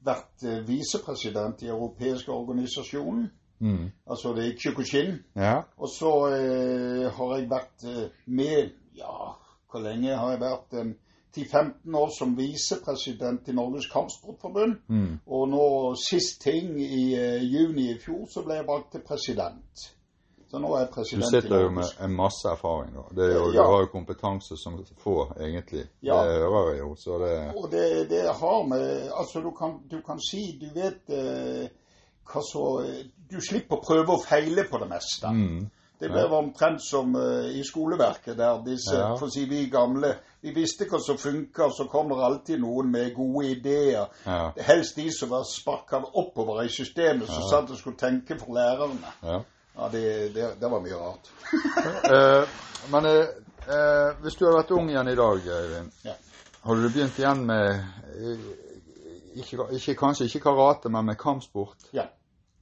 vært 0.06 0.44
eh, 0.46 0.60
visepresident 0.66 1.62
i 1.62 1.70
europeiske 1.70 2.32
organisasjonen. 2.32 3.30
Mm. 3.62 3.90
Altså 4.10 4.34
det 4.36 4.46
er 4.46 4.58
Kyokushin. 4.58 5.14
Ja. 5.36 5.60
Og 5.76 5.88
så 5.88 6.12
eh, 6.34 7.06
har 7.14 7.36
jeg 7.36 7.50
vært 7.50 7.86
eh, 7.86 8.08
med 8.26 8.78
Ja, 8.98 9.32
hvor 9.70 9.80
lenge 9.80 10.16
har 10.16 10.34
jeg 10.34 10.40
vært? 10.42 10.74
En 10.76 10.96
10-15 11.32 11.94
år 11.96 12.10
som 12.18 12.34
visepresident 12.36 13.48
i 13.48 13.54
Norges 13.56 13.86
Kampsportforbund. 13.88 14.74
Mm. 14.88 15.18
Og 15.26 15.48
nå 15.48 15.66
sist 15.96 16.42
ting 16.42 16.76
i 16.76 17.14
uh, 17.16 17.40
juni 17.40 17.86
i 17.94 17.98
fjor 17.98 18.26
så 18.28 18.42
ble 18.44 18.58
jeg 18.58 18.68
valgt 18.68 18.92
til 18.92 19.04
president. 19.06 19.86
Så 20.52 20.58
nå 20.60 20.70
er 20.76 20.88
president 20.92 21.24
Du 21.24 21.30
sitter 21.32 21.62
jo 21.62 21.68
med 21.72 21.94
en 22.04 22.12
masse 22.12 22.48
erfaring. 22.48 22.90
da. 22.92 23.02
Det 23.16 23.28
jo, 23.34 23.44
Du 23.52 23.58
har 23.62 23.80
jo 23.80 23.86
kompetanse 23.92 24.56
som 24.60 24.74
få, 25.00 25.32
egentlig. 25.40 25.86
Ja. 26.02 26.18
Det 26.20 26.40
hører 26.42 26.70
jeg 26.70 26.80
jo. 26.80 26.94
Så 26.96 27.18
det 27.18 27.36
Og 27.56 27.70
det, 27.72 28.10
det 28.10 28.24
har 28.40 28.66
med 28.68 29.10
Altså, 29.16 29.40
du 29.40 29.50
kan, 29.50 29.78
du 29.90 30.00
kan 30.06 30.20
si 30.20 30.58
Du 30.60 30.68
vet 30.74 31.08
eh, 31.08 31.70
hva 32.32 32.42
så 32.44 32.84
Du 33.30 33.40
slipper 33.40 33.78
å 33.78 33.84
prøve 33.86 34.12
og 34.12 34.26
feile 34.26 34.66
på 34.68 34.78
det 34.78 34.88
meste. 34.88 35.32
mm. 35.32 35.70
Det 36.02 36.10
ble 36.10 36.24
omtrent 36.34 36.82
som 36.82 37.14
uh, 37.14 37.46
i 37.46 37.62
skoleverket, 37.64 38.34
der 38.36 38.58
disse 38.66 38.96
Ja. 38.96 39.14
for 39.14 39.28
å 39.28 39.30
si, 39.30 39.44
vi 39.46 39.68
gamle 39.70 40.16
Vi 40.42 40.50
visste 40.50 40.88
hva 40.90 40.98
som 40.98 41.16
funka, 41.16 41.68
så 41.70 41.86
kom 41.86 42.08
det 42.10 42.18
alltid 42.18 42.58
noen 42.60 42.90
med 42.90 43.14
gode 43.14 43.46
ideer. 43.46 44.08
Ja. 44.26 44.50
Helst 44.58 44.96
de 44.96 45.06
som 45.14 45.30
var 45.30 45.44
sparka 45.46 46.00
oppover 46.02 46.64
i 46.64 46.68
systemet, 46.68 47.28
som 47.28 47.44
satt 47.46 47.70
og 47.70 47.78
skulle 47.78 47.96
tenke 47.96 48.34
for 48.40 48.50
lærerne. 48.54 49.44
Ja. 49.76 49.88
Det, 49.92 50.02
det, 50.34 50.48
det 50.60 50.68
var 50.68 50.80
mye 50.84 50.98
rart. 51.00 51.30
Eh, 52.12 52.44
men 52.90 53.04
eh, 53.06 53.26
eh, 53.68 54.14
hvis 54.22 54.34
du 54.36 54.44
hadde 54.46 54.56
vært 54.58 54.72
ung 54.74 54.88
igjen 54.90 55.08
i 55.12 55.14
dag, 55.18 55.44
Eivind, 55.56 55.92
Ja. 56.04 56.14
hadde 56.64 56.82
du 56.82 56.88
begynt 56.94 57.18
igjen 57.20 57.44
med 57.46 57.68
eh, 57.70 58.46
ikke, 59.38 59.68
ikke, 59.76 59.94
Kanskje 60.00 60.26
ikke 60.26 60.40
karate, 60.48 60.90
men 60.92 61.06
med 61.06 61.18
kampsport? 61.20 61.86
Ja, 61.94 62.08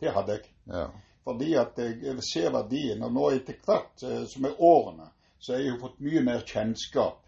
det 0.00 0.12
hadde 0.14 0.36
jeg. 0.36 0.50
Ja. 0.66 0.84
Fordi 1.24 1.54
at 1.60 1.78
jeg 1.78 2.18
ser 2.26 2.50
verdien. 2.54 3.02
Og 3.02 3.12
nå 3.16 3.30
etter 3.36 3.56
hvert 3.66 4.04
eh, 4.06 4.22
som 4.28 4.44
er 4.50 4.60
årene, 4.60 5.08
så 5.40 5.54
har 5.54 5.62
jeg 5.64 5.72
jo 5.74 5.80
fått 5.86 5.98
mye 6.04 6.22
mer 6.26 6.44
kjennskap 6.46 7.18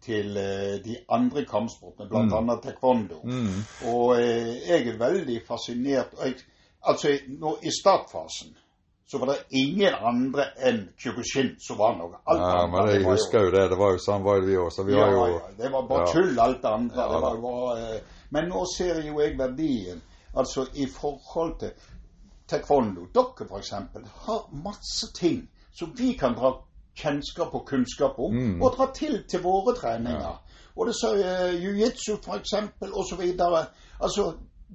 til 0.00 0.32
de 0.80 0.94
andre 1.12 1.42
kampsportene, 1.44 2.06
bl.a. 2.08 2.22
Mm. 2.40 2.54
taekwondo. 2.64 3.18
Mm. 3.20 3.58
Og 3.90 4.14
jeg 4.16 4.86
er 4.88 4.96
veldig 4.96 5.42
fascinert. 5.44 6.14
Jeg, 6.24 6.38
altså, 6.88 7.12
nå, 7.36 7.58
I 7.60 7.72
startfasen 7.74 8.54
så 9.10 9.18
var 9.18 9.26
det 9.26 9.58
ingen 9.58 9.94
andre 9.94 10.44
enn 10.62 10.84
Kyokushin 11.02 11.56
som 11.58 11.78
var 11.80 11.96
noe. 11.98 12.20
Alt 12.30 12.40
Ja, 12.40 12.50
andre, 12.62 12.68
men 12.84 12.92
jeg 12.94 13.04
var 13.04 13.16
husker 13.16 13.46
jo 13.48 13.50
det. 13.50 13.62
Det 13.72 13.78
var 13.80 13.96
jo 13.96 14.02
sånn 14.04 14.22
var 14.22 14.38
det 14.40 14.46
vi 14.46 14.58
òg. 14.62 14.68
Så 14.70 14.84
vi 14.86 14.94
ja, 14.94 15.00
har 15.02 15.16
jo 15.16 15.24
ja, 15.32 15.48
det 15.58 15.70
var 15.72 15.88
bare 15.88 16.04
ja. 16.06 16.12
tull, 16.12 16.38
alt 16.38 16.60
det 16.62 16.70
andre. 16.70 17.00
Ja, 17.00 17.06
det 17.10 17.22
var, 17.24 17.40
var, 17.42 17.80
eh, 17.80 18.20
men 18.36 18.48
nå 18.52 18.62
ser 18.70 19.00
jo 19.02 19.18
jeg 19.18 19.34
verdien. 19.38 20.02
Altså 20.38 20.66
i 20.78 20.86
forhold 20.86 21.56
til 21.58 21.72
taekwondo. 22.52 23.08
Dere 23.14 23.48
f.eks. 23.48 23.72
har 24.26 24.46
masse 24.62 25.10
ting 25.18 25.42
som 25.74 25.90
vi 25.98 26.12
kan 26.20 26.36
dra 26.38 26.52
kjennskap 27.00 27.54
og 27.54 27.66
kunnskap 27.66 28.18
om, 28.18 28.34
Mm. 28.34 28.62
og 28.62 28.76
dra 28.76 28.86
til 28.94 29.24
til 29.30 29.42
våre 29.42 29.74
treninger. 29.74 30.38
Og 30.76 30.86
det 30.86 30.94
sa 30.94 31.10
uh, 31.18 31.50
jiu-jitsu 31.54 32.16
f.eks. 32.22 32.54
osv. 32.94 33.22
Altså 34.00 34.32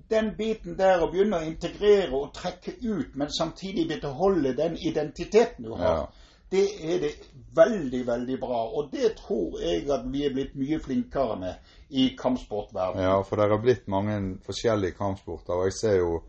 den 0.09 0.35
biten 0.37 0.77
der 0.77 1.01
å 1.01 1.09
begynne 1.11 1.39
å 1.39 1.47
integrere 1.47 2.13
og 2.13 2.33
trekke 2.35 2.75
ut, 2.83 3.15
men 3.15 3.31
samtidig 3.33 3.87
beholde 4.01 4.53
den 4.57 4.77
identiteten 4.77 5.65
du 5.65 5.73
har. 5.73 6.05
Ja. 6.05 6.05
Det 6.51 6.65
er 6.93 6.99
det 7.01 7.11
veldig, 7.55 8.07
veldig 8.07 8.39
bra. 8.39 8.59
Og 8.77 8.91
det 8.91 9.15
tror 9.17 9.57
jeg 9.61 9.87
at 9.91 10.05
vi 10.11 10.25
er 10.27 10.33
blitt 10.35 10.53
mye 10.55 10.79
flinkere 10.79 11.39
med 11.41 11.73
i 11.89 12.11
kampsportverdenen. 12.19 13.03
Ja, 13.03 13.15
for 13.25 13.35
det 13.41 13.49
har 13.49 13.63
blitt 13.63 13.87
mange 13.91 14.19
forskjellige 14.45 14.97
kampsporter. 14.99 15.57
Og 15.57 15.71
jeg 15.71 15.77
ser 15.79 15.97
jo 15.97 16.19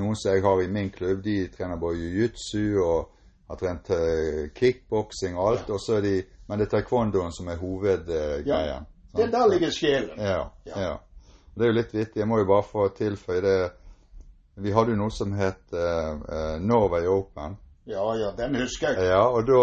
noen 0.00 0.16
som 0.16 0.32
jeg 0.32 0.44
har 0.46 0.62
i 0.62 0.70
min 0.72 0.90
klubb, 0.90 1.22
de 1.24 1.36
trener 1.52 1.80
både 1.80 2.00
jiu-jitsu 2.00 2.80
og 2.82 3.12
har 3.48 3.60
trent 3.60 3.90
eh, 3.94 4.48
kickboksing 4.56 5.36
og 5.36 5.50
alt. 5.50 5.70
Og 5.76 5.80
så 5.82 5.98
er 6.00 6.06
de, 6.08 6.14
men 6.48 6.58
det 6.58 6.66
er 6.66 6.78
taekwondoen 6.78 7.36
som 7.36 7.48
er 7.52 7.60
hovedgreia. 7.60 8.80
Det 9.16 9.28
er 9.28 9.32
der 9.32 9.52
ligger 9.52 9.70
sjelen. 9.70 10.18
Ja, 10.20 10.48
Ja. 10.66 10.96
Det 11.56 11.64
er 11.64 11.72
jo 11.72 11.76
litt 11.78 11.94
vittig. 11.94 12.20
Jeg 12.20 12.28
må 12.28 12.38
jo 12.42 12.48
bare 12.48 12.64
få 12.68 12.88
tilføye 12.96 13.40
det. 13.44 13.58
Vi 14.60 14.72
hadde 14.72 14.92
jo 14.92 14.98
noe 15.00 15.12
som 15.12 15.32
het 15.36 15.72
eh, 15.72 16.58
Norway 16.60 17.08
Open. 17.08 17.56
Ja, 17.86 18.02
ja, 18.18 18.32
den 18.36 18.56
husker 18.58 18.96
jeg. 18.96 19.06
Ja, 19.12 19.22
og 19.30 19.46
da, 19.46 19.60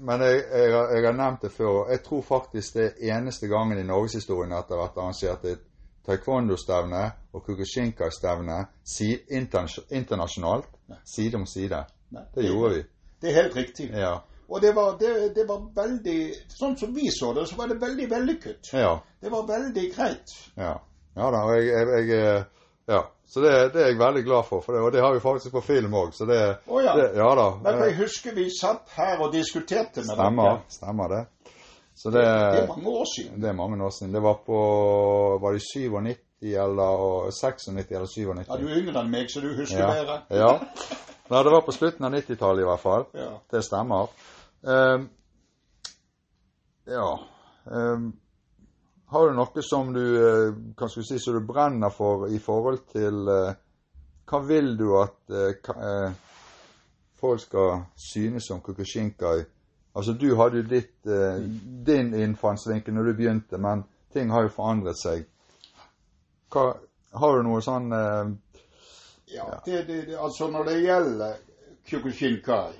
Men 0.00 0.20
jeg, 0.22 0.42
jeg, 0.52 0.72
jeg 0.72 1.06
har 1.06 1.16
nevnt 1.16 1.46
det 1.46 1.52
før. 1.54 1.66
og 1.66 1.90
Jeg 1.90 2.02
tror 2.04 2.22
faktisk 2.22 2.74
det 2.76 2.84
er 2.86 3.16
eneste 3.16 3.48
gangen 3.48 3.78
i 3.80 3.86
norgeshistorien 3.86 4.52
at 4.52 4.68
det 4.68 4.76
har 4.76 4.84
vært 4.84 5.00
arrangert 5.00 5.46
et 5.48 5.64
taekwondo-stevne 6.06 7.02
og 7.32 7.42
kukushinka-stevne 7.46 8.60
si, 8.84 9.08
internasjonalt, 9.30 10.68
side 11.04 11.40
om 11.40 11.46
side. 11.46 11.82
Nei, 12.14 12.26
Det 12.34 12.44
gjorde 12.46 12.74
vi. 12.74 12.82
Det 13.22 13.30
er 13.30 13.38
helt 13.40 13.56
riktig. 13.56 13.88
Ja. 13.90 14.18
Og 14.48 14.62
det 14.62 14.74
var, 14.76 14.98
det, 15.00 15.34
det 15.34 15.42
var 15.48 15.64
veldig 15.74 16.18
Sånn 16.54 16.76
som 16.78 16.92
vi 16.94 17.08
så 17.10 17.32
det, 17.34 17.48
så 17.50 17.56
var 17.58 17.72
det 17.72 17.80
veldig 17.82 18.10
vellykket. 18.10 18.68
Ja. 18.76 18.92
Det 19.20 19.32
var 19.32 19.48
veldig 19.48 19.86
greit. 19.96 20.34
Ja, 20.54 20.76
ja 21.16 21.30
da. 21.32 21.42
Og 21.48 21.56
jeg, 21.56 21.66
jeg, 21.72 22.08
jeg 22.08 22.44
Ja. 22.88 23.02
Så 23.26 23.40
det, 23.42 23.52
det 23.74 23.80
er 23.82 23.88
jeg 23.90 23.98
veldig 23.98 24.20
glad 24.24 24.44
for, 24.46 24.60
for 24.62 24.72
det, 24.76 24.80
og 24.86 24.92
det 24.94 25.00
har 25.02 25.10
vi 25.16 25.18
faktisk 25.20 25.50
på 25.56 25.60
film 25.66 25.94
òg. 25.98 26.12
Så 26.14 26.26
det, 26.28 26.36
Å 26.70 26.82
ja. 26.84 26.92
det 26.94 27.06
Ja 27.18 27.30
da. 27.34 27.46
Men 27.64 27.80
jeg 27.82 27.96
husker 27.98 28.36
vi 28.36 28.44
satt 28.54 28.92
her 28.94 29.18
og 29.24 29.32
diskuterte 29.34 30.04
med 30.04 30.12
Stemmer. 30.14 30.52
dere. 30.52 30.60
Stemmer 30.76 31.08
det. 31.14 31.24
Så 31.96 32.12
det, 32.14 32.22
Det 32.22 32.60
er 32.62 32.68
mange 32.68 32.92
år 33.00 33.08
siden. 33.16 33.40
det 33.42 33.48
er 33.48 33.56
mange 33.58 33.82
år 33.84 33.90
siden. 33.96 34.12
Det 34.14 34.22
var 34.22 34.38
på 34.46 34.60
Var 35.42 35.52
det 35.52 35.62
97 35.74 36.16
eller 36.42 37.30
96 37.32 37.68
eller 37.90 38.06
97? 38.06 38.46
Ja, 38.48 38.56
du 38.60 38.68
er 38.68 38.78
yngre 38.78 39.00
enn 39.02 39.10
meg, 39.10 39.30
så 39.32 39.40
du 39.40 39.50
husker 39.56 39.78
Ja. 39.82 39.90
bedre. 39.90 40.20
ja. 40.42 40.52
Nei, 41.30 41.42
det 41.42 41.52
var 41.56 41.64
på 41.66 41.72
slutten 41.74 42.04
av 42.06 42.12
90-tallet 42.14 42.62
i 42.62 42.68
hvert 42.68 42.80
fall. 42.84 43.06
Ja. 43.18 43.30
Det 43.50 43.64
stemmer. 43.66 44.06
Um, 44.62 45.08
ja 46.86 47.08
ehm, 47.72 48.12
Har 49.08 49.28
du 49.28 49.36
noe 49.36 49.62
som 49.62 49.92
du 49.94 50.74
kan 50.76 50.90
skulle 50.90 51.06
si, 51.06 51.18
som 51.18 51.34
du 51.34 51.40
brenner 51.46 51.90
for 51.94 52.26
i 52.28 52.38
forhold 52.42 52.86
til 52.90 53.28
eh, 53.30 53.58
Hva 54.26 54.40
vil 54.42 54.72
du 54.78 54.88
at 54.98 55.30
eh, 55.30 55.74
eh, 55.76 56.16
folk 57.14 57.40
skal 57.40 57.84
synes 57.94 58.50
om 58.50 58.60
Kukushinkai? 58.60 59.44
Altså, 59.96 60.12
du 60.12 60.34
hadde 60.36 60.56
jo 60.60 60.66
ditt, 60.68 61.06
eh, 61.06 61.38
din 61.86 62.14
innfallsvinkel 62.14 62.94
når 62.94 63.02
du 63.02 63.12
begynte, 63.14 63.58
men 63.58 63.84
ting 64.12 64.30
har 64.30 64.42
jo 64.42 64.50
forandret 64.52 64.98
seg. 64.98 65.22
Hva, 66.52 66.66
har 67.14 67.38
du 67.38 67.46
noe 67.46 67.62
sånn 67.64 67.94
eh, 67.94 68.34
Ja, 69.36 69.46
det, 69.64 69.84
det, 69.86 70.02
det, 70.10 70.18
altså 70.18 70.50
når 70.50 70.68
det 70.68 70.76
gjelder 70.82 71.38
Kyokushinkai, 71.86 72.74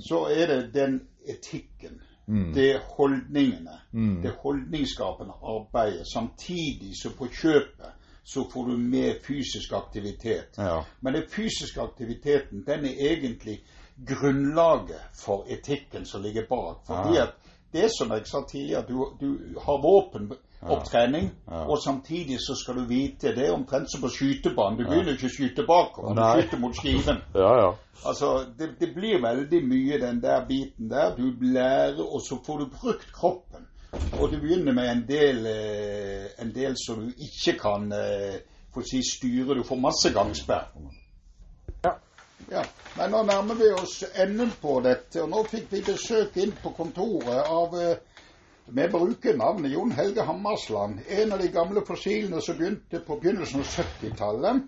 så 0.00 0.24
er 0.30 0.46
det 0.54 0.60
den 0.74 0.96
etikken. 1.26 2.00
Mm, 2.26 2.52
Det 2.54 2.70
er 2.74 2.80
holdningene. 2.96 3.78
mm, 3.92 4.22
Det 4.22 4.30
holdningsskapende 4.42 5.32
arbeidet. 5.42 6.06
Samtidig 6.14 6.92
så 7.02 7.10
på 7.18 7.26
kjøpet 7.26 7.90
så 8.24 8.44
får 8.52 8.64
du 8.66 8.76
mer 8.76 9.14
fysisk 9.22 9.72
aktivitet. 9.72 10.54
Ja. 10.58 10.82
Men 11.00 11.14
den 11.14 11.22
fysiske 11.28 11.80
aktiviteten 11.80 12.64
den 12.66 12.84
er 12.84 12.94
egentlig 13.10 13.58
grunnlaget 14.06 15.00
for 15.24 15.44
etikken 15.48 16.04
som 16.06 16.22
ligger 16.22 16.42
bak. 16.48 16.76
Fordi 16.86 17.14
Ja. 17.16 17.22
at 17.22 17.34
det 17.72 17.90
som 17.98 18.10
jeg 18.10 18.26
sa 18.26 18.38
tidligere, 18.48 18.84
du, 18.88 19.06
du 19.20 19.38
har 19.60 19.78
våpenopptrening, 19.82 20.40
Ja. 20.64 21.64
og 21.68 21.78
samtidig 21.78 22.38
så 22.40 22.54
skal 22.56 22.78
du 22.78 22.84
vite 22.88 23.34
Det 23.36 23.46
er 23.48 23.52
omtrent 23.52 23.90
som 23.92 24.00
på 24.00 24.08
skytebanen. 24.08 24.78
Du 24.78 24.86
begynner 24.88 25.12
ikke 25.12 25.28
å 25.28 25.34
skyte 25.34 25.66
bakover, 25.68 26.14
du 26.16 26.40
skyter 26.40 26.62
mot 26.62 26.76
skiven. 26.78 27.20
Ja, 27.34 27.50
ja. 27.60 27.70
Altså, 28.04 28.46
det, 28.58 28.70
det 28.80 28.94
blir 28.94 29.20
veldig 29.22 29.60
mye 29.68 30.00
den 30.00 30.22
der 30.22 30.46
biten 30.48 30.90
der. 30.90 31.14
Du 31.16 31.30
lærer, 31.40 32.00
og 32.00 32.20
så 32.24 32.38
får 32.46 32.58
du 32.58 32.66
brukt 32.80 33.12
kroppen. 33.12 33.68
Og 34.18 34.32
du 34.32 34.40
begynner 34.40 34.72
med 34.72 34.90
en 34.90 35.04
del, 35.08 35.46
eh, 35.46 36.26
en 36.42 36.50
del 36.54 36.76
som 36.86 37.04
du 37.04 37.12
ikke 37.12 37.58
kan 37.60 37.92
eh, 37.92 38.40
å 38.74 38.82
si 38.82 39.02
styre. 39.06 39.54
Du 39.54 39.62
får 39.66 39.80
masse 39.80 40.12
gangsperr. 40.14 40.72
Ja. 42.50 42.64
Men 42.98 43.10
nå 43.10 43.22
nærmer 43.26 43.56
vi 43.58 43.70
oss 43.72 44.02
enden 44.20 44.52
på 44.60 44.78
dette, 44.84 45.22
og 45.22 45.30
nå 45.32 45.44
fikk 45.48 45.70
vi 45.72 45.80
besøk 45.86 46.36
inn 46.42 46.52
på 46.62 46.74
kontoret 46.76 47.48
av 47.50 47.74
eh, 47.80 47.96
Vi 48.66 48.88
bruker 48.88 49.36
navnet 49.36 49.72
Jon 49.72 49.90
Helge 49.90 50.22
Hammersland. 50.22 51.00
En 51.08 51.32
av 51.32 51.38
de 51.38 51.48
gamle 51.48 51.82
fossilene 51.84 52.40
som 52.40 52.56
begynte 52.56 53.00
på 53.04 53.18
begynnelsen 53.20 53.60
av 53.60 53.66
70-tallet. 53.68 54.62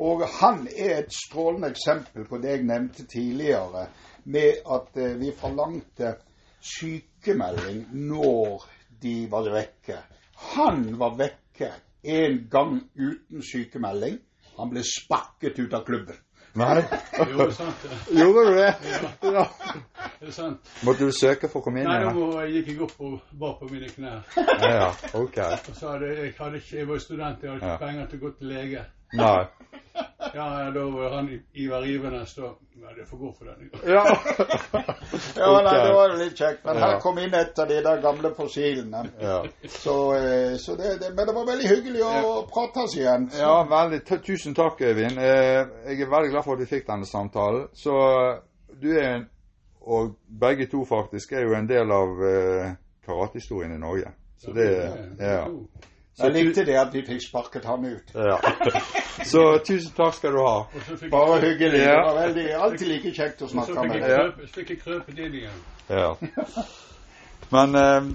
Og 0.00 0.24
han 0.38 0.64
er 0.72 1.02
et 1.02 1.12
strålende 1.12 1.68
eksempel 1.74 2.24
på 2.28 2.40
det 2.40 2.54
jeg 2.54 2.64
nevnte 2.68 3.04
tidligere, 3.08 3.86
med 4.24 4.64
at 4.72 4.96
eh, 5.00 5.14
vi 5.20 5.34
forlangte 5.36 6.14
sykemelding 6.64 7.84
når 8.08 8.64
de 9.04 9.14
var 9.30 9.52
vekke. 9.52 10.00
Han 10.56 10.88
var 10.98 11.16
vekke 11.20 11.70
en 12.16 12.38
gang 12.50 12.78
uten 12.96 13.44
sykemelding. 13.44 14.16
Han 14.56 14.72
ble 14.72 14.84
sparket 14.84 15.60
ut 15.60 15.76
av 15.76 15.84
klubben. 15.84 16.16
Nei? 16.56 16.80
Jo, 17.18 17.26
det 17.36 17.46
er 17.46 17.50
sant. 17.56 17.86
Gjorde 18.16 18.44
du 18.48 18.54
det? 18.56 18.70
Ja. 19.22 19.44
Det 20.20 20.28
er 20.28 20.32
sant. 20.32 20.70
Måtte 20.86 21.04
du 21.04 21.12
søke 21.12 21.50
for 21.52 21.60
å 21.60 21.66
komme 21.66 21.82
inn 21.82 21.88
Nei, 21.90 21.98
da 22.06 22.46
gikk 22.48 22.70
jeg 22.72 22.80
opp 22.86 22.94
og 23.04 23.18
bar 23.36 23.58
på 23.60 23.68
mine 23.70 23.90
knær. 23.92 24.22
Ja, 24.40 24.70
ja, 24.72 24.90
ok. 25.20 25.36
Og 25.68 25.76
så 25.76 25.90
hadde 25.92 26.12
jeg, 26.14 26.32
hadde 26.38 26.62
ikke, 26.62 26.76
jeg 26.80 26.88
var 26.88 27.02
student, 27.04 27.42
jeg 27.44 27.50
hadde 27.52 27.60
ikke 27.60 27.72
Ja. 27.74 27.76
penger 27.86 28.06
til 28.12 28.18
å 28.18 28.24
gå 28.26 28.30
til 28.38 28.52
lege. 28.54 28.84
Nei. 29.12 30.04
Ja, 30.34 30.70
da 30.70 30.84
var 30.90 31.10
han 31.16 31.28
Ivar 31.54 31.86
Ivenes 31.86 32.34
da 32.34 32.42
Ja, 32.76 32.88
det 32.96 33.06
får 33.08 33.16
gå 33.18 33.32
for 33.38 33.44
den. 33.44 33.70
Ja. 33.86 34.02
Ja, 35.36 35.60
nei, 35.66 35.74
det 35.86 35.92
var 35.94 36.16
litt 36.18 36.34
kjekt. 36.38 36.64
Men 36.64 36.76
her 36.76 36.90
Ja. 36.96 36.98
kom 37.00 37.18
inn 37.18 37.34
et 37.34 37.58
av 37.58 37.68
de 37.68 37.78
der 37.82 38.00
gamle 38.02 38.30
fossilene. 38.36 39.04
ja. 39.20 39.38
Så, 39.68 39.94
eh, 40.16 40.56
så 40.56 40.76
det, 40.76 40.98
det, 41.00 41.12
men 41.16 41.26
det 41.26 41.34
var 41.34 41.46
veldig 41.48 41.68
hyggelig 41.70 42.02
å 42.04 42.34
prates 42.52 42.96
igjen. 42.96 43.30
Ja, 43.38 43.62
veldig. 43.70 44.02
T 44.04 44.18
tusen 44.26 44.54
takk, 44.54 44.80
Øyvind. 44.80 45.18
Eh, 45.18 45.66
jeg 45.88 46.00
er 46.04 46.10
veldig 46.12 46.30
glad 46.34 46.44
for 46.44 46.52
at 46.52 46.60
vi 46.60 46.66
fikk 46.76 46.86
denne 46.86 47.06
samtalen. 47.06 47.68
Så 47.74 47.96
du 48.82 48.92
er 48.98 49.08
en 49.14 49.26
Og 49.86 50.16
begge 50.40 50.66
to 50.66 50.80
faktisk 50.84 51.32
er 51.32 51.44
jo 51.46 51.52
en 51.54 51.68
del 51.68 51.90
av 51.94 52.08
eh, 52.26 52.72
karatehistorien 53.06 53.72
i 53.74 53.78
Norge. 53.78 54.10
Så 54.42 54.52
det 54.52 54.66
Ja. 55.20 55.44
Jeg 56.18 56.32
likte 56.32 56.64
det 56.64 56.76
at 56.80 56.94
vi 56.94 57.02
fikk 57.04 57.22
sparket 57.26 57.64
han 57.68 57.84
ut. 57.84 58.14
ja. 58.14 58.38
Så 59.32 59.42
tusen 59.64 59.92
takk 59.96 60.14
skal 60.16 60.32
du 60.36 60.38
ha. 60.44 60.56
Bare 61.10 61.40
hyggelig. 61.40 61.80
Det 61.80 61.92
var 61.92 62.18
veldig, 62.20 62.44
alltid 62.54 62.88
like 62.88 63.12
kjekt 63.16 63.42
å 63.42 63.48
snakke 63.48 63.84
med 63.88 64.04
deg. 64.04 64.42
så 64.44 64.58
fikk 64.60 64.70
jeg 64.74 64.80
krøpet 64.84 65.22
inn 65.24 65.38
igjen. 65.40 65.62
Ja. 65.88 66.10
Men 67.52 67.78
eh, 67.80 68.10